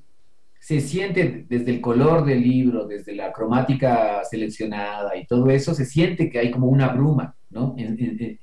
se 0.60 0.80
siente 0.80 1.46
desde 1.50 1.72
el 1.72 1.82
color 1.82 2.24
del 2.24 2.42
libro, 2.42 2.86
desde 2.86 3.16
la 3.16 3.34
cromática 3.34 4.24
seleccionada 4.24 5.18
y 5.18 5.26
todo 5.26 5.50
eso, 5.50 5.74
se 5.74 5.86
siente 5.86 6.30
que 6.30 6.38
hay 6.38 6.52
como 6.52 6.68
una 6.68 6.90
bruma, 6.90 7.36
¿no? 7.50 7.74
En, 7.78 8.40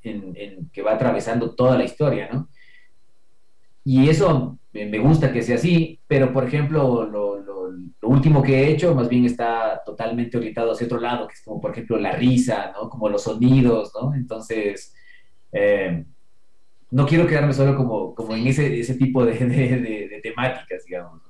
que 0.72 0.82
va 0.82 0.94
atravesando 0.94 1.54
toda 1.54 1.78
la 1.78 1.84
historia, 1.84 2.28
¿no? 2.32 2.48
Y 3.84 4.08
eso 4.08 4.57
me 4.86 4.98
gusta 4.98 5.32
que 5.32 5.42
sea 5.42 5.56
así, 5.56 6.00
pero 6.06 6.32
por 6.32 6.44
ejemplo, 6.44 7.04
lo, 7.04 7.38
lo 8.00 8.08
último 8.08 8.42
que 8.42 8.62
he 8.62 8.70
hecho 8.70 8.94
más 8.94 9.08
bien 9.08 9.24
está 9.24 9.82
totalmente 9.84 10.36
orientado 10.36 10.72
hacia 10.72 10.86
otro 10.86 11.00
lado, 11.00 11.26
que 11.26 11.34
es 11.34 11.42
como 11.42 11.60
por 11.60 11.72
ejemplo 11.72 11.98
la 11.98 12.12
risa, 12.12 12.72
¿no? 12.72 12.88
Como 12.88 13.08
los 13.08 13.22
sonidos, 13.22 13.92
¿no? 14.00 14.14
Entonces, 14.14 14.94
eh, 15.52 16.04
no 16.90 17.06
quiero 17.06 17.26
quedarme 17.26 17.52
solo 17.52 17.76
como, 17.76 18.14
como 18.14 18.34
en 18.34 18.46
ese, 18.46 18.80
ese 18.80 18.94
tipo 18.94 19.24
de, 19.24 19.32
de, 19.34 20.20
temáticas, 20.22 20.84
digamos. 20.84 21.22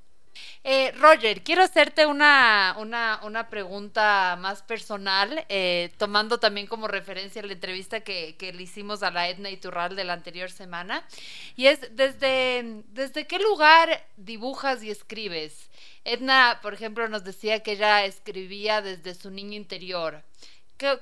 Eh, 0.70 0.92
Roger, 1.00 1.42
quiero 1.42 1.62
hacerte 1.62 2.04
una, 2.04 2.76
una, 2.78 3.20
una 3.24 3.48
pregunta 3.48 4.36
más 4.38 4.60
personal, 4.60 5.46
eh, 5.48 5.94
tomando 5.96 6.38
también 6.38 6.66
como 6.66 6.88
referencia 6.88 7.42
la 7.42 7.54
entrevista 7.54 8.00
que, 8.00 8.36
que, 8.36 8.52
le 8.52 8.64
hicimos 8.64 9.02
a 9.02 9.10
la 9.10 9.30
Edna 9.30 9.48
Iturral 9.48 9.96
de 9.96 10.04
la 10.04 10.12
anterior 10.12 10.50
semana. 10.50 11.08
Y 11.56 11.68
es, 11.68 11.96
¿desde, 11.96 12.82
desde 12.88 13.26
qué 13.26 13.38
lugar 13.38 14.06
dibujas 14.18 14.82
y 14.82 14.90
escribes? 14.90 15.70
Edna, 16.04 16.58
por 16.60 16.74
ejemplo, 16.74 17.08
nos 17.08 17.24
decía 17.24 17.62
que 17.62 17.72
ella 17.72 18.04
escribía 18.04 18.82
desde 18.82 19.14
su 19.14 19.30
niño 19.30 19.56
interior. 19.56 20.22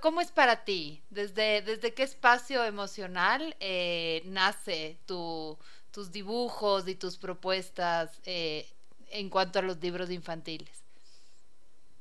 ¿Cómo 0.01 0.21
es 0.21 0.31
para 0.31 0.65
ti? 0.65 1.03
¿Desde, 1.11 1.63
desde 1.63 1.93
qué 1.93 2.05
espacio 2.05 2.63
emocional 2.63 3.57
eh, 3.59 4.23
nace 4.27 4.97
tus 5.07 6.13
dibujos 6.13 6.87
y 6.87 6.95
tus 6.95 7.17
propuestas 7.17 8.21
en 9.11 9.31
cuanto 9.31 9.59
a 9.59 9.63
los 9.63 9.81
libros 9.83 10.11
infantiles? 10.11 10.85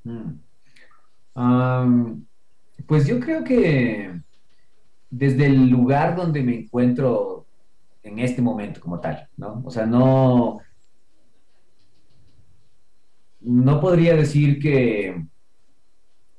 Mm. 0.03 0.33
pues 2.85 3.07
yo 3.07 3.19
creo 3.19 3.43
que 3.43 4.21
desde 5.09 5.47
el 5.47 5.67
lugar 5.69 6.15
donde 6.15 6.43
me 6.43 6.55
encuentro 6.59 7.47
en 8.03 8.19
este 8.19 8.41
momento 8.41 8.79
como 8.79 8.99
tal, 8.99 9.27
¿no? 9.35 9.63
O 9.65 9.71
sea, 9.71 9.85
no, 9.85 10.59
no 13.41 13.81
podría 13.81 14.15
decir 14.15 14.59
que, 14.59 15.25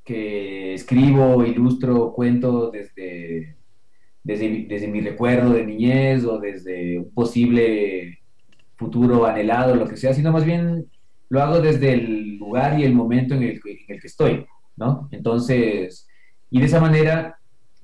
que 0.04 0.74
escribo, 0.74 1.44
ilustro, 1.44 2.12
cuento 2.12 2.70
desde, 2.70 3.56
desde, 4.22 4.66
desde 4.68 4.88
mi 4.88 5.00
recuerdo 5.00 5.52
de 5.54 5.66
niñez 5.66 6.24
o 6.24 6.38
desde 6.38 6.98
un 6.98 7.12
posible 7.12 8.20
futuro 8.76 9.26
anhelado, 9.26 9.74
lo 9.74 9.88
que 9.88 9.96
sea, 9.96 10.14
sino 10.14 10.32
más 10.32 10.44
bien 10.44 10.86
lo 11.28 11.42
hago 11.42 11.60
desde 11.60 11.92
el 11.92 12.36
lugar 12.38 12.78
y 12.78 12.84
el 12.84 12.94
momento 12.94 13.34
en 13.34 13.42
el, 13.42 13.60
que 13.60 14.00
estoy, 14.04 14.46
¿no? 14.76 15.08
Entonces, 15.10 16.06
y 16.50 16.60
de 16.60 16.66
esa 16.66 16.80
manera 16.80 17.38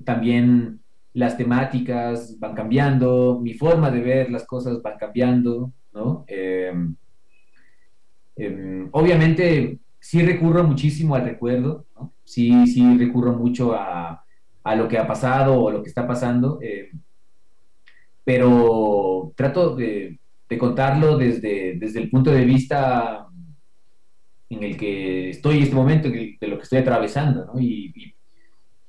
también 0.05 0.79
las 1.13 1.37
temáticas 1.37 2.37
van 2.39 2.55
cambiando, 2.55 3.39
mi 3.41 3.53
forma 3.53 3.91
de 3.91 4.01
ver 4.01 4.31
las 4.31 4.45
cosas 4.45 4.81
van 4.81 4.97
cambiando, 4.97 5.71
¿no? 5.93 6.23
Em, 6.27 6.95
em, 8.35 8.89
obviamente 8.91 9.79
sí 9.99 10.23
recurro 10.23 10.63
muchísimo 10.63 11.15
al 11.15 11.25
recuerdo. 11.25 11.85
Sí, 12.23 12.65
sí 12.67 12.97
recurro 12.97 13.33
mucho 13.33 13.73
a, 13.73 14.23
a, 14.63 14.75
lo 14.75 14.87
que 14.87 14.97
ha 14.97 15.05
pasado 15.07 15.61
o 15.61 15.71
lo 15.71 15.83
que 15.83 15.89
está 15.89 16.07
pasando, 16.07 16.59
em, 16.61 16.99
pero 18.23 19.33
trato 19.35 19.75
de, 19.75 20.19
de, 20.53 20.57
contarlo 20.57 21.17
desde, 21.17 21.75
desde 21.77 21.99
el 22.01 22.09
punto 22.09 22.31
de 22.31 22.45
vista 22.45 23.27
en 24.49 24.63
el 24.63 24.77
que 24.77 25.29
estoy 25.29 25.57
en 25.57 25.63
este 25.63 25.75
momento, 25.75 26.09
de 26.09 26.37
lo 26.41 26.57
que 26.57 26.63
estoy 26.63 26.79
atravesando, 26.79 27.45
¿no? 27.45 27.59
Y, 27.59 27.91
y, 27.95 28.15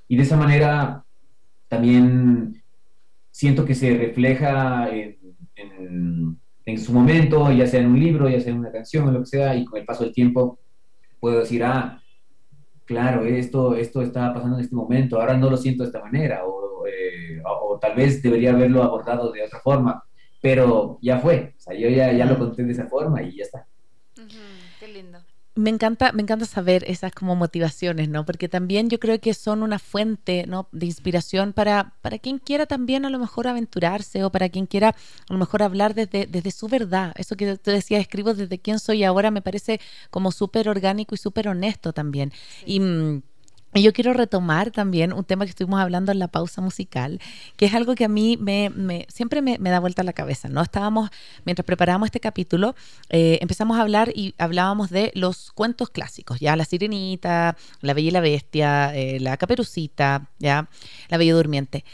y 0.08 0.16
de 0.16 0.22
esa 0.22 0.36
manera 0.36 1.04
también 1.68 2.62
siento 3.30 3.64
que 3.64 3.74
se 3.74 3.96
refleja 3.96 4.88
en, 4.90 5.18
en, 5.56 6.78
su 6.78 6.92
momento, 6.92 7.50
ya 7.50 7.66
sea 7.66 7.80
en 7.80 7.88
un 7.88 7.98
libro, 7.98 8.28
ya 8.28 8.40
sea 8.40 8.52
en 8.52 8.58
una 8.58 8.72
canción, 8.72 9.08
o 9.08 9.12
lo 9.12 9.20
que 9.20 9.26
sea, 9.26 9.56
y 9.56 9.64
con 9.64 9.80
el 9.80 9.84
paso 9.84 10.04
del 10.04 10.12
tiempo 10.12 10.58
puedo 11.18 11.40
decir, 11.40 11.64
ah, 11.64 12.00
claro, 12.84 13.24
esto, 13.24 13.74
esto 13.74 14.02
está 14.02 14.32
pasando 14.32 14.56
en 14.56 14.64
este 14.64 14.76
momento, 14.76 15.20
ahora 15.20 15.36
no 15.36 15.50
lo 15.50 15.56
siento 15.56 15.82
de 15.82 15.88
esta 15.88 16.00
manera, 16.00 16.44
o, 16.44 16.86
eh, 16.86 17.42
o, 17.44 17.78
tal 17.80 17.96
vez 17.96 18.22
debería 18.22 18.52
haberlo 18.52 18.82
abordado 18.82 19.32
de 19.32 19.42
otra 19.42 19.60
forma, 19.60 20.04
pero 20.44 20.98
ya 21.00 21.20
fue, 21.20 21.54
o 21.56 21.58
sea, 21.58 21.74
yo 21.74 21.88
ya, 21.88 22.12
ya 22.12 22.26
lo 22.26 22.38
conté 22.38 22.64
de 22.64 22.72
esa 22.72 22.86
forma 22.86 23.22
y 23.22 23.38
ya 23.38 23.44
está. 23.44 23.66
qué 24.78 24.88
lindo. 24.88 25.18
Me 25.54 25.70
encanta, 25.70 26.12
me 26.12 26.20
encanta 26.20 26.44
saber 26.44 26.84
esas 26.86 27.12
como 27.12 27.34
motivaciones, 27.34 28.10
¿no? 28.10 28.26
Porque 28.26 28.50
también 28.50 28.90
yo 28.90 29.00
creo 29.00 29.18
que 29.18 29.32
son 29.32 29.62
una 29.62 29.78
fuente, 29.78 30.44
¿no? 30.46 30.68
De 30.70 30.84
inspiración 30.84 31.54
para, 31.54 31.94
para 32.02 32.18
quien 32.18 32.38
quiera 32.38 32.66
también 32.66 33.06
a 33.06 33.10
lo 33.10 33.18
mejor 33.18 33.48
aventurarse 33.48 34.22
o 34.22 34.30
para 34.30 34.50
quien 34.50 34.66
quiera 34.66 34.88
a 34.90 35.32
lo 35.32 35.38
mejor 35.38 35.62
hablar 35.62 35.94
desde, 35.94 36.26
desde 36.26 36.50
su 36.50 36.68
verdad. 36.68 37.14
Eso 37.16 37.36
que 37.36 37.56
tú 37.56 37.70
decías, 37.70 38.02
escribo 38.02 38.34
desde 38.34 38.58
quién 38.58 38.80
soy 38.80 39.02
ahora, 39.02 39.30
me 39.30 39.40
parece 39.40 39.80
como 40.10 40.30
súper 40.30 40.68
orgánico 40.68 41.14
y 41.14 41.18
súper 41.18 41.48
honesto 41.48 41.94
también. 41.94 42.32
Y 42.66 42.80
mm, 42.80 43.22
y 43.74 43.82
yo 43.82 43.92
quiero 43.92 44.12
retomar 44.12 44.70
también 44.70 45.12
un 45.12 45.24
tema 45.24 45.44
que 45.44 45.50
estuvimos 45.50 45.80
hablando 45.80 46.12
en 46.12 46.20
la 46.20 46.28
pausa 46.28 46.60
musical, 46.60 47.20
que 47.56 47.66
es 47.66 47.74
algo 47.74 47.94
que 47.94 48.04
a 48.04 48.08
mí 48.08 48.36
me, 48.36 49.06
siempre 49.08 49.42
me, 49.42 49.58
da 49.58 49.80
vuelta 49.80 50.04
la 50.04 50.12
cabeza, 50.12 50.48
¿no? 50.48 50.62
Estábamos, 50.62 51.10
mientras 51.44 51.66
preparábamos 51.66 52.06
este 52.06 52.20
capítulo, 52.20 52.76
eh, 53.10 53.38
empezamos 53.40 53.76
a 53.76 53.80
hablar 53.80 54.12
y 54.14 54.34
hablábamos 54.38 54.90
de 54.90 55.10
los 55.14 55.50
cuentos 55.52 55.90
clásicos, 55.90 56.38
ya 56.38 56.54
La 56.54 56.64
Sirenita, 56.64 57.56
La 57.80 57.94
Bella 57.94 58.08
y 58.08 58.12
la 58.12 58.20
Bestia, 58.20 58.94
eh, 58.94 59.18
La 59.18 59.36
Caperucita, 59.36 60.28
ya 60.38 60.68
La 61.08 61.18
Bella 61.18 61.34
Durmiente. 61.34 61.84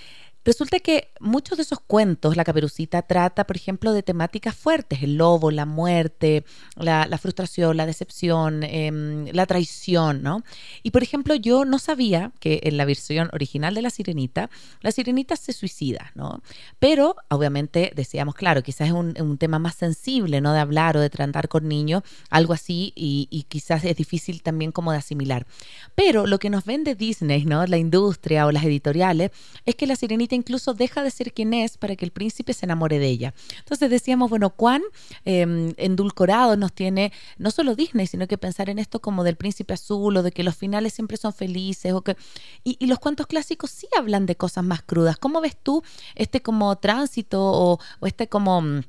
Resulta 0.50 0.80
que 0.80 1.12
muchos 1.20 1.58
de 1.58 1.62
esos 1.62 1.78
cuentos, 1.78 2.36
la 2.36 2.42
caperucita 2.42 3.02
trata, 3.02 3.46
por 3.46 3.54
ejemplo, 3.54 3.92
de 3.92 4.02
temáticas 4.02 4.56
fuertes, 4.56 5.04
el 5.04 5.14
lobo, 5.14 5.52
la 5.52 5.64
muerte, 5.64 6.44
la, 6.74 7.06
frustración, 7.18 7.76
la 7.76 7.86
decepción, 7.86 8.64
em, 8.64 9.26
la 9.26 9.46
traición, 9.46 10.24
¿no? 10.24 10.42
Y 10.82 10.90
por 10.90 11.04
ejemplo, 11.04 11.36
yo 11.36 11.64
no 11.64 11.78
sabía 11.78 12.32
que 12.40 12.62
en 12.64 12.78
la 12.78 12.84
versión 12.84 13.30
original 13.32 13.76
de 13.76 13.82
La 13.82 13.90
Sirenita, 13.90 14.50
la 14.80 14.90
Sirenita 14.90 15.36
se 15.36 15.52
suicida, 15.52 16.10
¿no? 16.16 16.42
Pero, 16.80 17.14
obviamente, 17.28 17.92
decíamos, 17.94 18.34
claro, 18.34 18.64
quizás 18.64 18.88
es 18.88 18.92
un, 18.92 19.38
tema 19.38 19.60
más 19.60 19.76
sensible, 19.76 20.40
¿no? 20.40 20.52
De 20.52 20.58
hablar 20.58 20.96
o 20.96 21.00
de 21.00 21.10
tratar 21.10 21.48
con 21.48 21.68
niños, 21.68 22.02
algo 22.28 22.54
así, 22.54 22.92
y, 22.96 23.28
y, 23.30 23.44
quizás 23.44 23.84
es 23.84 23.94
difícil 23.94 24.42
también 24.42 24.72
como 24.72 24.90
de 24.90 24.98
asimilar. 24.98 25.46
Pero 25.94 26.26
lo 26.26 26.40
que 26.40 26.50
nos 26.50 26.64
vende 26.64 26.96
Disney, 26.96 27.44
¿no? 27.44 27.64
La 27.66 27.78
industria 27.78 28.46
o 28.46 28.50
las 28.50 28.64
editoriales, 28.64 29.30
es 29.64 29.76
que 29.76 29.86
la 29.86 29.94
Sirenita 29.94 30.39
incluso 30.40 30.74
deja 30.74 31.02
de 31.02 31.10
ser 31.10 31.32
quien 31.32 31.54
es 31.54 31.78
para 31.78 31.96
que 31.96 32.04
el 32.04 32.10
príncipe 32.10 32.52
se 32.52 32.66
enamore 32.66 32.98
de 32.98 33.06
ella. 33.06 33.34
Entonces 33.58 33.90
decíamos, 33.90 34.30
bueno, 34.30 34.50
cuán 34.50 34.82
em, 35.24 35.72
endulcorado 35.76 36.56
nos 36.56 36.72
tiene 36.72 37.12
no 37.38 37.50
solo 37.50 37.74
Disney, 37.74 38.06
sino 38.06 38.26
que 38.26 38.38
pensar 38.38 38.68
en 38.68 38.78
esto 38.78 39.00
como 39.00 39.24
del 39.24 39.36
príncipe 39.36 39.74
azul 39.74 40.16
o 40.16 40.22
de 40.22 40.32
que 40.32 40.42
los 40.42 40.56
finales 40.56 40.94
siempre 40.94 41.16
son 41.16 41.32
felices. 41.32 41.92
O 41.92 42.02
que, 42.02 42.16
y, 42.64 42.86
los 42.86 42.98
cuentos 42.98 43.26
clásicos 43.26 43.70
sí 43.70 43.86
hablan 43.96 44.26
de 44.26 44.36
cosas 44.36 44.64
más 44.64 44.82
crudas. 44.82 45.16
¿Cómo 45.16 45.40
ves 45.40 45.56
tú 45.62 45.82
este 46.14 46.42
como 46.42 46.76
tránsito 46.76 47.40
o, 47.40 47.78
o 48.00 48.06
este 48.06 48.28
como 48.28 48.62
mm, 48.62 48.82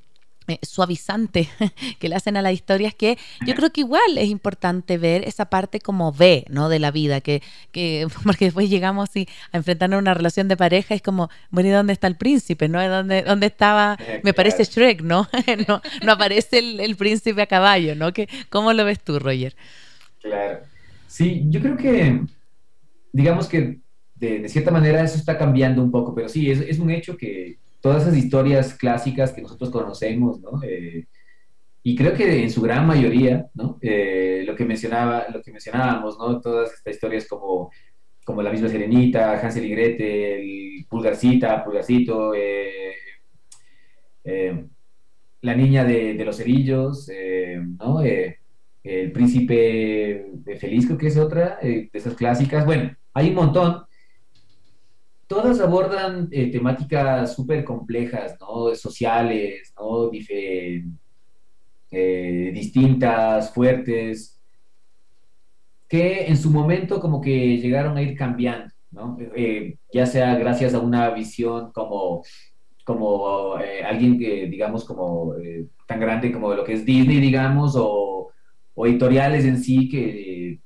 eh, 0.51 0.59
suavizante 0.61 1.47
que 1.99 2.09
le 2.09 2.15
hacen 2.15 2.35
a 2.35 2.41
la 2.41 2.51
historia 2.51 2.89
es 2.89 2.95
que 2.95 3.17
yo 3.45 3.55
creo 3.55 3.71
que 3.71 3.81
igual 3.81 4.17
es 4.17 4.29
importante 4.29 4.97
ver 4.97 5.23
esa 5.27 5.45
parte 5.45 5.79
como 5.79 6.11
ve, 6.11 6.45
¿no? 6.49 6.67
De 6.67 6.79
la 6.79 6.91
vida, 6.91 7.21
que, 7.21 7.41
que 7.71 8.07
porque 8.25 8.45
después 8.45 8.69
llegamos 8.69 9.09
a 9.15 9.57
enfrentarnos 9.57 9.97
a 9.97 10.01
una 10.01 10.13
relación 10.13 10.47
de 10.47 10.57
pareja, 10.57 10.93
es 10.93 11.01
como, 11.01 11.29
bueno, 11.49 11.69
¿y 11.69 11.71
dónde 11.71 11.93
está 11.93 12.07
el 12.07 12.17
príncipe, 12.17 12.67
no? 12.67 12.85
¿Dónde, 12.87 13.23
dónde 13.23 13.47
estaba? 13.47 13.97
Me 14.23 14.33
parece 14.33 14.63
Shrek, 14.65 15.01
¿no? 15.01 15.29
¿no? 15.67 15.81
no, 16.03 16.11
aparece 16.11 16.59
el, 16.59 16.95
príncipe 16.95 17.41
a 17.41 17.47
caballo, 17.47 17.95
¿no? 17.95 18.11
que 18.11 18.27
¿Cómo 18.49 18.73
lo 18.73 18.83
ves 18.83 18.99
tú, 18.99 19.19
Roger? 19.19 19.55
Claro. 20.21 20.59
Sí, 21.07 21.43
yo 21.47 21.61
creo 21.61 21.77
que, 21.77 22.21
digamos 23.11 23.47
que 23.47 23.79
de, 24.15 24.49
cierta 24.49 24.71
manera 24.71 25.03
eso 25.03 25.17
está 25.17 25.37
cambiando 25.37 25.81
un 25.81 25.91
poco, 25.91 26.13
pero 26.13 26.29
sí, 26.29 26.51
es, 26.51 26.59
es 26.59 26.79
un 26.79 26.91
hecho 26.91 27.15
que 27.15 27.60
todas 27.81 28.03
esas 28.03 28.17
historias 28.17 28.75
clásicas 28.75 29.33
que 29.33 29.41
nosotros 29.41 29.71
conocemos, 29.71 30.39
¿no? 30.39 30.61
Eh, 30.63 31.07
y 31.83 31.95
creo 31.95 32.13
que 32.13 32.43
en 32.43 32.51
su 32.51 32.61
gran 32.61 32.85
mayoría, 32.85 33.47
¿no? 33.55 33.79
Eh, 33.81 34.43
lo, 34.45 34.55
que 34.55 34.65
mencionaba, 34.65 35.25
lo 35.33 35.41
que 35.41 35.51
mencionábamos, 35.51 36.17
¿no? 36.19 36.39
Todas 36.39 36.71
estas 36.73 36.93
historias 36.93 37.27
como, 37.27 37.71
como 38.23 38.43
la 38.43 38.51
misma 38.51 38.69
Serenita, 38.69 39.39
Hansel 39.41 39.65
y 39.65 39.69
Gretel, 39.69 40.85
Pulgarcita, 40.87 41.63
Pulgarcito, 41.63 42.33
eh, 42.35 42.93
la 45.41 45.55
niña 45.55 45.83
de, 45.83 46.13
los 46.23 46.37
cerillos, 46.37 47.09
¿no? 47.79 48.01
el 48.03 49.11
príncipe 49.11 50.27
de 50.31 50.55
Feliz, 50.57 50.85
creo 50.85 50.97
que 50.99 51.07
es 51.07 51.17
otra, 51.17 51.57
de 51.61 51.89
esas 51.91 52.13
clásicas. 52.13 52.63
Bueno, 52.63 52.95
hay 53.15 53.29
un 53.29 53.35
montón, 53.35 53.83
todas 55.31 55.61
abordan 55.61 56.27
eh, 56.29 56.51
temáticas 56.51 57.33
súper 57.33 57.63
complejas, 57.63 58.35
¿no? 58.37 58.75
Sociales, 58.75 59.73
¿no? 59.79 60.11
Eh, 61.89 62.51
distintas, 62.53 63.53
fuertes, 63.53 64.37
que 65.87 66.25
en 66.25 66.35
su 66.35 66.49
momento 66.49 66.99
como 66.99 67.21
que 67.21 67.57
llegaron 67.59 67.95
a 67.95 68.01
ir 68.01 68.17
cambiando, 68.17 68.73
¿no? 68.91 69.17
Eh, 69.33 69.77
ya 69.93 70.05
sea 70.05 70.35
gracias 70.35 70.73
a 70.73 70.79
una 70.79 71.09
visión 71.11 71.71
como, 71.71 72.23
como 72.83 73.55
alguien 73.85 74.19
que, 74.19 74.47
digamos, 74.47 74.83
como 74.83 75.33
tan 75.87 76.01
grande 76.01 76.33
como 76.33 76.53
lo 76.53 76.65
que 76.65 76.73
es 76.73 76.85
Disney, 76.85 77.21
digamos, 77.21 77.77
o, 77.77 78.31
o 78.73 78.85
editoriales 78.85 79.45
en 79.45 79.63
sí 79.63 79.87
que 79.87 80.59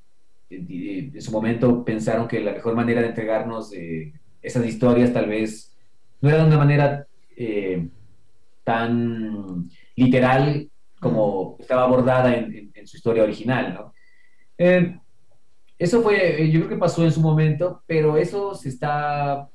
en 0.50 1.22
su 1.22 1.32
momento 1.32 1.86
pensaron 1.86 2.28
que 2.28 2.40
la 2.40 2.54
mejor 2.54 2.74
manera 2.74 3.02
de 3.02 3.10
entregarnos 3.10 3.72
esas 4.46 4.66
historias 4.66 5.12
tal 5.12 5.28
vez 5.28 5.76
no 6.22 6.30
eran 6.30 6.42
de 6.42 6.48
una 6.48 6.58
manera 6.58 7.08
eh, 7.36 7.88
tan 8.64 9.70
literal 9.96 10.70
como 11.00 11.58
estaba 11.60 11.84
abordada 11.84 12.34
en, 12.36 12.72
su 12.86 12.98
historia 12.98 13.24
original, 13.24 13.74
¿no? 13.74 13.94
Eh, 14.60 14.96
eso 15.80 16.04
fue, 16.04 16.44
eh, 16.44 16.52
yo 16.52 16.60
creo 16.60 16.70
que 16.70 16.78
pasó 16.78 17.04
en 17.04 17.12
su 17.12 17.20
momento, 17.20 17.82
pero 17.88 18.16
eso 18.16 18.54
se 18.54 18.70
está, 18.70 19.50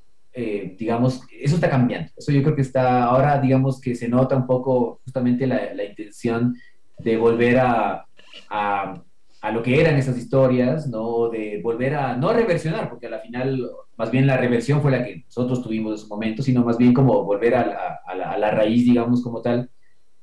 digamos, 0.77 1.23
eso 1.41 1.55
está 1.55 1.71
cambiando. 1.71 2.11
Eso 2.17 2.33
yo 2.33 2.43
creo 2.43 2.57
que 2.57 2.63
está, 2.63 3.05
ahora 3.05 3.41
digamos 3.41 3.81
que 3.81 3.95
se 3.95 4.09
nota 4.09 4.37
un 4.37 4.47
poco 4.49 5.01
justamente 5.05 5.47
la, 5.47 5.73
la 5.75 5.85
intención 5.85 6.57
de 6.99 7.17
volver 7.17 7.61
a, 7.61 8.05
a 8.49 9.03
a 9.41 9.51
lo 9.51 9.63
que 9.63 9.81
eran 9.81 9.97
esas 9.97 10.19
historias, 10.19 10.87
¿no? 10.87 11.31
De 11.31 11.61
volver 11.63 11.95
a, 11.95 12.17
no 12.17 12.33
reversionar, 12.33 12.91
porque 12.91 13.07
al 13.07 13.21
final, 13.23 13.71
más 13.97 14.11
bien 14.11 14.27
la 14.27 14.37
reversión 14.37 14.83
fue 14.83 14.91
la 14.91 15.03
que 15.03 15.25
nosotros 15.25 15.63
tuvimos 15.63 15.93
en 15.93 15.99
su 15.99 16.09
momento, 16.09 16.43
sino 16.43 16.63
más 16.63 16.77
bien 16.77 16.93
como 16.93 17.25
volver 17.25 17.55
a, 17.55 18.01
la, 18.15 18.51
raíz, 18.51 18.85
digamos, 18.85 19.23
como 19.23 19.41
tal, 19.41 19.71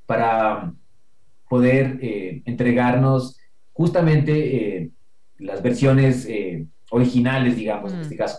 para 0.05 0.71
poder 1.49 1.97
eh, 2.01 2.43
entregarnos 2.45 3.39
justamente 3.73 4.77
eh, 4.77 4.91
las 5.39 5.63
versiones 5.63 6.25
eh, 6.27 6.67
originales, 6.91 7.55
digamos, 7.55 7.93
en 7.93 7.99
mm. 7.99 8.01
este 8.01 8.17
caso. 8.17 8.37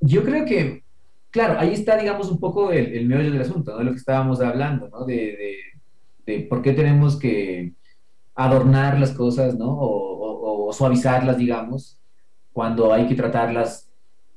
yo 0.00 0.24
creo 0.24 0.44
que, 0.44 0.84
claro, 1.30 1.58
ahí 1.58 1.72
está, 1.72 1.96
digamos, 1.96 2.30
un 2.30 2.38
poco 2.38 2.70
el, 2.70 2.94
el 2.94 3.06
meollo 3.06 3.32
del 3.32 3.40
asunto, 3.40 3.72
¿no? 3.72 3.78
De 3.78 3.84
lo 3.84 3.92
que 3.92 3.98
estábamos 3.98 4.42
hablando, 4.42 4.90
¿no? 4.90 5.06
de, 5.06 5.56
de 6.26 6.40
por 6.40 6.60
qué 6.60 6.72
tenemos 6.72 7.18
que 7.18 7.72
adornar 8.34 8.98
las 8.98 9.12
cosas, 9.12 9.56
¿no? 9.56 9.70
O, 9.70 10.68
o, 10.68 10.72
suavizarlas, 10.72 11.36
digamos, 11.36 11.98
cuando 12.52 12.92
hay 12.92 13.06
que 13.06 13.14
tratarlas 13.14 13.90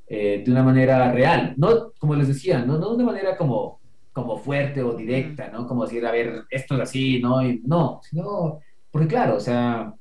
eh, 0.06 0.42
de 0.44 0.52
una 0.52 0.62
manera 0.62 1.10
real, 1.12 1.54
no 1.56 1.92
como 1.98 2.14
les 2.14 2.28
decía, 2.28 2.64
no, 2.64 2.78
no 2.78 2.90
de 2.90 2.96
una 2.96 3.12
manera 3.12 3.36
como, 3.36 3.80
como 4.12 4.36
fuerte 4.36 4.82
o 4.82 4.94
directa, 4.94 5.48
¿no? 5.48 5.66
Como 5.66 5.84
decir, 5.84 6.04
a 6.06 6.12
ver, 6.12 6.44
esto 6.50 6.74
es 6.74 6.80
así, 6.80 7.20
¿no? 7.20 7.42
Y, 7.42 7.60
no, 7.64 8.00
sino, 8.02 8.60
porque 8.90 9.08
claro, 9.08 9.36
o 9.36 9.40
sea, 9.40 9.94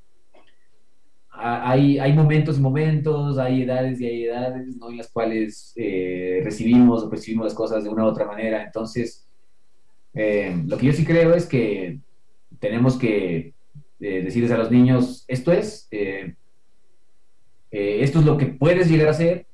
hay, 1.37 1.99
hay 1.99 2.13
momentos 2.13 2.57
y 2.57 2.61
momentos, 2.61 3.37
hay 3.37 3.63
edades 3.63 3.99
y 3.99 4.05
hay 4.05 4.23
edades, 4.25 4.75
¿no? 4.77 4.89
En 4.89 4.97
las 4.97 5.09
cuales 5.09 5.73
eh, 5.75 6.41
recibimos 6.43 7.03
o 7.03 7.09
percibimos 7.09 7.45
las 7.45 7.53
cosas 7.53 7.83
de 7.83 7.89
una 7.89 8.03
u 8.05 8.07
otra 8.07 8.25
manera. 8.25 8.63
Entonces, 8.63 9.27
eh, 10.13 10.55
lo 10.65 10.77
que 10.77 10.85
yo 10.87 10.93
sí 10.93 11.05
creo 11.05 11.33
es 11.33 11.45
que 11.45 11.99
tenemos 12.59 12.97
que 12.97 13.54
eh, 13.99 14.21
decirles 14.23 14.51
a 14.51 14.57
los 14.57 14.71
niños, 14.71 15.25
esto 15.27 15.51
es, 15.51 15.87
esto 17.71 18.19
es 18.19 18.25
lo 18.25 18.37
que 18.37 18.45
puedes 18.47 18.89
llegar 18.89 19.09
a 19.09 19.13
ser, 19.13 19.47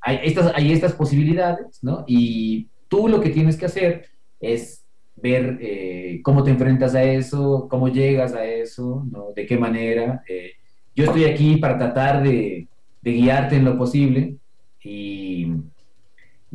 hay, 0.00 0.20
estas, 0.22 0.52
hay 0.54 0.72
estas 0.72 0.92
posibilidades, 0.92 1.82
¿no? 1.82 2.04
Y 2.06 2.68
tú 2.88 3.08
lo 3.08 3.20
que 3.20 3.30
tienes 3.30 3.56
que 3.56 3.66
hacer 3.66 4.06
es 4.40 4.84
ver 5.16 5.58
eh, 5.60 6.20
cómo 6.22 6.42
te 6.42 6.50
enfrentas 6.50 6.94
a 6.94 7.02
eso, 7.02 7.66
cómo 7.70 7.88
llegas 7.88 8.34
a 8.34 8.44
eso, 8.44 9.06
¿no? 9.10 9.32
de 9.34 9.46
qué 9.46 9.56
manera. 9.56 10.22
Eh, 10.28 10.52
yo 10.94 11.04
estoy 11.04 11.24
aquí 11.24 11.56
para 11.56 11.78
tratar 11.78 12.22
de, 12.22 12.68
guiarte 13.02 13.56
en 13.56 13.64
lo 13.64 13.76
posible, 13.76 14.36
y, 14.82 15.50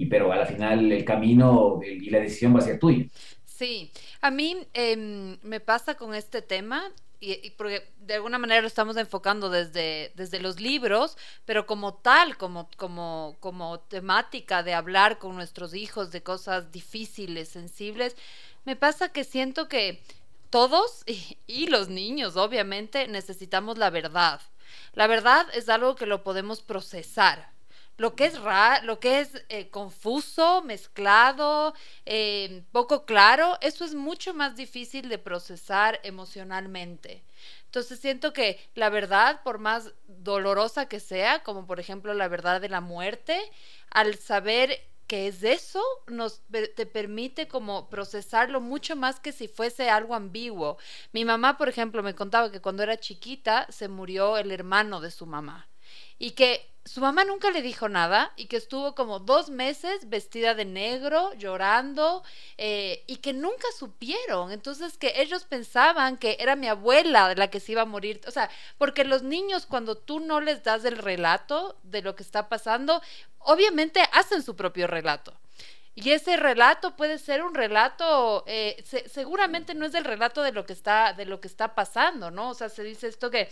pero 0.10 0.32
a 0.32 0.38
la 0.38 0.46
final 0.46 0.92
el 0.92 1.04
camino 1.04 1.80
y 1.84 2.10
la 2.10 2.20
decisión 2.20 2.56
va 2.56 2.60
a 2.60 2.62
ser 2.62 2.80
tuya. 2.80 3.06
Sí, 3.60 3.92
a 4.22 4.32
mí 4.32 4.66
em, 4.74 5.38
me 5.42 5.60
pasa 5.60 5.96
con 5.96 6.16
este 6.16 6.42
tema 6.42 6.94
y, 7.20 7.50
porque 7.58 7.92
de 7.98 8.14
alguna 8.14 8.38
manera 8.38 8.62
lo 8.62 8.68
estamos 8.68 8.96
enfocando 8.96 9.50
desde, 9.50 10.14
desde 10.16 10.40
los 10.40 10.62
libros, 10.62 11.18
pero 11.44 11.66
como 11.66 11.96
tal, 11.96 12.38
como, 12.38 12.70
como, 12.78 13.36
como 13.42 13.82
temática 13.82 14.64
de 14.64 14.74
hablar 14.74 15.20
con 15.20 15.36
nuestros 15.36 15.74
hijos 15.74 16.12
de 16.12 16.24
cosas 16.24 16.72
difíciles, 16.72 17.50
sensibles, 17.50 18.16
me 18.64 18.78
pasa 18.78 19.12
que 19.12 19.26
siento 19.26 19.68
que 19.68 20.02
todos 20.50 21.04
y, 21.46 21.68
los 21.68 21.90
niños, 21.90 22.38
obviamente, 22.38 23.10
necesitamos 23.10 23.78
la 23.78 23.90
verdad. 23.90 24.40
La 24.94 25.08
verdad 25.08 25.46
es 25.54 25.68
algo 25.68 25.96
que 25.96 26.06
lo 26.06 26.24
podemos 26.24 26.62
procesar. 26.62 27.52
Lo 28.00 28.16
que 28.16 28.28
es 28.28 28.40
raro, 28.40 28.86
lo 28.86 29.02
que 29.02 29.20
es 29.20 29.44
eh, 29.50 29.68
confuso, 29.70 30.62
mezclado, 30.64 31.74
eh, 32.06 32.64
poco 32.72 33.04
claro, 33.06 33.58
eso 33.60 33.84
es 33.84 33.94
mucho 33.94 34.34
más 34.34 34.56
difícil 34.56 35.10
de 35.10 35.18
procesar 35.18 36.00
emocionalmente. 36.04 37.26
Entonces 37.66 38.00
siento 38.00 38.32
que 38.32 38.58
la 38.74 38.90
verdad, 38.90 39.44
por 39.44 39.60
más 39.60 39.92
dolorosa 40.08 40.88
que 40.88 41.02
sea, 41.02 41.44
como 41.44 41.68
por 41.68 41.82
ejemplo 41.82 42.14
la 42.14 42.30
verdad 42.30 42.62
de 42.62 42.70
la 42.70 42.80
muerte, 42.80 43.38
al 43.92 44.16
saber 44.16 44.80
que 45.06 45.28
es 45.28 45.44
eso, 45.44 45.84
nos 46.08 46.42
te 46.50 46.86
permite 46.86 47.50
como 47.50 47.90
procesarlo 47.90 48.62
mucho 48.62 48.96
más 48.96 49.20
que 49.20 49.34
si 49.34 49.50
fuese 49.50 49.90
algo 49.90 50.16
ambiguo. 50.16 50.78
Mi 51.12 51.26
mamá, 51.26 51.58
por 51.58 51.68
ejemplo, 51.68 52.02
me 52.02 52.16
contaba 52.16 52.50
que 52.50 52.62
cuando 52.62 52.84
era 52.84 52.98
chiquita 52.98 53.68
se 53.70 53.90
murió 53.90 54.38
el 54.38 54.52
hermano 54.52 55.02
de 55.02 55.12
su 55.12 55.26
mamá 55.26 55.69
y 56.20 56.32
que 56.32 56.70
su 56.86 57.02
mamá 57.02 57.24
nunca 57.24 57.52
le 57.52 57.62
dijo 57.62 57.88
nada 57.88 58.32
y 58.36 58.46
que 58.46 58.58
estuvo 58.58 58.96
como 58.96 59.20
dos 59.20 59.50
meses 59.50 60.10
vestida 60.10 60.56
de 60.56 60.66
negro, 60.66 61.34
llorando, 61.36 62.24
eh, 62.58 63.04
y 63.06 63.18
que 63.18 63.32
nunca 63.32 63.68
supieron. 63.78 64.52
Entonces 64.52 64.98
que 64.98 65.14
ellos 65.18 65.44
pensaban 65.44 66.18
que 66.18 66.38
era 66.40 66.56
mi 66.56 66.68
abuela 66.68 67.34
la 67.36 67.50
que 67.50 67.60
se 67.60 67.74
iba 67.74 67.84
a 67.84 67.86
morir. 67.86 68.22
O 68.28 68.32
sea, 68.32 68.50
porque 68.78 69.04
los 69.04 69.24
niños 69.24 69.66
cuando 69.66 69.96
tú 69.98 70.20
no 70.20 70.42
les 70.42 70.64
das 70.64 70.84
el 70.84 70.98
relato 70.98 71.78
de 71.84 72.02
lo 72.02 72.16
que 72.16 72.24
está 72.24 72.50
pasando, 72.50 73.02
obviamente 73.40 74.02
hacen 74.12 74.42
su 74.42 74.56
propio 74.56 74.88
relato. 74.88 75.34
Y 75.94 76.12
ese 76.12 76.38
relato 76.38 76.96
puede 76.96 77.20
ser 77.20 77.44
un 77.44 77.54
relato, 77.54 78.44
eh, 78.48 78.84
seguramente 79.08 79.74
no 79.76 79.86
es 79.86 79.94
el 79.94 80.06
relato 80.06 80.42
de 80.42 80.54
lo 80.54 80.66
que 80.66 80.74
está, 80.74 81.14
de 81.14 81.26
lo 81.26 81.42
que 81.42 81.48
está 81.48 81.76
pasando, 81.76 82.32
¿no? 82.32 82.50
O 82.50 82.54
sea, 82.54 82.70
se 82.70 82.84
dice 82.84 83.08
esto 83.08 83.30
que 83.30 83.50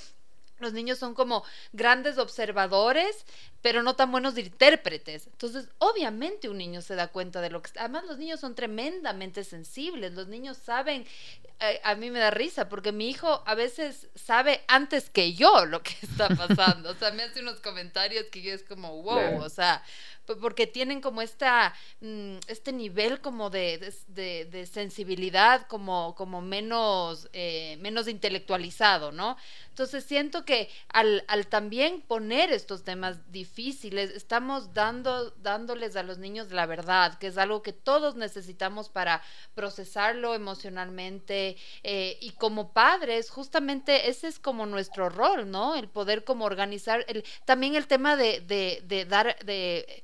los 0.59 0.73
niños 0.73 0.97
son 0.97 1.13
como 1.13 1.43
grandes 1.71 2.17
observadores, 2.17 3.25
pero 3.61 3.83
no 3.83 3.95
tan 3.95 4.11
buenos 4.11 4.37
intérpretes. 4.37 5.27
Entonces, 5.27 5.69
obviamente 5.79 6.49
un 6.49 6.57
niño 6.57 6.81
se 6.81 6.95
da 6.95 7.07
cuenta 7.07 7.41
de 7.41 7.49
lo 7.49 7.61
que... 7.61 7.71
Además, 7.79 8.05
los 8.05 8.17
niños 8.17 8.39
son 8.39 8.55
tremendamente 8.55 9.43
sensibles. 9.43 10.13
Los 10.13 10.27
niños 10.27 10.57
saben... 10.57 11.05
Eh, 11.59 11.81
a 11.83 11.95
mí 11.95 12.11
me 12.11 12.19
da 12.19 12.29
risa 12.29 12.69
porque 12.69 12.91
mi 12.91 13.09
hijo 13.09 13.41
a 13.47 13.55
veces 13.55 14.09
sabe 14.13 14.63
antes 14.67 15.09
que 15.09 15.33
yo 15.33 15.65
lo 15.65 15.81
que 15.81 15.95
está 16.03 16.29
pasando. 16.29 16.91
o 16.91 16.95
sea, 16.95 17.11
me 17.11 17.23
hace 17.23 17.41
unos 17.41 17.59
comentarios 17.61 18.25
que 18.31 18.43
yo 18.43 18.53
es 18.53 18.63
como, 18.63 19.01
wow, 19.01 19.41
o 19.41 19.49
sea, 19.49 19.83
porque 20.35 20.67
tienen 20.67 21.01
como 21.01 21.21
esta, 21.21 21.73
mm, 22.01 22.37
este 22.47 22.73
nivel 22.73 23.21
como 23.21 23.49
de, 23.49 23.93
de, 24.07 24.65
sensibilidad 24.65 25.67
como, 25.67 26.13
como 26.15 26.41
menos, 26.41 27.29
eh, 27.33 27.77
menos 27.79 28.07
intelectualizado, 28.07 29.11
¿no? 29.11 29.37
Entonces 29.69 30.03
siento 30.03 30.43
que 30.43 30.69
al, 30.89 31.23
al, 31.27 31.47
también 31.47 32.01
poner 32.01 32.51
estos 32.51 32.83
temas 32.83 33.31
difíciles, 33.31 34.11
estamos 34.11 34.73
dando, 34.73 35.31
dándoles 35.31 35.95
a 35.95 36.03
los 36.03 36.17
niños 36.17 36.51
la 36.51 36.65
verdad, 36.65 37.17
que 37.17 37.27
es 37.27 37.37
algo 37.37 37.61
que 37.61 37.73
todos 37.73 38.15
necesitamos 38.15 38.89
para 38.89 39.21
procesarlo 39.53 40.33
emocionalmente 40.33 41.57
eh, 41.83 42.17
y 42.21 42.31
como 42.31 42.73
padres, 42.73 43.29
justamente 43.29 44.09
ese 44.09 44.27
es 44.27 44.39
como 44.39 44.65
nuestro 44.65 45.09
rol, 45.09 45.49
¿no? 45.49 45.75
El 45.75 45.87
poder 45.87 46.23
como 46.23 46.45
organizar, 46.45 47.05
el, 47.07 47.23
también 47.45 47.75
el 47.75 47.87
tema 47.87 48.15
de, 48.15 48.41
de, 48.41 48.81
de 48.85 49.05
dar, 49.05 49.37
de 49.45 50.03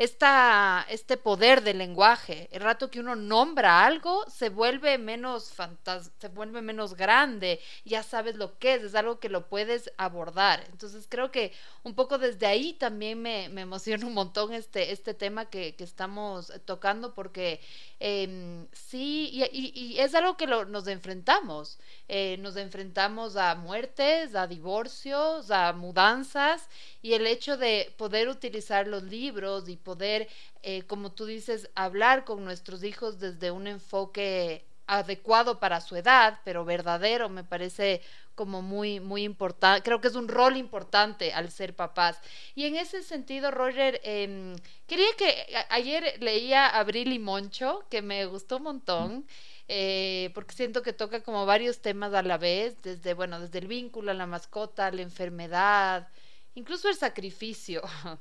esta, 0.00 0.86
este 0.88 1.18
poder 1.18 1.62
del 1.62 1.76
lenguaje. 1.76 2.48
El 2.52 2.62
rato 2.62 2.90
que 2.90 3.00
uno 3.00 3.16
nombra 3.16 3.84
algo, 3.84 4.24
se 4.30 4.48
vuelve 4.48 4.96
menos 4.96 5.52
fantas 5.52 6.10
se 6.18 6.28
vuelve 6.28 6.62
menos 6.62 6.94
grande, 6.94 7.60
ya 7.84 8.02
sabes 8.02 8.36
lo 8.36 8.58
que 8.58 8.74
es, 8.74 8.82
es 8.82 8.94
algo 8.94 9.20
que 9.20 9.28
lo 9.28 9.46
puedes 9.48 9.92
abordar. 9.98 10.64
Entonces 10.72 11.06
creo 11.06 11.30
que 11.30 11.52
un 11.82 11.94
poco 11.94 12.16
desde 12.16 12.46
ahí 12.46 12.72
también 12.72 13.20
me, 13.20 13.44
emociona 13.44 14.06
un 14.06 14.14
montón 14.14 14.54
este, 14.54 14.90
este 14.90 15.12
tema 15.12 15.50
que, 15.50 15.74
estamos 15.80 16.52
tocando 16.64 17.14
porque 17.14 17.60
em, 17.98 18.66
sí, 18.72 19.30
y, 19.32 19.98
es 19.98 20.14
algo 20.14 20.36
que 20.38 20.46
nos 20.46 20.86
enfrentamos. 20.86 21.78
Eh, 22.08 22.36
nos 22.38 22.56
enfrentamos 22.56 23.36
a 23.36 23.54
muertes, 23.54 24.34
a 24.34 24.46
divorcios, 24.46 25.50
a 25.50 25.72
mudanzas 25.72 26.68
y 27.02 27.14
el 27.14 27.26
hecho 27.26 27.56
de 27.56 27.94
poder 27.96 28.28
utilizar 28.28 28.86
los 28.86 29.02
libros 29.02 29.68
y 29.68 29.76
poder, 29.76 29.89
eh, 30.00 30.82
como 30.86 31.12
tú 31.12 31.26
dices, 31.26 31.70
hablar 31.74 32.24
con 32.24 32.44
nuestros 32.44 32.84
hijos 32.84 33.18
desde 33.18 33.50
un 33.50 33.66
enfoque 33.66 34.64
adecuado 34.86 35.60
para 35.60 35.80
su 35.80 35.94
edad, 35.94 36.40
pero 36.44 36.64
verdadero, 36.64 37.28
me 37.28 37.44
parece 37.44 38.02
como 38.34 38.62
muy, 38.62 39.00
muy 39.00 39.22
importante, 39.22 39.82
creo 39.82 40.00
que 40.00 40.08
es 40.08 40.14
un 40.14 40.26
rol 40.26 40.56
importante 40.56 41.32
al 41.32 41.50
ser 41.50 41.76
papás. 41.76 42.18
Y 42.54 42.64
en 42.64 42.76
ese 42.76 43.02
sentido, 43.02 43.50
Roger, 43.50 44.00
em, 44.02 44.56
quería 44.86 45.12
que 45.16 45.46
ayer 45.68 46.16
leía 46.20 46.66
Abril 46.66 47.12
y 47.12 47.18
Moncho, 47.18 47.84
que 47.90 48.02
me 48.02 48.26
gustó 48.26 48.56
un 48.56 48.62
montón. 48.64 49.26
Eh, 49.72 50.32
porque 50.34 50.52
siento 50.52 50.82
que 50.82 50.92
toca 50.92 51.22
como 51.22 51.46
varios 51.46 51.80
temas 51.80 52.12
a 52.12 52.22
la 52.22 52.38
vez, 52.38 52.82
desde, 52.82 53.14
bueno, 53.14 53.38
desde 53.38 53.60
el 53.60 53.68
vínculo 53.68 54.10
a 54.10 54.14
la 54.14 54.26
mascota, 54.26 54.90
la 54.90 55.02
enfermedad, 55.02 56.08
incluso 56.54 56.88
el 56.88 56.96
sacrificio. 56.96 57.80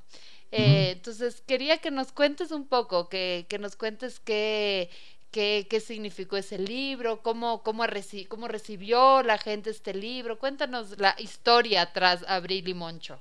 Eh, 0.52 0.92
entonces, 0.94 1.42
quería 1.46 1.78
que 1.78 1.92
nos 1.92 2.12
cuentes 2.12 2.52
un 2.52 2.68
poco, 2.68 3.10
que, 3.10 3.46
que 3.50 3.60
nos 3.60 3.76
cuentes 3.76 4.20
qué, 4.20 4.90
qué, 5.32 5.68
qué 5.70 5.80
significó 5.80 6.38
ese 6.38 6.58
libro, 6.58 7.22
cómo, 7.22 7.62
cómo, 7.64 7.84
cómo 8.28 8.48
recibió 8.48 9.24
la 9.24 9.38
gente 9.38 9.70
este 9.70 9.94
libro. 9.94 10.40
Cuéntanos 10.40 10.98
la 11.00 11.16
historia 11.20 11.92
tras 11.94 12.24
Abril 12.28 12.68
y 12.68 12.74
Moncho. 12.74 13.20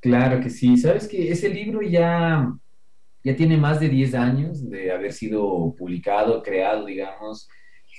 Claro 0.00 0.40
que 0.40 0.50
sí. 0.50 0.76
Sabes 0.76 1.08
que 1.08 1.30
ese 1.30 1.48
libro 1.48 1.82
ya, 1.82 2.52
ya 3.24 3.36
tiene 3.36 3.56
más 3.56 3.80
de 3.80 3.88
10 3.88 4.14
años 4.14 4.70
de 4.70 4.92
haber 4.92 5.12
sido 5.12 5.74
publicado, 5.76 6.42
creado, 6.42 6.84
digamos. 6.86 7.48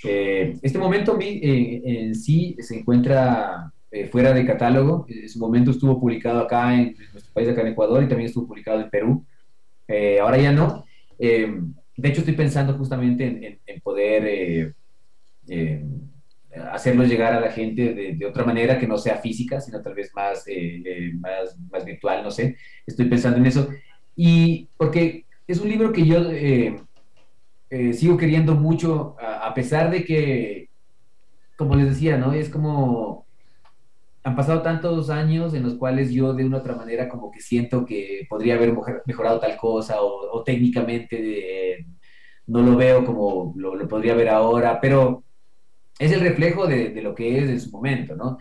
Eh, 0.05 0.57
este 0.62 0.78
momento 0.78 1.18
eh, 1.20 1.82
en 1.84 2.16
sí 2.16 2.55
se 2.60 2.80
encuentra 2.80 3.74
eh, 3.92 4.08
fuera 4.08 4.34
de 4.34 4.46
catálogo. 4.46 5.06
En 5.10 5.30
su 5.30 5.40
momento 5.40 5.72
estuvo 5.72 6.00
publicado 6.00 6.42
acá 6.42 6.74
en, 6.74 6.96
nuestro 7.14 7.34
país, 7.34 7.50
acá 7.50 7.62
en 7.62 7.68
Ecuador, 7.68 8.04
y 8.04 8.08
también 8.08 8.28
estuvo 8.28 8.48
publicado 8.48 8.82
en 8.82 8.90
Perú. 8.90 9.26
ahora 10.22 10.38
ya 10.38 10.52
no 10.52 10.86
de 12.00 12.10
hecho, 12.10 12.22
estoy 12.22 12.36
pensando 12.36 12.74
justamente 12.78 13.60
en, 13.66 13.82
poder 13.82 14.24
eh, 14.26 14.74
eh, 15.50 15.84
hacerlo 16.72 17.04
llegar 17.04 17.34
a 17.34 17.42
la 17.42 17.52
gente 17.52 17.94
de, 17.94 18.26
otra 18.26 18.46
manera 18.46 18.80
que 18.80 18.88
no 18.88 18.98
sea 18.98 19.18
física, 19.18 19.60
sino 19.60 19.82
tal 19.82 19.96
vez 19.96 20.12
más, 20.16 20.46
eh, 20.48 21.12
más, 21.20 21.58
más, 21.70 21.84
virtual, 21.84 22.24
no 22.24 22.32
sé. 22.32 22.56
Estoy 22.88 23.06
pensando 23.06 23.38
en 23.38 23.48
eso. 23.48 23.68
Y 24.16 24.70
porque 24.78 25.26
es 25.46 25.60
un 25.60 25.68
libro 25.68 25.92
que 25.92 26.06
yo 26.06 26.32
eh, 26.32 26.74
sigo 27.94 28.16
queriendo 28.16 28.56
mucho, 28.56 29.18
a, 29.20 29.54
pesar 29.54 29.92
de 29.92 30.06
que, 30.06 30.70
como 31.58 31.76
les 31.76 31.90
decía, 31.90 32.18
¿no? 32.18 32.32
Es 32.32 32.48
como, 32.48 33.26
han 34.24 34.36
pasado 34.36 34.61
tantos 34.61 35.09
años 35.09 35.53
en 35.53 35.63
los 35.63 35.76
cuales 35.76 36.11
yo 36.11 36.34
de 36.34 36.45
una 36.45 36.57
otra 36.57 36.76
manera 36.76 37.07
como 37.07 37.32
que 37.32 37.39
siento 37.39 37.86
que 37.86 38.26
podría 38.30 38.55
haber 38.55 38.74
mejorado 39.05 39.39
tal 39.39 39.57
cosa 39.57 40.01
o, 40.01 40.43
técnicamente 40.43 41.86
no 42.47 42.61
lo 42.61 42.76
veo 42.76 43.05
como 43.05 43.53
lo, 43.55 43.88
podría 43.88 44.15
ver 44.15 44.30
ahora, 44.30 44.82
pero 44.82 45.24
es 45.99 46.11
el 46.11 46.22
reflejo 46.22 46.67
de, 46.67 46.99
lo 47.01 47.13
que 47.13 47.38
es 47.38 47.49
en 47.49 47.61
su 47.61 47.72
momento, 47.72 48.15
¿no? 48.15 48.38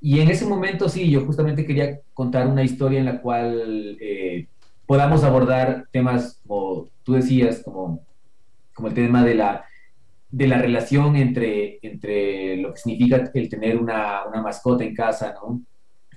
Y 0.00 0.20
en 0.20 0.30
ese 0.30 0.46
momento 0.46 0.88
sí, 0.88 1.10
yo 1.10 1.24
justamente 1.24 1.64
quería 1.64 2.00
contar 2.12 2.46
una 2.46 2.62
historia 2.62 2.98
en 2.98 3.06
la 3.06 3.20
cual 3.20 3.96
eh, 4.00 4.48
podamos 4.86 5.24
abordar 5.24 5.86
temas 5.90 6.40
como 6.46 6.88
tú 7.02 7.14
decías, 7.14 7.62
como, 7.64 8.04
como 8.74 8.88
el 8.88 8.94
tema 8.94 9.24
de 9.24 9.34
la, 9.34 9.64
de 10.30 10.46
la 10.46 10.58
relación 10.58 11.16
entre, 11.16 11.78
entre 11.82 12.56
lo 12.56 12.72
que 12.72 12.80
significa 12.80 13.30
el 13.32 13.48
tener 13.48 13.76
una, 13.76 14.26
una 14.26 14.42
mascota 14.42 14.84
en 14.84 14.94
casa, 14.94 15.34
¿no? 15.34 15.62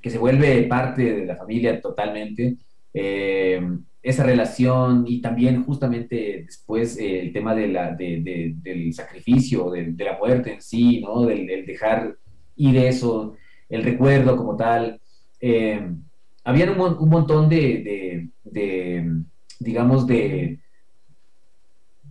que 0.01 0.10
se 0.10 0.18
vuelve 0.18 0.64
parte 0.64 1.03
de 1.14 1.26
la 1.26 1.36
familia 1.36 1.82
totalmente. 1.82 2.57
Eh, 2.93 3.62
esa 4.01 4.24
relación 4.24 5.03
y 5.07 5.22
también 5.22 5.64
justamente 5.64 6.43
después 6.45 6.97
eh, 6.97 7.20
el 7.20 7.34
tema 7.34 7.53
de 7.53 7.68
la, 7.68 7.93
de, 7.93 8.53
del 8.62 8.93
sacrificio, 8.93 9.70
de, 9.72 9.93
la 9.97 10.18
muerte 10.18 10.53
en 10.53 10.62
sí, 10.62 11.01
¿no? 11.01 11.26
del, 11.26 11.66
dejar 11.66 12.16
ir 12.55 12.78
eso, 12.78 13.36
el 13.68 13.84
recuerdo 13.84 14.38
como 14.38 14.55
tal. 14.55 15.01
Eh, 15.41 15.82
había 16.45 16.72
un, 16.72 16.80
un, 16.80 17.10
montón 17.10 17.49
de, 17.49 18.30
digamos, 19.60 20.07
de, 20.07 20.60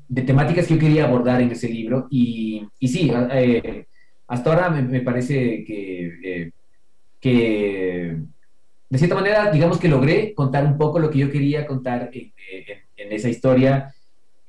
de 0.08 0.22
temáticas 0.22 0.66
que 0.66 0.74
yo 0.74 0.80
quería 0.80 1.04
abordar 1.04 1.40
en 1.42 1.50
ese 1.50 1.68
libro 1.68 2.06
y, 2.10 2.66
y 2.78 2.88
sí, 2.88 3.12
eh, 3.32 3.86
hasta 4.26 4.50
ahora 4.50 4.70
me, 4.70 5.00
parece 5.00 5.64
que, 5.64 6.52
que 7.20 8.18
de 8.90 8.98
cierta 8.98 9.14
manera, 9.14 9.50
digamos 9.50 9.78
que 9.78 9.88
logré 9.88 10.34
contar 10.34 10.64
un 10.64 10.78
poco 10.78 10.98
lo 10.98 11.10
que 11.10 11.18
yo 11.18 11.30
quería 11.30 11.66
contar 11.66 12.10
en, 12.12 12.32
esa 12.96 13.28
historia. 13.28 13.94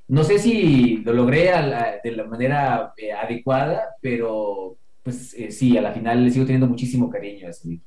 No 0.07 0.24
sé 0.24 0.39
si 0.39 0.97
lo 0.97 1.14
logré 1.14 1.51
de 2.03 2.12
la 2.12 2.24
manera 2.24 2.93
eh, 2.97 3.12
adecuada, 3.12 3.95
pero 4.01 4.78
pues 5.03 5.34
eh, 5.34 5.51
sí, 5.51 5.78
a 5.78 5.82
la 5.82 5.91
final 5.91 6.24
le 6.24 6.32
sigo 6.32 6.45
teniendo 6.45 6.68
muchísimo 6.68 7.10
cariño 7.10 7.47
a 7.47 7.51
ese 7.51 7.68
libro. 7.68 7.86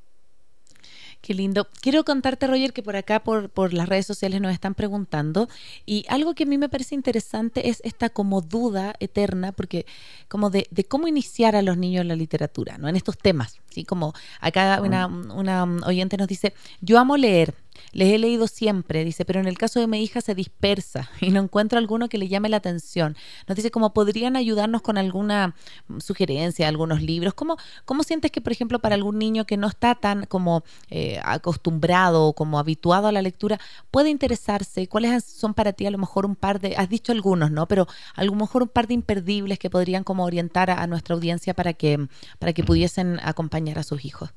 Qué 1.23 1.35
lindo. 1.35 1.69
Quiero 1.81 2.05
contarte, 2.05 2.49
Roger, 2.49 2.73
que 2.73 2.83
por 2.83 2.97
acá, 2.97 3.23
por, 3.23 3.49
por 3.49 3.73
las 3.73 3.89
redes 3.89 4.07
sociales, 4.07 4.41
nos 4.41 4.53
están 4.53 4.75
preguntando. 4.75 5.49
Y 5.87 6.05
algo 6.09 6.35
que 6.35 6.43
a 6.43 6.47
mí 6.47 6.59
me 6.59 6.69
parece 6.69 6.97
interesante 6.97 7.69
es 7.69 7.81
esta 7.85 8.11
como 8.11 8.41
duda 8.41 8.97
eterna, 8.99 9.53
porque 9.53 9.87
como 10.27 10.51
de, 10.51 10.67
de 10.73 10.83
cómo 10.83 11.07
iniciar 11.07 11.55
a 11.55 11.63
los 11.63 11.79
niños 11.79 12.03
en 12.03 12.09
la 12.09 12.17
literatura, 12.17 12.77
¿no? 12.77 12.89
En 12.89 12.97
estos 12.97 13.17
temas. 13.17 13.61
¿sí? 13.71 13.85
Como 13.85 14.15
acá 14.41 14.81
una, 14.83 15.07
una 15.07 15.63
oyente 15.87 16.17
nos 16.17 16.27
dice, 16.27 16.55
yo 16.81 16.99
amo 16.99 17.17
leer, 17.17 17.55
les 17.93 18.13
he 18.13 18.19
leído 18.19 18.47
siempre, 18.47 19.05
dice, 19.05 19.25
pero 19.25 19.41
en 19.41 19.47
el 19.47 19.59
caso 19.59 19.81
de 19.81 19.87
mi 19.87 20.03
hija 20.03 20.21
se 20.21 20.35
dispersa 20.35 21.11
y 21.21 21.31
no 21.31 21.41
encuentro 21.41 21.79
alguno 21.79 22.09
que 22.09 22.19
le 22.19 22.29
llame 22.29 22.49
la 22.49 22.59
atención. 22.59 23.17
Nos 23.47 23.57
dice, 23.57 23.71
¿cómo 23.71 23.93
podrían 23.93 24.37
ayudarnos 24.37 24.83
con 24.83 24.99
alguna 24.99 25.55
sugerencia, 25.99 26.69
algunos 26.69 27.03
libros? 27.03 27.35
¿Cómo, 27.35 27.57
cómo 27.85 28.03
sientes 28.03 28.31
que, 28.31 28.41
por 28.41 28.53
ejemplo, 28.53 28.79
para 28.79 28.95
algún 28.95 29.19
niño 29.19 29.45
que 29.45 29.57
no 29.57 29.69
está 29.69 29.95
tan 29.95 30.27
como 30.27 30.65
eh, 30.91 31.21
acostumbrado 31.25 32.27
o 32.27 32.33
como 32.35 32.59
habituado 32.59 33.09
a 33.09 33.13
la 33.13 33.23
lectura, 33.23 33.59
puede 33.91 34.11
interesarse? 34.11 34.89
¿Cuáles 34.89 35.25
son 35.25 35.55
para 35.55 35.73
ti 35.73 35.87
a 35.87 35.91
lo 35.91 35.99
mejor 35.99 36.27
un 36.27 36.37
par 36.37 36.61
de, 36.61 36.77
has 36.77 36.89
dicho 36.89 37.13
algunos, 37.13 37.51
¿no? 37.51 37.67
Pero 37.69 37.87
a 38.15 38.25
lo 38.25 38.33
mejor 38.35 38.63
un 38.63 38.69
par 38.69 38.87
de 38.87 38.95
imperdibles 38.95 39.59
que 39.59 39.71
podrían 39.71 40.05
como 40.05 40.25
orientar 40.25 40.71
a, 40.71 40.83
a 40.83 40.87
nuestra 40.87 41.15
audiencia 41.15 41.55
para 41.55 41.73
que, 41.73 42.09
para 42.39 42.53
que 42.53 42.65
pudiesen 42.65 43.21
acompañar 43.23 43.79
a 43.79 43.83
sus 43.83 44.05
hijos. 44.05 44.31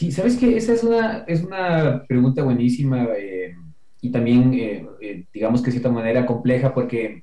Sí, 0.00 0.10
sabes 0.10 0.38
que 0.38 0.56
esa 0.56 0.72
es 0.72 0.82
una, 0.82 1.24
es 1.26 1.42
una 1.42 2.06
pregunta 2.08 2.42
buenísima 2.42 3.04
eh, 3.18 3.54
y 4.00 4.10
también, 4.10 4.54
eh, 4.54 4.88
eh, 4.98 5.26
digamos 5.30 5.60
que 5.60 5.66
de 5.66 5.72
cierta 5.72 5.90
manera 5.90 6.24
compleja, 6.24 6.72
porque 6.72 7.22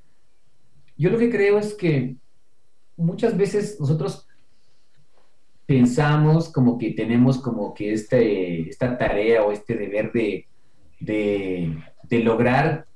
yo 0.96 1.10
lo 1.10 1.18
que 1.18 1.28
creo 1.28 1.58
es 1.58 1.74
que 1.74 2.14
muchas 2.96 3.36
veces 3.36 3.80
nosotros 3.80 4.28
pensamos 5.66 6.52
como 6.52 6.78
que 6.78 6.92
tenemos 6.92 7.38
como 7.38 7.74
que 7.74 7.94
este, 7.94 8.68
esta 8.68 8.96
tarea 8.96 9.42
o 9.42 9.50
este 9.50 9.74
deber 9.74 10.12
de, 10.12 10.46
de, 11.00 12.22
lograr 12.22 12.86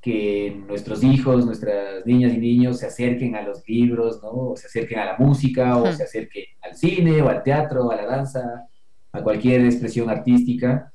que 0.00 0.62
nuestros 0.68 1.02
hijos, 1.02 1.44
nuestras 1.44 2.06
niñas 2.06 2.34
y 2.34 2.38
niños 2.38 2.78
se 2.78 2.86
acerquen 2.86 3.34
a 3.34 3.42
los 3.42 3.68
libros, 3.68 4.22
¿no? 4.22 4.50
O 4.50 4.56
se 4.56 4.68
acerquen 4.68 5.00
a 5.00 5.06
la 5.06 5.16
música, 5.18 5.76
o 5.76 5.92
se 5.92 6.04
acerquen 6.04 6.44
al 6.62 6.76
cine, 6.76 7.20
o 7.20 7.28
al 7.28 7.42
teatro, 7.42 7.90
a 7.90 7.96
la 7.96 8.06
danza, 8.06 8.68
a 9.12 9.22
cualquier 9.22 9.64
expresión 9.64 10.10
artística. 10.10 10.92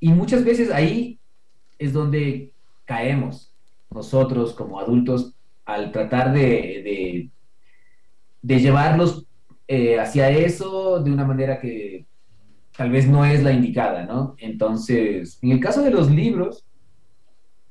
Y 0.00 0.10
muchas 0.10 0.44
veces 0.44 0.70
ahí 0.70 1.18
es 1.78 1.92
donde 1.92 2.52
caemos 2.84 3.54
nosotros 3.90 4.54
como 4.54 4.80
adultos 4.80 5.34
al 5.64 5.92
tratar 5.92 6.32
de, 6.32 7.30
de, 8.42 8.58
llevarlos 8.58 9.26
eh, 9.68 9.98
hacia 9.98 10.30
eso 10.30 11.02
de 11.02 11.10
una 11.10 11.24
manera 11.24 11.58
que 11.60 12.06
tal 12.76 12.90
vez 12.90 13.06
no 13.06 13.24
es 13.24 13.42
la 13.42 13.52
indicada, 13.52 14.04
¿no? 14.04 14.34
Entonces, 14.38 15.38
en 15.42 15.52
el 15.52 15.60
caso 15.60 15.82
de 15.82 15.90
los 15.90 16.10
libros, 16.10 16.66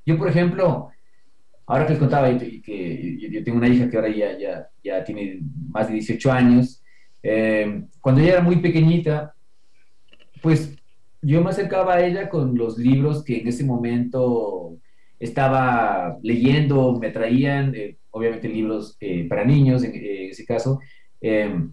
yo, 0.06 0.18
por 0.18 0.30
ejemplo, 0.30 0.90
ahora 1.66 1.86
que 1.86 1.94
les 1.94 2.00
contaba 2.00 2.38
que 2.38 3.30
yo 3.32 3.44
tengo 3.44 3.58
una 3.58 3.68
hija 3.68 3.90
que 3.90 3.98
ahora 3.98 4.10
ya, 4.10 4.38
ya, 4.38 4.70
ya 4.84 5.04
tiene 5.04 5.40
más 5.70 5.88
de 5.88 5.96
18 5.96 6.32
años, 6.32 6.82
eh, 7.24 7.84
cuando 8.00 8.22
ella 8.22 8.34
era 8.34 8.42
muy 8.42 8.58
pequeñita, 8.58 9.34
pues 10.42 10.76
yo 11.22 11.44
me 11.44 11.52
acercaba 11.52 11.96
a 11.96 12.06
ella 12.06 12.30
con 12.30 12.58
los 12.58 12.78
libros 12.78 13.24
que 13.24 13.40
en 13.40 13.48
ese 13.48 13.64
momento 13.64 14.78
estaba 15.20 16.18
leyendo, 16.24 16.98
me 17.00 17.12
traían, 17.12 17.76
eh, 17.76 17.98
obviamente 18.10 18.50
libros 18.50 18.98
eh, 19.00 19.28
para 19.30 19.46
niños 19.46 19.84
en, 19.84 19.94
ese 19.96 20.46
caso. 20.46 20.80
Em, 21.22 21.72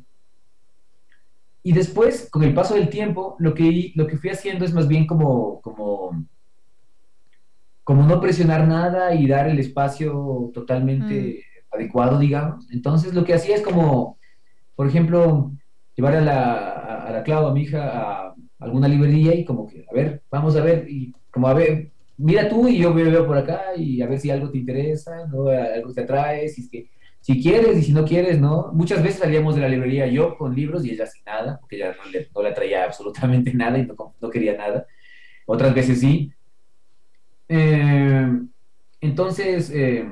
y 1.62 1.72
después, 1.72 2.28
con 2.30 2.44
el 2.44 2.54
paso 2.54 2.74
del 2.74 2.90
tiempo, 2.90 3.36
lo 3.38 3.54
que, 3.54 3.92
lo 3.94 4.06
que 4.06 4.18
fui 4.18 4.30
haciendo 4.30 4.64
es 4.64 4.72
más 4.72 4.86
bien 4.86 5.06
como, 5.06 5.60
como, 5.62 6.24
como 7.84 8.02
no 8.04 8.20
presionar 8.20 8.68
nada 8.68 9.14
y 9.14 9.26
dar 9.26 9.48
el 9.48 9.58
espacio 9.58 10.50
totalmente 10.52 11.42
mm. 11.42 11.74
adecuado, 11.74 12.18
digamos. 12.18 12.70
Entonces, 12.70 13.14
lo 13.14 13.24
que 13.24 13.34
hacía 13.34 13.56
es 13.56 13.62
como, 13.62 14.18
por 14.76 14.86
ejemplo, 14.86 15.52
llevar 15.96 16.16
a 16.16 16.20
la, 16.20 16.72
a, 17.06 17.10
la 17.10 17.22
Clau, 17.22 17.46
a 17.46 17.54
mi 17.54 17.62
hija, 17.62 18.28
a 18.28 18.34
alguna 18.59 18.88
librería 18.88 19.34
y 19.34 19.44
como 19.44 19.66
que, 19.66 19.84
a 19.90 19.94
ver, 19.94 20.22
vamos 20.30 20.56
a 20.56 20.62
ver, 20.62 20.88
y 20.88 21.14
como 21.30 21.48
a 21.48 21.54
ver, 21.54 21.90
mira 22.16 22.48
tú 22.48 22.68
y 22.68 22.78
yo 22.78 22.92
veo 22.92 23.26
por 23.26 23.38
acá 23.38 23.76
y 23.76 24.02
a 24.02 24.06
ver 24.06 24.18
si 24.18 24.30
algo 24.30 24.50
te 24.50 24.59
interesa, 24.59 25.26
¿no? 25.26 25.48
Algo 25.48 25.92
te 25.92 26.02
atrae, 26.02 26.48
si 26.48 26.62
es 26.62 26.68
que, 26.68 26.90
si 27.20 27.42
quieres 27.42 27.78
y 27.78 27.82
si 27.82 27.92
no 27.92 28.04
quieres, 28.04 28.40
¿no? 28.40 28.70
Muchas 28.72 29.02
veces 29.02 29.20
salíamos 29.20 29.54
de 29.54 29.61
la 29.61 29.68
librería 29.68 30.06
yo 30.06 30.36
con 30.36 30.54
libros 30.54 30.84
y 30.84 30.90
ella 30.90 31.06
sin 31.06 31.24
nada, 31.24 31.59
porque 31.61 31.76
ella 31.76 31.94
no 31.96 32.11
le, 32.11 32.28
no 32.34 32.42
le 32.42 32.48
atraía 32.48 32.84
absolutamente 32.84 33.52
nada 33.54 33.78
y 33.78 33.86
no, 33.86 34.14
no 34.20 34.30
quería 34.30 34.56
nada. 34.56 34.86
Otras 35.46 35.74
veces 35.74 36.00
sí. 36.00 36.32
Eh, 37.48 38.28
entonces, 39.00 39.70
eh, 39.74 40.06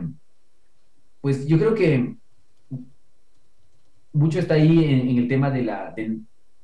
pues 1.21 1.47
yo 1.47 1.59
creo 1.59 1.75
que 1.75 2.15
mucho 4.13 4.39
está 4.39 4.55
ahí 4.55 4.85
en, 4.85 5.19
el 5.19 5.29
tema 5.29 5.51
de 5.51 5.63
la, 5.63 5.95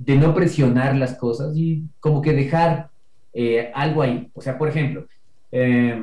no 0.06 0.34
presionar 0.34 0.96
las 0.96 1.14
cosas 1.16 1.56
y 1.56 1.84
como 2.00 2.22
que 2.22 2.32
dejar 2.32 2.90
eh, 3.32 3.70
algo 3.74 4.02
ahí. 4.02 4.30
O 4.34 4.40
sea, 4.40 4.58
por 4.58 4.68
ejemplo, 4.68 5.06
eh, 5.50 6.02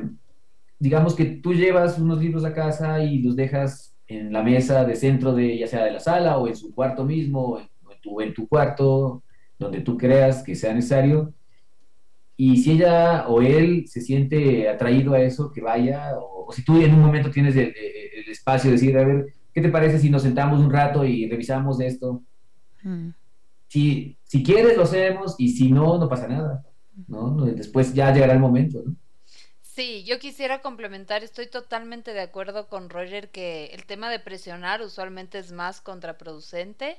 digamos 0.78 1.14
que 1.14 1.24
tú 1.24 1.54
llevas 1.54 1.98
unos 1.98 2.20
libros 2.20 2.44
a 2.44 2.54
casa 2.54 3.02
y 3.02 3.22
los 3.22 3.36
dejas 3.36 3.94
en 4.06 4.32
la 4.32 4.42
mesa 4.42 4.84
de 4.84 4.96
centro 4.96 5.32
de 5.34 5.58
ya 5.58 5.66
sea 5.66 5.84
de 5.84 5.92
la 5.92 6.00
sala 6.00 6.38
o 6.38 6.48
en 6.48 6.56
su 6.56 6.74
cuarto 6.74 7.04
mismo 7.04 7.40
o 7.40 7.58
en, 7.60 7.68
tu, 8.02 8.20
en 8.20 8.34
tu 8.34 8.48
cuarto 8.48 9.22
donde 9.58 9.80
tú 9.80 9.96
creas 9.96 10.42
que 10.42 10.54
sea 10.54 10.72
necesario 10.72 11.32
y 12.36 12.56
si 12.56 12.72
ella 12.72 13.28
o 13.28 13.42
él 13.42 13.84
se 13.86 14.00
siente 14.00 14.66
atraído 14.66 15.12
a 15.12 15.20
eso, 15.20 15.52
que 15.52 15.60
vaya, 15.60 16.18
o, 16.18 16.50
si 16.52 16.64
tú 16.64 16.80
en 16.80 16.94
un 16.94 17.00
momento 17.00 17.30
tienes 17.30 17.54
el, 17.54 17.74
espacio 18.30 18.70
de 18.70 18.76
decir, 18.76 18.96
a 18.96 19.04
ver, 19.04 19.34
¿qué 19.52 19.60
te 19.60 19.68
parece 19.68 19.98
si 19.98 20.08
nos 20.08 20.22
sentamos 20.22 20.58
un 20.58 20.70
rato 20.70 21.04
y 21.04 21.28
revisamos 21.28 21.80
esto? 21.80 22.22
Mm 22.82 23.10
si, 23.70 24.18
si 24.24 24.42
quieres 24.42 24.76
lo 24.76 24.82
hacemos 24.82 25.36
y 25.38 25.50
si 25.50 25.70
no, 25.70 25.96
no 25.96 26.08
pasa 26.08 26.26
nada, 26.26 26.64
¿no? 27.06 27.36
Después 27.44 27.94
ya 27.94 28.12
llegará 28.12 28.32
el 28.32 28.40
momento, 28.40 28.82
¿no? 28.84 28.96
Sí, 29.62 30.02
yo 30.04 30.18
quisiera 30.18 30.60
complementar, 30.60 31.22
estoy 31.22 31.46
totalmente 31.46 32.12
de 32.12 32.20
acuerdo 32.20 32.66
con 32.66 32.90
Roger 32.90 33.30
que 33.30 33.66
el 33.66 33.86
tema 33.86 34.10
de 34.10 34.18
presionar 34.18 34.82
usualmente 34.82 35.38
es 35.38 35.52
más 35.52 35.80
contraproducente 35.80 36.98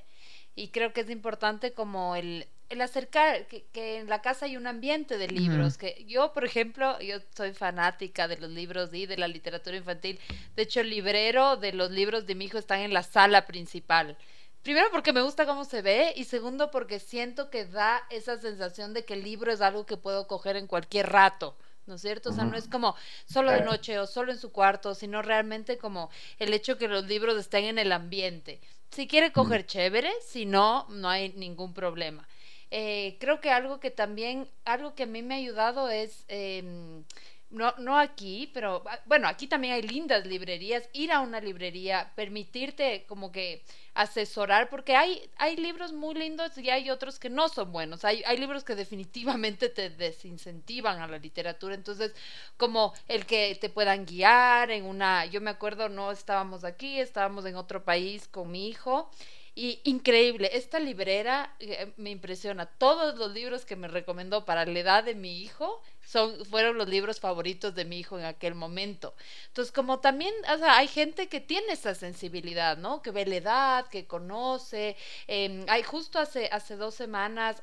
y 0.55 0.69
creo 0.69 0.93
que 0.93 1.01
es 1.01 1.09
importante 1.09 1.73
como 1.73 2.15
el 2.15 2.47
el 2.71 2.79
acercar, 2.79 3.47
que, 3.47 3.97
en 3.97 4.07
la 4.07 4.21
casa 4.21 4.45
hay 4.45 4.55
un 4.55 4.65
ambiente 4.65 5.17
de 5.17 5.27
libros, 5.27 5.77
que 5.77 6.05
yo, 6.07 6.31
por 6.31 6.45
ejemplo, 6.45 6.97
yo 7.01 7.17
soy 7.35 7.51
fanática 7.51 8.29
de 8.29 8.37
los 8.37 8.49
libros 8.49 8.93
y 8.93 9.05
de 9.05 9.17
la 9.17 9.27
literatura 9.27 9.75
infantil. 9.75 10.19
De 10.55 10.63
hecho, 10.63 10.79
el 10.79 10.89
librero 10.89 11.57
de 11.57 11.73
los 11.73 11.91
libros 11.91 12.25
de 12.25 12.35
mi 12.35 12.45
hijo 12.45 12.57
están 12.57 12.79
en 12.79 12.93
la 12.93 13.03
sala 13.03 13.45
principal. 13.45 14.17
Primero 14.63 14.89
porque 14.91 15.13
me 15.13 15.21
gusta 15.21 15.45
cómo 15.45 15.65
se 15.65 15.81
ve 15.81 16.13
y 16.15 16.25
segundo 16.25 16.69
porque 16.69 16.99
siento 16.99 17.49
que 17.49 17.65
da 17.65 18.03
esa 18.09 18.37
sensación 18.37 18.93
de 18.93 19.05
que 19.05 19.15
el 19.15 19.23
libro 19.23 19.51
es 19.51 19.61
algo 19.61 19.85
que 19.85 19.97
puedo 19.97 20.27
coger 20.27 20.55
en 20.55 20.67
cualquier 20.67 21.09
rato. 21.09 21.55
¿no 21.87 21.95
es 21.95 22.01
cierto? 22.01 22.29
O 22.29 22.33
sea, 22.33 22.45
no 22.45 22.55
es 22.55 22.67
como 22.67 22.95
solo 23.25 23.51
de 23.51 23.61
noche 23.61 23.99
o 23.99 24.07
solo 24.07 24.31
en 24.31 24.37
su 24.37 24.51
cuarto, 24.51 24.95
sino 24.95 25.21
realmente 25.21 25.77
como 25.77 26.09
el 26.37 26.53
hecho 26.53 26.77
que 26.77 26.87
los 26.87 27.05
libros 27.05 27.37
estén 27.37 27.65
en 27.65 27.79
el 27.79 27.91
ambiente. 27.91 28.61
Si 28.91 29.07
quiere 29.07 29.31
coger 29.31 29.65
chévere, 29.65 30.11
si 30.25 30.45
no, 30.45 30.85
no 30.89 31.09
hay 31.09 31.29
ningún 31.33 31.73
problema. 31.73 32.27
Eh, 32.69 33.17
creo 33.19 33.41
que 33.41 33.49
algo 33.49 33.79
que 33.79 33.91
también, 33.91 34.47
algo 34.63 34.95
que 34.95 35.03
a 35.03 35.07
mí 35.07 35.21
me 35.21 35.35
ha 35.35 35.37
ayudado 35.37 35.89
es... 35.89 36.23
Eh, 36.27 37.03
no, 37.51 37.73
no 37.77 37.97
aquí, 37.97 38.49
pero 38.53 38.83
ah, 38.87 38.99
bueno, 39.05 39.27
aquí 39.27 39.47
también 39.47 39.73
hay 39.73 39.81
lindas 39.81 40.25
librerías, 40.25 40.89
ir 40.93 41.11
a 41.11 41.19
una 41.19 41.39
librería, 41.39 42.11
permitirte 42.15 43.05
como 43.07 43.31
que 43.31 43.63
asesorar, 43.93 44.69
porque 44.69 44.95
hay, 44.95 45.29
hay 45.37 45.57
libros 45.57 45.91
muy 45.91 46.15
lindos 46.15 46.57
y 46.57 46.69
hay 46.69 46.89
otros 46.89 47.19
que 47.19 47.29
no 47.29 47.49
son 47.49 47.71
buenos, 47.71 48.05
hay, 48.05 48.23
hay 48.25 48.37
libros 48.37 48.63
que 48.63 48.75
definitivamente 48.75 49.69
te 49.69 49.89
desincentivan 49.89 51.01
a 51.01 51.07
la 51.07 51.17
literatura, 51.17 51.75
entonces 51.75 52.13
como 52.57 52.93
el 53.07 53.25
que 53.25 53.57
te 53.59 53.69
puedan 53.69 54.05
guiar 54.05 54.71
en 54.71 54.85
una, 54.85 55.25
yo 55.25 55.41
me 55.41 55.51
acuerdo, 55.51 55.89
no 55.89 56.11
estábamos 56.11 56.63
aquí, 56.63 56.99
estábamos 56.99 57.45
en 57.45 57.55
otro 57.55 57.83
país 57.83 58.27
con 58.27 58.49
mi 58.49 58.69
hijo 58.69 59.11
y 59.53 59.81
increíble, 59.83 60.49
esta 60.53 60.79
librera 60.79 61.53
eh, 61.59 61.91
me 61.97 62.09
impresiona. 62.09 62.65
Todos 62.65 63.17
los 63.17 63.33
libros 63.33 63.65
que 63.65 63.75
me 63.75 63.89
recomendó 63.89 64.45
para 64.45 64.65
la 64.65 64.79
edad 64.79 65.03
de 65.03 65.13
mi 65.13 65.41
hijo 65.41 65.81
son, 66.05 66.45
fueron 66.45 66.77
los 66.77 66.87
libros 66.87 67.19
favoritos 67.19 67.75
de 67.75 67.83
mi 67.83 67.99
hijo 67.99 68.17
en 68.17 68.25
aquel 68.25 68.55
momento. 68.55 69.13
Entonces, 69.47 69.73
como 69.73 69.99
también 69.99 70.33
o 70.53 70.57
sea, 70.57 70.77
hay 70.77 70.87
gente 70.87 71.27
que 71.27 71.41
tiene 71.41 71.73
esa 71.73 71.95
sensibilidad, 71.95 72.77
¿no? 72.77 73.01
Que 73.01 73.11
ve 73.11 73.25
la 73.25 73.35
edad, 73.35 73.87
que 73.87 74.07
conoce. 74.07 74.95
Em, 75.27 75.65
hay 75.67 75.83
justo 75.83 76.19
hace, 76.19 76.47
hace 76.51 76.77
dos 76.77 76.95
semanas 76.95 77.61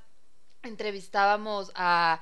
entrevistábamos 0.62 1.70
a, 1.74 2.20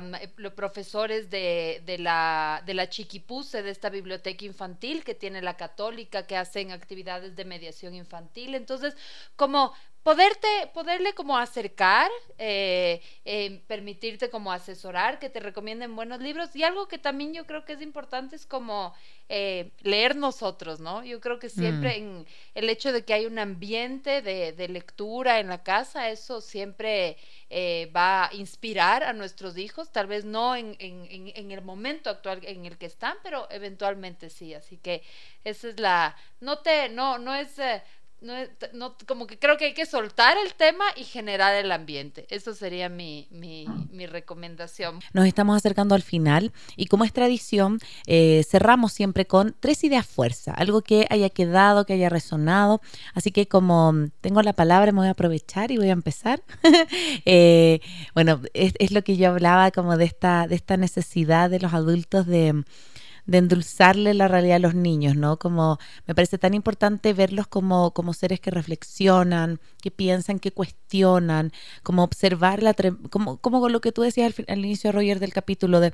mm, 0.00 0.14
eh, 0.14 0.32
los 0.36 0.52
profesores 0.54 1.30
de, 1.30 1.82
de, 1.86 1.98
la, 1.98 2.62
de 2.66 2.74
la 2.74 2.88
Chiquipuse, 2.88 3.62
de 3.62 3.70
esta 3.70 3.90
biblioteca 3.90 4.44
infantil 4.44 5.04
que 5.04 5.14
tiene 5.14 5.42
la 5.42 5.56
católica, 5.56 6.26
que 6.26 6.36
hacen 6.36 6.70
actividades 6.70 7.34
de 7.36 7.44
mediación 7.44 7.94
infantil. 7.94 8.54
Entonces, 8.54 8.96
como 9.36 9.72
poderte, 10.02 10.48
poderle 10.74 11.14
como 11.14 11.38
acercar, 11.38 12.10
eh, 12.38 13.00
eh, 13.24 13.62
permitirte 13.68 14.30
como 14.30 14.50
asesorar, 14.50 15.18
que 15.18 15.30
te 15.30 15.38
recomienden 15.38 15.94
buenos 15.94 16.20
libros. 16.20 16.54
Y 16.56 16.64
algo 16.64 16.88
que 16.88 16.98
también 16.98 17.32
yo 17.32 17.46
creo 17.46 17.64
que 17.64 17.74
es 17.74 17.82
importante 17.82 18.34
es 18.34 18.44
como 18.44 18.94
eh, 19.28 19.70
leer 19.82 20.16
nosotros, 20.16 20.80
¿no? 20.80 21.04
Yo 21.04 21.20
creo 21.20 21.38
que 21.38 21.48
siempre 21.48 21.90
mm. 21.90 22.02
en 22.02 22.26
el 22.54 22.68
hecho 22.68 22.92
de 22.92 23.04
que 23.04 23.14
hay 23.14 23.26
un 23.26 23.38
ambiente 23.38 24.22
de, 24.22 24.52
de 24.52 24.68
lectura 24.68 25.38
en 25.38 25.48
la 25.48 25.62
casa, 25.62 26.10
eso 26.10 26.40
siempre 26.40 27.16
va 27.94 28.28
a 28.28 28.34
inspirar 28.34 29.04
a 29.04 29.12
nuestros 29.12 29.58
hijos, 29.58 29.92
tal 29.92 30.06
vez 30.06 30.24
no 30.24 30.56
en, 30.56 30.74
en, 30.78 31.06
en, 31.10 31.50
el 31.50 31.60
momento 31.60 32.08
actual 32.08 32.40
en 32.44 32.64
el 32.64 32.78
que 32.78 32.86
están, 32.86 33.14
pero 33.22 33.46
eventualmente 33.50 34.30
sí. 34.30 34.54
Así 34.54 34.78
que 34.78 35.02
esa 35.44 35.68
es 35.68 35.78
la, 35.78 36.16
no 36.40 36.60
te, 36.60 36.88
no, 36.88 37.18
no 37.18 37.34
es 37.34 37.60
no, 38.22 38.34
no, 38.72 38.96
como 39.06 39.26
que 39.26 39.38
creo 39.38 39.56
que 39.56 39.66
hay 39.66 39.74
que 39.74 39.86
soltar 39.86 40.36
el 40.44 40.54
tema 40.54 40.84
y 40.96 41.04
generar 41.04 41.54
el 41.54 41.72
ambiente. 41.72 42.26
Eso 42.30 42.54
sería 42.54 42.88
mi, 42.88 43.28
mi, 43.30 43.66
mi 43.90 44.06
recomendación. 44.06 45.00
Nos 45.12 45.26
estamos 45.26 45.56
acercando 45.56 45.94
al 45.94 46.02
final 46.02 46.52
y 46.76 46.86
como 46.86 47.04
es 47.04 47.12
tradición, 47.12 47.78
eh, 48.06 48.44
cerramos 48.48 48.92
siempre 48.92 49.26
con 49.26 49.54
tres 49.58 49.84
ideas 49.84 50.06
fuerza, 50.06 50.52
algo 50.52 50.82
que 50.82 51.06
haya 51.10 51.30
quedado, 51.30 51.84
que 51.84 51.94
haya 51.94 52.08
resonado. 52.08 52.80
Así 53.14 53.32
que 53.32 53.46
como 53.46 53.94
tengo 54.20 54.42
la 54.42 54.52
palabra, 54.52 54.92
me 54.92 54.98
voy 54.98 55.08
a 55.08 55.12
aprovechar 55.12 55.70
y 55.70 55.76
voy 55.76 55.88
a 55.88 55.92
empezar. 55.92 56.42
Eh, 57.24 57.80
bueno, 58.14 58.40
es, 58.54 58.74
es, 58.78 58.90
lo 58.90 59.02
que 59.02 59.16
yo 59.16 59.30
hablaba 59.30 59.70
como 59.70 59.96
de 59.96 60.04
esta, 60.04 60.46
de 60.46 60.54
esta 60.54 60.76
necesidad 60.76 61.50
de 61.50 61.60
los 61.60 61.72
adultos 61.72 62.26
de 62.26 62.64
de 63.26 63.38
endulzarle 63.38 64.14
la 64.14 64.28
realidad 64.28 64.56
a 64.56 64.60
los 64.60 64.74
niños, 64.74 65.16
¿no? 65.16 65.38
Como 65.38 65.78
me 66.06 66.14
parece 66.14 66.38
tan 66.38 66.54
importante 66.54 67.12
verlos 67.12 67.46
como, 67.46 67.92
como 67.92 68.14
seres 68.14 68.40
que 68.40 68.50
reflexionan, 68.50 69.60
que 69.80 69.90
piensan, 69.90 70.38
que 70.38 70.52
cuestionan, 70.52 71.52
como 71.82 72.02
observar 72.02 72.62
la, 72.62 72.74
como, 73.10 73.38
como 73.38 73.68
lo 73.68 73.80
que 73.80 73.92
tú 73.92 74.02
decías 74.02 74.34
al, 74.38 74.44
al 74.48 74.64
inicio, 74.64 74.92
Roger, 74.92 75.20
del 75.20 75.32
capítulo 75.32 75.80
de 75.80 75.92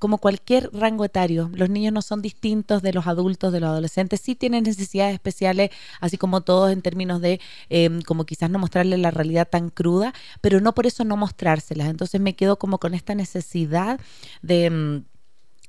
como 0.00 0.16
cualquier 0.16 0.70
rango 0.72 1.04
etario, 1.04 1.50
los 1.54 1.68
niños 1.68 1.92
no 1.92 2.00
son 2.00 2.22
distintos 2.22 2.80
de 2.80 2.94
los 2.94 3.06
adultos, 3.06 3.52
de 3.52 3.60
los 3.60 3.68
adolescentes, 3.68 4.22
sí 4.22 4.34
tienen 4.34 4.64
necesidades 4.64 5.12
especiales, 5.12 5.70
así 6.00 6.16
como 6.16 6.40
todos 6.40 6.72
en 6.72 6.80
términos 6.80 7.20
de 7.20 7.38
em, 7.68 8.00
como 8.00 8.24
quizás 8.24 8.48
no 8.48 8.58
mostrarles 8.58 8.98
la 8.98 9.10
realidad 9.10 9.46
tan 9.46 9.68
cruda, 9.68 10.14
pero 10.40 10.60
no 10.62 10.74
por 10.74 10.86
eso 10.86 11.04
no 11.04 11.18
mostrárselas. 11.18 11.88
Entonces 11.90 12.18
me 12.18 12.34
quedo 12.34 12.58
como 12.58 12.78
con 12.78 12.94
esta 12.94 13.14
necesidad 13.14 14.00
de 14.40 14.64
em, 14.64 15.04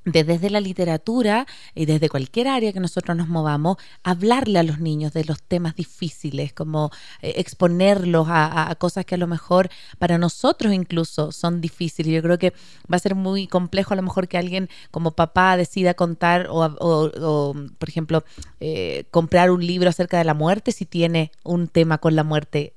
desde 0.06 0.50
la 0.50 0.60
literatura 0.60 1.46
y 1.76 1.86
desde 1.86 2.10
cualquier 2.10 2.48
área 2.48 2.74
que 2.74 2.80
nosotros 2.80 3.16
nos 3.16 3.28
movamos, 3.28 3.78
hablarle 4.04 4.60
a 4.60 4.64
los 4.64 4.80
niños 4.80 5.14
de 5.14 5.26
los 5.26 5.42
temas 5.44 5.76
difíciles, 5.76 6.54
como 6.54 6.92
eh, 7.22 7.34
exponerlos 7.38 8.28
a, 8.30 8.76
cosas 8.80 9.06
que 9.06 9.16
a 9.16 9.18
lo 9.18 9.28
mejor 9.28 9.70
para 10.00 10.18
nosotros 10.18 10.74
incluso 10.74 11.32
son 11.32 11.62
difíciles. 11.62 12.14
Yo 12.14 12.22
creo 12.22 12.40
que 12.40 12.54
va 12.92 12.98
a 12.98 13.00
ser 13.00 13.16
muy 13.16 13.48
complejo 13.48 13.94
a 13.94 13.98
lo 13.98 14.02
mejor 14.02 14.28
que 14.28 14.38
alguien 14.38 14.70
como 14.90 15.12
papá 15.12 15.56
decida 15.58 15.94
contar 15.94 16.48
o, 16.50 17.54
por 17.78 17.90
ejemplo, 17.90 18.24
eh, 18.60 19.06
comprar 19.12 19.52
un 19.52 19.66
libro 19.66 19.90
acerca 19.90 20.18
de 20.18 20.24
la 20.24 20.34
muerte 20.34 20.72
si 20.72 20.86
tiene 20.86 21.32
un 21.44 21.68
tema 21.68 22.00
con 22.00 22.16
la 22.16 22.24
muerte 22.24 22.74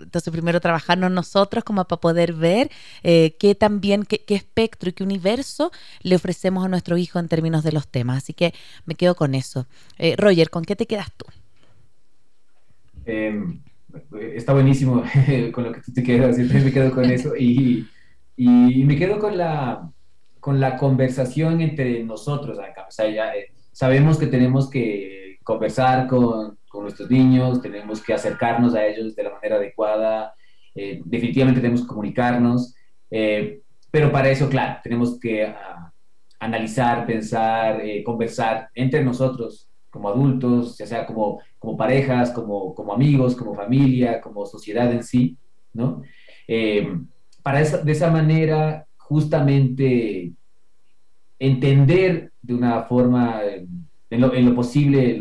entonces 0.00 0.32
primero 0.32 0.60
trabajarnos 0.60 1.10
nosotros 1.10 1.64
como 1.64 1.84
para 1.84 2.00
poder 2.00 2.32
ver 2.32 2.70
eh, 3.02 3.36
qué 3.38 3.54
también, 3.54 4.04
qué, 4.04 4.22
espectro 4.28 4.90
y 4.90 4.92
qué 4.92 5.04
universo 5.04 5.70
le 6.02 6.16
ofrecemos 6.16 6.64
a 6.64 6.68
nuestro 6.68 6.96
hijo 6.96 7.18
en 7.18 7.28
términos 7.28 7.64
de 7.64 7.72
los 7.72 7.88
temas. 7.88 8.18
Así 8.18 8.32
que 8.32 8.54
me 8.86 8.94
quedo 8.94 9.14
con 9.14 9.34
eso. 9.34 9.66
Eh, 9.98 10.14
Roger, 10.16 10.50
¿con 10.50 10.64
qué 10.64 10.76
te 10.76 10.86
quedas 10.86 11.12
tú? 11.16 11.26
Em, 13.06 13.60
está 14.20 14.52
buenísimo 14.52 15.02
con 15.52 15.64
lo 15.64 15.72
que 15.72 15.80
tú 15.80 15.92
te 15.92 16.02
quedas, 16.02 16.36
siempre 16.36 16.60
me 16.60 16.72
quedo 16.72 16.92
con 16.92 17.04
eso 17.10 17.34
y, 17.36 17.88
y, 18.36 18.84
me 18.84 18.96
quedo 18.96 19.18
con 19.18 19.36
la, 19.36 19.90
con 20.40 20.60
la 20.60 20.76
conversación 20.76 21.60
entre 21.60 22.04
nosotros 22.04 22.58
acá. 22.58 22.86
O 22.88 22.90
sea, 22.90 23.08
ya, 23.08 23.34
eh, 23.34 23.50
sabemos 23.72 24.18
que 24.18 24.26
tenemos 24.26 24.68
que 24.68 25.38
conversar 25.42 26.06
con, 26.06 26.57
con 26.68 26.82
nuestros 26.82 27.10
niños, 27.10 27.60
tenemos 27.60 28.02
que 28.02 28.14
acercarnos 28.14 28.74
a 28.74 28.86
ellos 28.86 29.14
de 29.16 29.22
la 29.22 29.30
manera 29.30 29.56
adecuada, 29.56 30.34
eh, 30.74 31.00
definitivamente 31.04 31.60
tenemos 31.60 31.82
que 31.82 31.88
comunicarnos, 31.88 32.74
eh, 33.10 33.62
pero 33.90 34.12
para 34.12 34.30
eso, 34.30 34.48
claro, 34.48 34.78
tenemos 34.82 35.18
que 35.18 35.44
ah, 35.46 35.92
analizar, 36.38 37.06
pensar, 37.06 37.80
eh, 37.80 38.04
conversar 38.04 38.68
entre 38.74 39.02
nosotros 39.02 39.68
como 39.90 40.08
adultos, 40.08 40.76
ya 40.78 40.86
sea 40.86 41.06
como, 41.06 41.40
como 41.58 41.76
parejas, 41.76 42.30
como, 42.30 42.74
como 42.74 42.92
amigos, 42.92 43.34
como 43.34 43.54
familia, 43.54 44.20
como 44.20 44.46
sociedad 44.46 44.92
en 44.92 45.02
sí, 45.02 45.36
¿no? 45.72 46.02
para 47.42 47.60
esa, 47.60 47.78
de 47.78 47.92
esa 47.92 48.10
manera, 48.10 48.86
justamente 48.96 50.32
entender 51.38 52.32
de 52.42 52.54
una 52.54 52.82
forma, 52.84 53.40
en 54.10 54.20
lo, 54.20 54.34
en 54.34 54.46
lo 54.46 54.54
posible, 54.54 55.18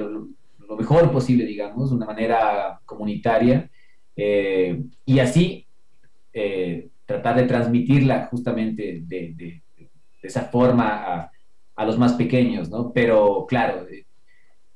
lo 0.67 0.75
mejor 0.75 1.11
posible, 1.11 1.45
digamos, 1.45 1.89
de 1.89 1.95
una 1.95 2.05
manera 2.05 2.81
comunitaria, 2.85 3.69
eh, 4.19 4.83
y 5.05 5.19
así 5.19 5.67
eh, 6.33 6.89
tratar 7.05 7.37
de 7.37 7.43
transmitirla 7.43 8.25
justamente 8.25 9.03
de, 9.05 9.61
esa 10.23 10.45
forma 10.45 11.31
a, 11.75 11.85
los 11.85 11.97
más 11.97 12.13
pequeños, 12.13 12.69
¿no? 12.69 12.91
Pero 12.91 13.45
claro, 13.47 13.87
eh, 13.87 14.05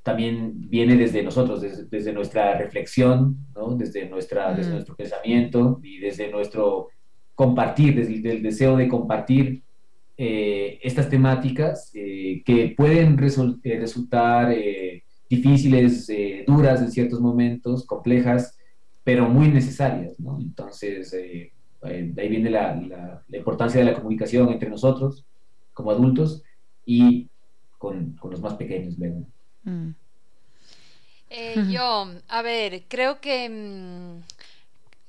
también 0.04 0.70
viene 0.70 0.96
desde 0.96 1.24
nosotros, 1.24 1.62
desde, 1.62 2.14
nuestra 2.14 2.58
reflexión, 2.58 3.38
¿no? 3.56 3.76
Desde, 3.76 4.08
nuestra, 4.08 4.54
desde 4.54 4.72
nuestro 4.72 4.96
pensamiento 4.96 5.80
y 5.84 5.98
desde 5.98 6.30
nuestro 6.30 6.90
compartir, 7.36 7.96
desde 7.96 8.32
el 8.32 8.44
deseo 8.44 8.78
de 8.78 8.88
compartir 8.88 9.64
estas 10.18 11.10
temáticas 11.10 11.92
que 11.92 12.74
pueden 12.78 13.18
resultar 13.18 14.54
difíciles, 15.32 16.10
eh, 16.10 16.44
duras 16.46 16.82
en 16.82 16.92
ciertos 16.92 17.22
momentos, 17.22 17.86
complejas, 17.86 18.58
pero 19.02 19.30
muy 19.30 19.48
necesarias, 19.48 20.20
¿no? 20.20 20.38
Entonces, 20.42 21.14
eh, 21.14 21.54
eh, 21.84 22.12
de 22.14 22.22
ahí 22.22 22.28
viene 22.28 22.50
la, 22.50 22.76
la, 22.76 23.38
importancia 23.38 23.80
de 23.80 23.86
la 23.86 23.94
comunicación 23.94 24.50
entre 24.50 24.70
nosotros 24.70 25.24
como 25.74 25.92
adultos 25.92 26.44
y 26.86 27.30
con, 27.78 28.12
con 28.18 28.32
los 28.32 28.42
más 28.42 28.56
pequeños, 28.56 29.00
¿verdad? 29.00 29.22
Mm. 29.64 29.92
yo, 31.72 32.12
a 32.28 32.42
ver, 32.42 32.84
creo 32.90 33.22
que... 33.22 33.50
Mm, 33.50 34.24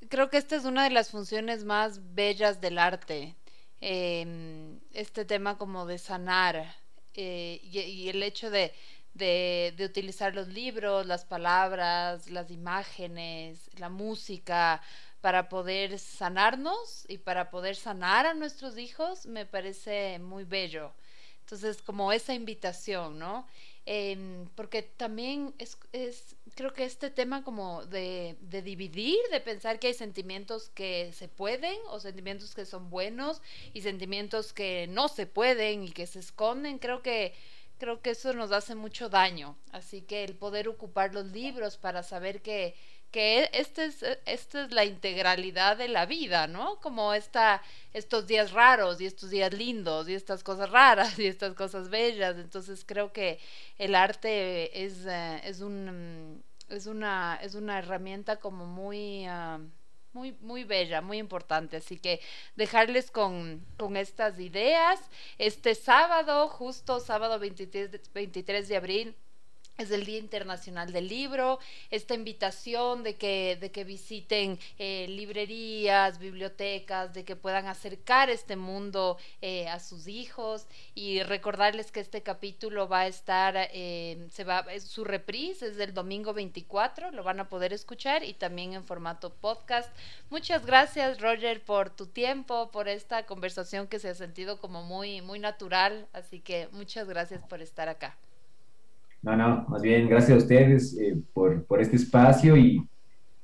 creo 0.09 0.31
que 0.31 0.37
esta 0.37 0.55
es 0.55 0.65
una 0.65 0.85
de 0.85 0.91
las 0.91 1.11
funciones 1.11 1.65
más 1.65 2.01
bellas 2.15 2.61
del 2.61 2.79
arte. 2.79 3.35
Este 3.81 5.25
tema 5.25 5.59
como 5.59 5.87
de 5.87 5.99
sanar 5.99 6.77
eh, 7.15 7.61
y, 7.63 8.09
el 8.09 8.23
hecho 8.23 8.51
de, 8.51 8.73
de, 9.15 9.75
utilizar 9.85 10.35
los 10.35 10.49
libros, 10.49 11.07
las 11.07 11.25
palabras, 11.25 12.31
las 12.31 12.51
imágenes, 12.51 13.71
la 13.79 13.89
música 13.89 14.83
para 15.21 15.49
poder 15.49 15.99
sanarnos 15.99 17.05
y 17.09 17.19
para 17.19 17.51
poder 17.51 17.77
sanar 17.77 18.27
a 18.27 18.35
nuestros 18.35 18.79
hijos 18.79 19.27
me 19.27 19.47
parece 19.47 20.19
muy 20.19 20.45
bello. 20.45 20.93
Entonces, 21.41 21.83
como 21.83 22.13
esa 22.13 22.35
invitación, 22.35 23.19
¿no? 23.19 23.47
Em, 23.85 24.47
porque 24.55 24.83
también 24.83 25.55
es, 25.59 25.77
es, 25.93 26.37
creo 26.55 26.73
que 26.73 26.85
este 26.85 27.11
tema 27.11 27.43
como 27.43 27.85
de, 27.87 28.37
de, 28.41 28.63
dividir, 28.63 29.19
de 29.33 29.41
pensar 29.41 29.81
que 29.81 29.89
hay 29.89 29.95
sentimientos 29.95 30.69
que 30.69 31.13
se 31.13 31.27
pueden 31.27 31.77
o 31.89 31.99
sentimientos 31.99 32.55
que 32.55 32.65
son 32.65 32.91
buenos 32.91 33.43
y 33.75 33.83
sentimientos 33.83 34.53
que 34.53 34.87
no 34.89 35.09
se 35.09 35.27
pueden 35.27 35.83
y 35.83 35.91
que 35.91 36.07
se 36.07 36.21
esconden, 36.21 36.79
creo 36.79 37.03
que 37.03 37.35
creo 37.83 38.01
que 38.01 38.11
eso 38.11 38.33
nos 38.33 38.53
hace 38.53 38.77
mucho 38.77 39.09
daño. 39.09 39.57
Así 39.73 40.03
que 40.03 40.23
el 40.23 40.37
poder 40.37 40.69
ocupar 40.69 41.13
los 41.13 41.27
libros 41.27 41.77
para 41.77 42.05
saber 42.05 42.41
que 42.41 42.77
que 43.11 43.51
esta 43.53 43.85
es, 43.85 44.03
esta 44.25 44.65
es 44.65 44.73
la 44.73 44.85
integralidad 44.87 45.77
de 45.77 45.89
la 45.89 46.07
vida, 46.07 46.47
¿no? 46.47 46.81
Como 46.81 47.13
esta, 47.13 47.61
estos 47.93 48.27
días 48.27 48.53
raros 48.53 49.03
y 49.03 49.07
estos 49.07 49.29
días 49.31 49.53
lindos 49.53 50.09
y 50.09 50.15
estas 50.15 50.43
cosas 50.43 50.71
raras 50.71 51.19
y 51.19 51.27
estas 51.27 51.55
cosas 51.55 51.91
bellas. 51.91 52.37
Entonces 52.37 52.85
creo 52.87 53.13
que 53.13 53.39
el 53.79 53.95
arte 53.95 54.85
es, 54.85 55.05
eh, 55.07 55.41
es, 55.45 55.61
un, 55.61 56.43
es, 56.71 56.87
una, 56.87 57.39
es 57.43 57.55
una 57.55 57.79
herramienta 57.81 58.37
como 58.37 58.65
muy... 58.65 59.27
Ah, 59.27 59.61
muy, 60.13 60.33
muy 60.41 60.65
bella, 60.65 61.01
muy 61.01 61.19
importante. 61.19 61.77
Así 61.77 61.99
que 61.99 62.21
dejarles 62.57 63.11
con, 63.11 63.65
con 63.79 63.97
estas 63.97 64.39
ideas. 64.39 65.01
Este 65.39 65.75
sábado, 65.75 66.49
justo 66.49 67.01
sábado 67.01 67.39
23, 67.39 68.13
23 68.13 68.69
de 68.69 68.77
abril, 68.77 69.17
es 69.79 69.91
el 69.91 70.05
Día 70.05 70.19
Internacional 70.19 70.93
del 70.93 71.09
Libro, 71.09 71.59
esta 71.91 72.15
invitación 72.15 73.03
de 73.03 73.17
que, 73.17 73.57
de 73.61 73.71
que 73.71 73.85
visiten 73.85 74.59
eh, 74.79 75.07
librerías, 75.09 76.19
bibliotecas, 76.19 77.15
de 77.15 77.25
que 77.25 77.37
puedan 77.37 77.67
acercar 77.67 78.31
este 78.31 78.57
mundo 78.57 79.19
eh, 79.41 79.69
a 79.69 79.81
sus 79.81 80.09
hijos 80.09 80.67
y 80.95 81.23
recordarles 81.23 81.91
que 81.91 82.01
este 82.01 82.23
capítulo 82.23 82.89
va 82.89 83.01
a 83.01 83.07
estar, 83.07 83.55
eh, 83.57 84.29
se 84.31 84.45
va, 84.45 84.65
su 84.81 85.05
reprise 85.05 85.67
es 85.69 85.77
del 85.77 85.95
domingo 85.95 86.35
24, 86.35 87.11
lo 87.11 87.23
van 87.23 87.41
a 87.41 87.49
poder 87.49 87.73
escuchar 87.73 88.25
y 88.25 88.35
también 88.35 88.75
en 88.75 88.85
formato 88.85 89.33
podcast. 89.33 89.91
Muchas 90.31 90.67
gracias 90.67 91.21
Roger 91.21 91.65
por 91.65 91.91
tu 91.91 92.07
tiempo, 92.07 92.71
por 92.71 92.89
esta 92.89 93.27
conversación 93.27 93.89
que 93.89 93.99
se 93.99 94.11
ha 94.11 94.15
sentido 94.15 94.61
como 94.61 94.83
muy, 94.83 95.23
muy 95.23 95.39
natural, 95.39 96.07
así 96.13 96.41
que 96.41 96.69
muchas 96.73 97.09
gracias 97.09 97.43
por 97.49 97.63
estar 97.63 97.89
acá. 97.89 98.17
No, 99.23 99.37
no, 99.37 99.65
más 99.69 99.83
bien 99.83 100.09
gracias 100.09 100.33
a 100.33 100.43
ustedes 100.43 100.99
eh, 100.99 101.17
por, 101.33 101.65
por, 101.65 101.81
este 101.81 101.95
espacio 101.97 102.57
y, 102.57 102.85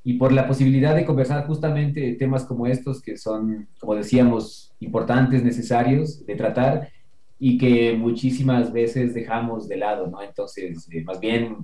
y, 0.02 0.14
por 0.14 0.32
la 0.32 0.48
posibilidad 0.48 0.94
de 0.94 1.04
conversar 1.04 1.46
justamente 1.46 2.14
temas 2.14 2.44
como 2.44 2.66
estos 2.66 3.00
que 3.00 3.16
son, 3.16 3.68
como 3.78 3.94
decíamos, 3.94 4.74
importantes, 4.80 5.44
necesarios 5.44 6.26
de 6.26 6.34
tratar 6.34 6.88
y 7.38 7.56
que 7.58 7.94
muchísimas 7.96 8.72
veces 8.72 9.14
dejamos 9.14 9.68
de 9.68 9.76
lado, 9.76 10.08
¿no? 10.08 10.20
Entonces, 10.20 10.88
eh, 10.92 11.04
más 11.04 11.20
bien, 11.20 11.58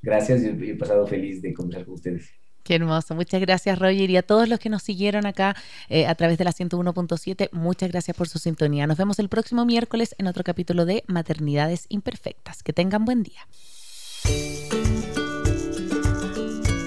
gracias 0.00 0.42
y 0.42 0.70
he 0.70 0.76
pasado 0.76 1.06
feliz 1.06 1.42
de 1.42 1.52
conversar 1.52 1.84
con 1.84 1.94
ustedes. 1.94 2.30
Qué 2.66 2.74
hermoso. 2.74 3.14
Muchas 3.14 3.40
gracias, 3.40 3.78
Roger. 3.78 4.10
Y 4.10 4.16
a 4.16 4.22
todos 4.22 4.48
los 4.48 4.58
que 4.58 4.68
nos 4.68 4.82
siguieron 4.82 5.24
acá 5.24 5.54
eh, 5.88 6.08
a 6.08 6.16
través 6.16 6.36
de 6.36 6.42
la 6.42 6.50
101.7, 6.50 7.50
muchas 7.52 7.92
gracias 7.92 8.16
por 8.16 8.28
su 8.28 8.40
sintonía. 8.40 8.88
Nos 8.88 8.98
vemos 8.98 9.20
el 9.20 9.28
próximo 9.28 9.64
miércoles 9.64 10.16
en 10.18 10.26
otro 10.26 10.42
capítulo 10.42 10.84
de 10.84 11.04
Maternidades 11.06 11.86
Imperfectas. 11.90 12.64
Que 12.64 12.72
tengan 12.72 13.04
buen 13.04 13.22
día. 13.22 13.46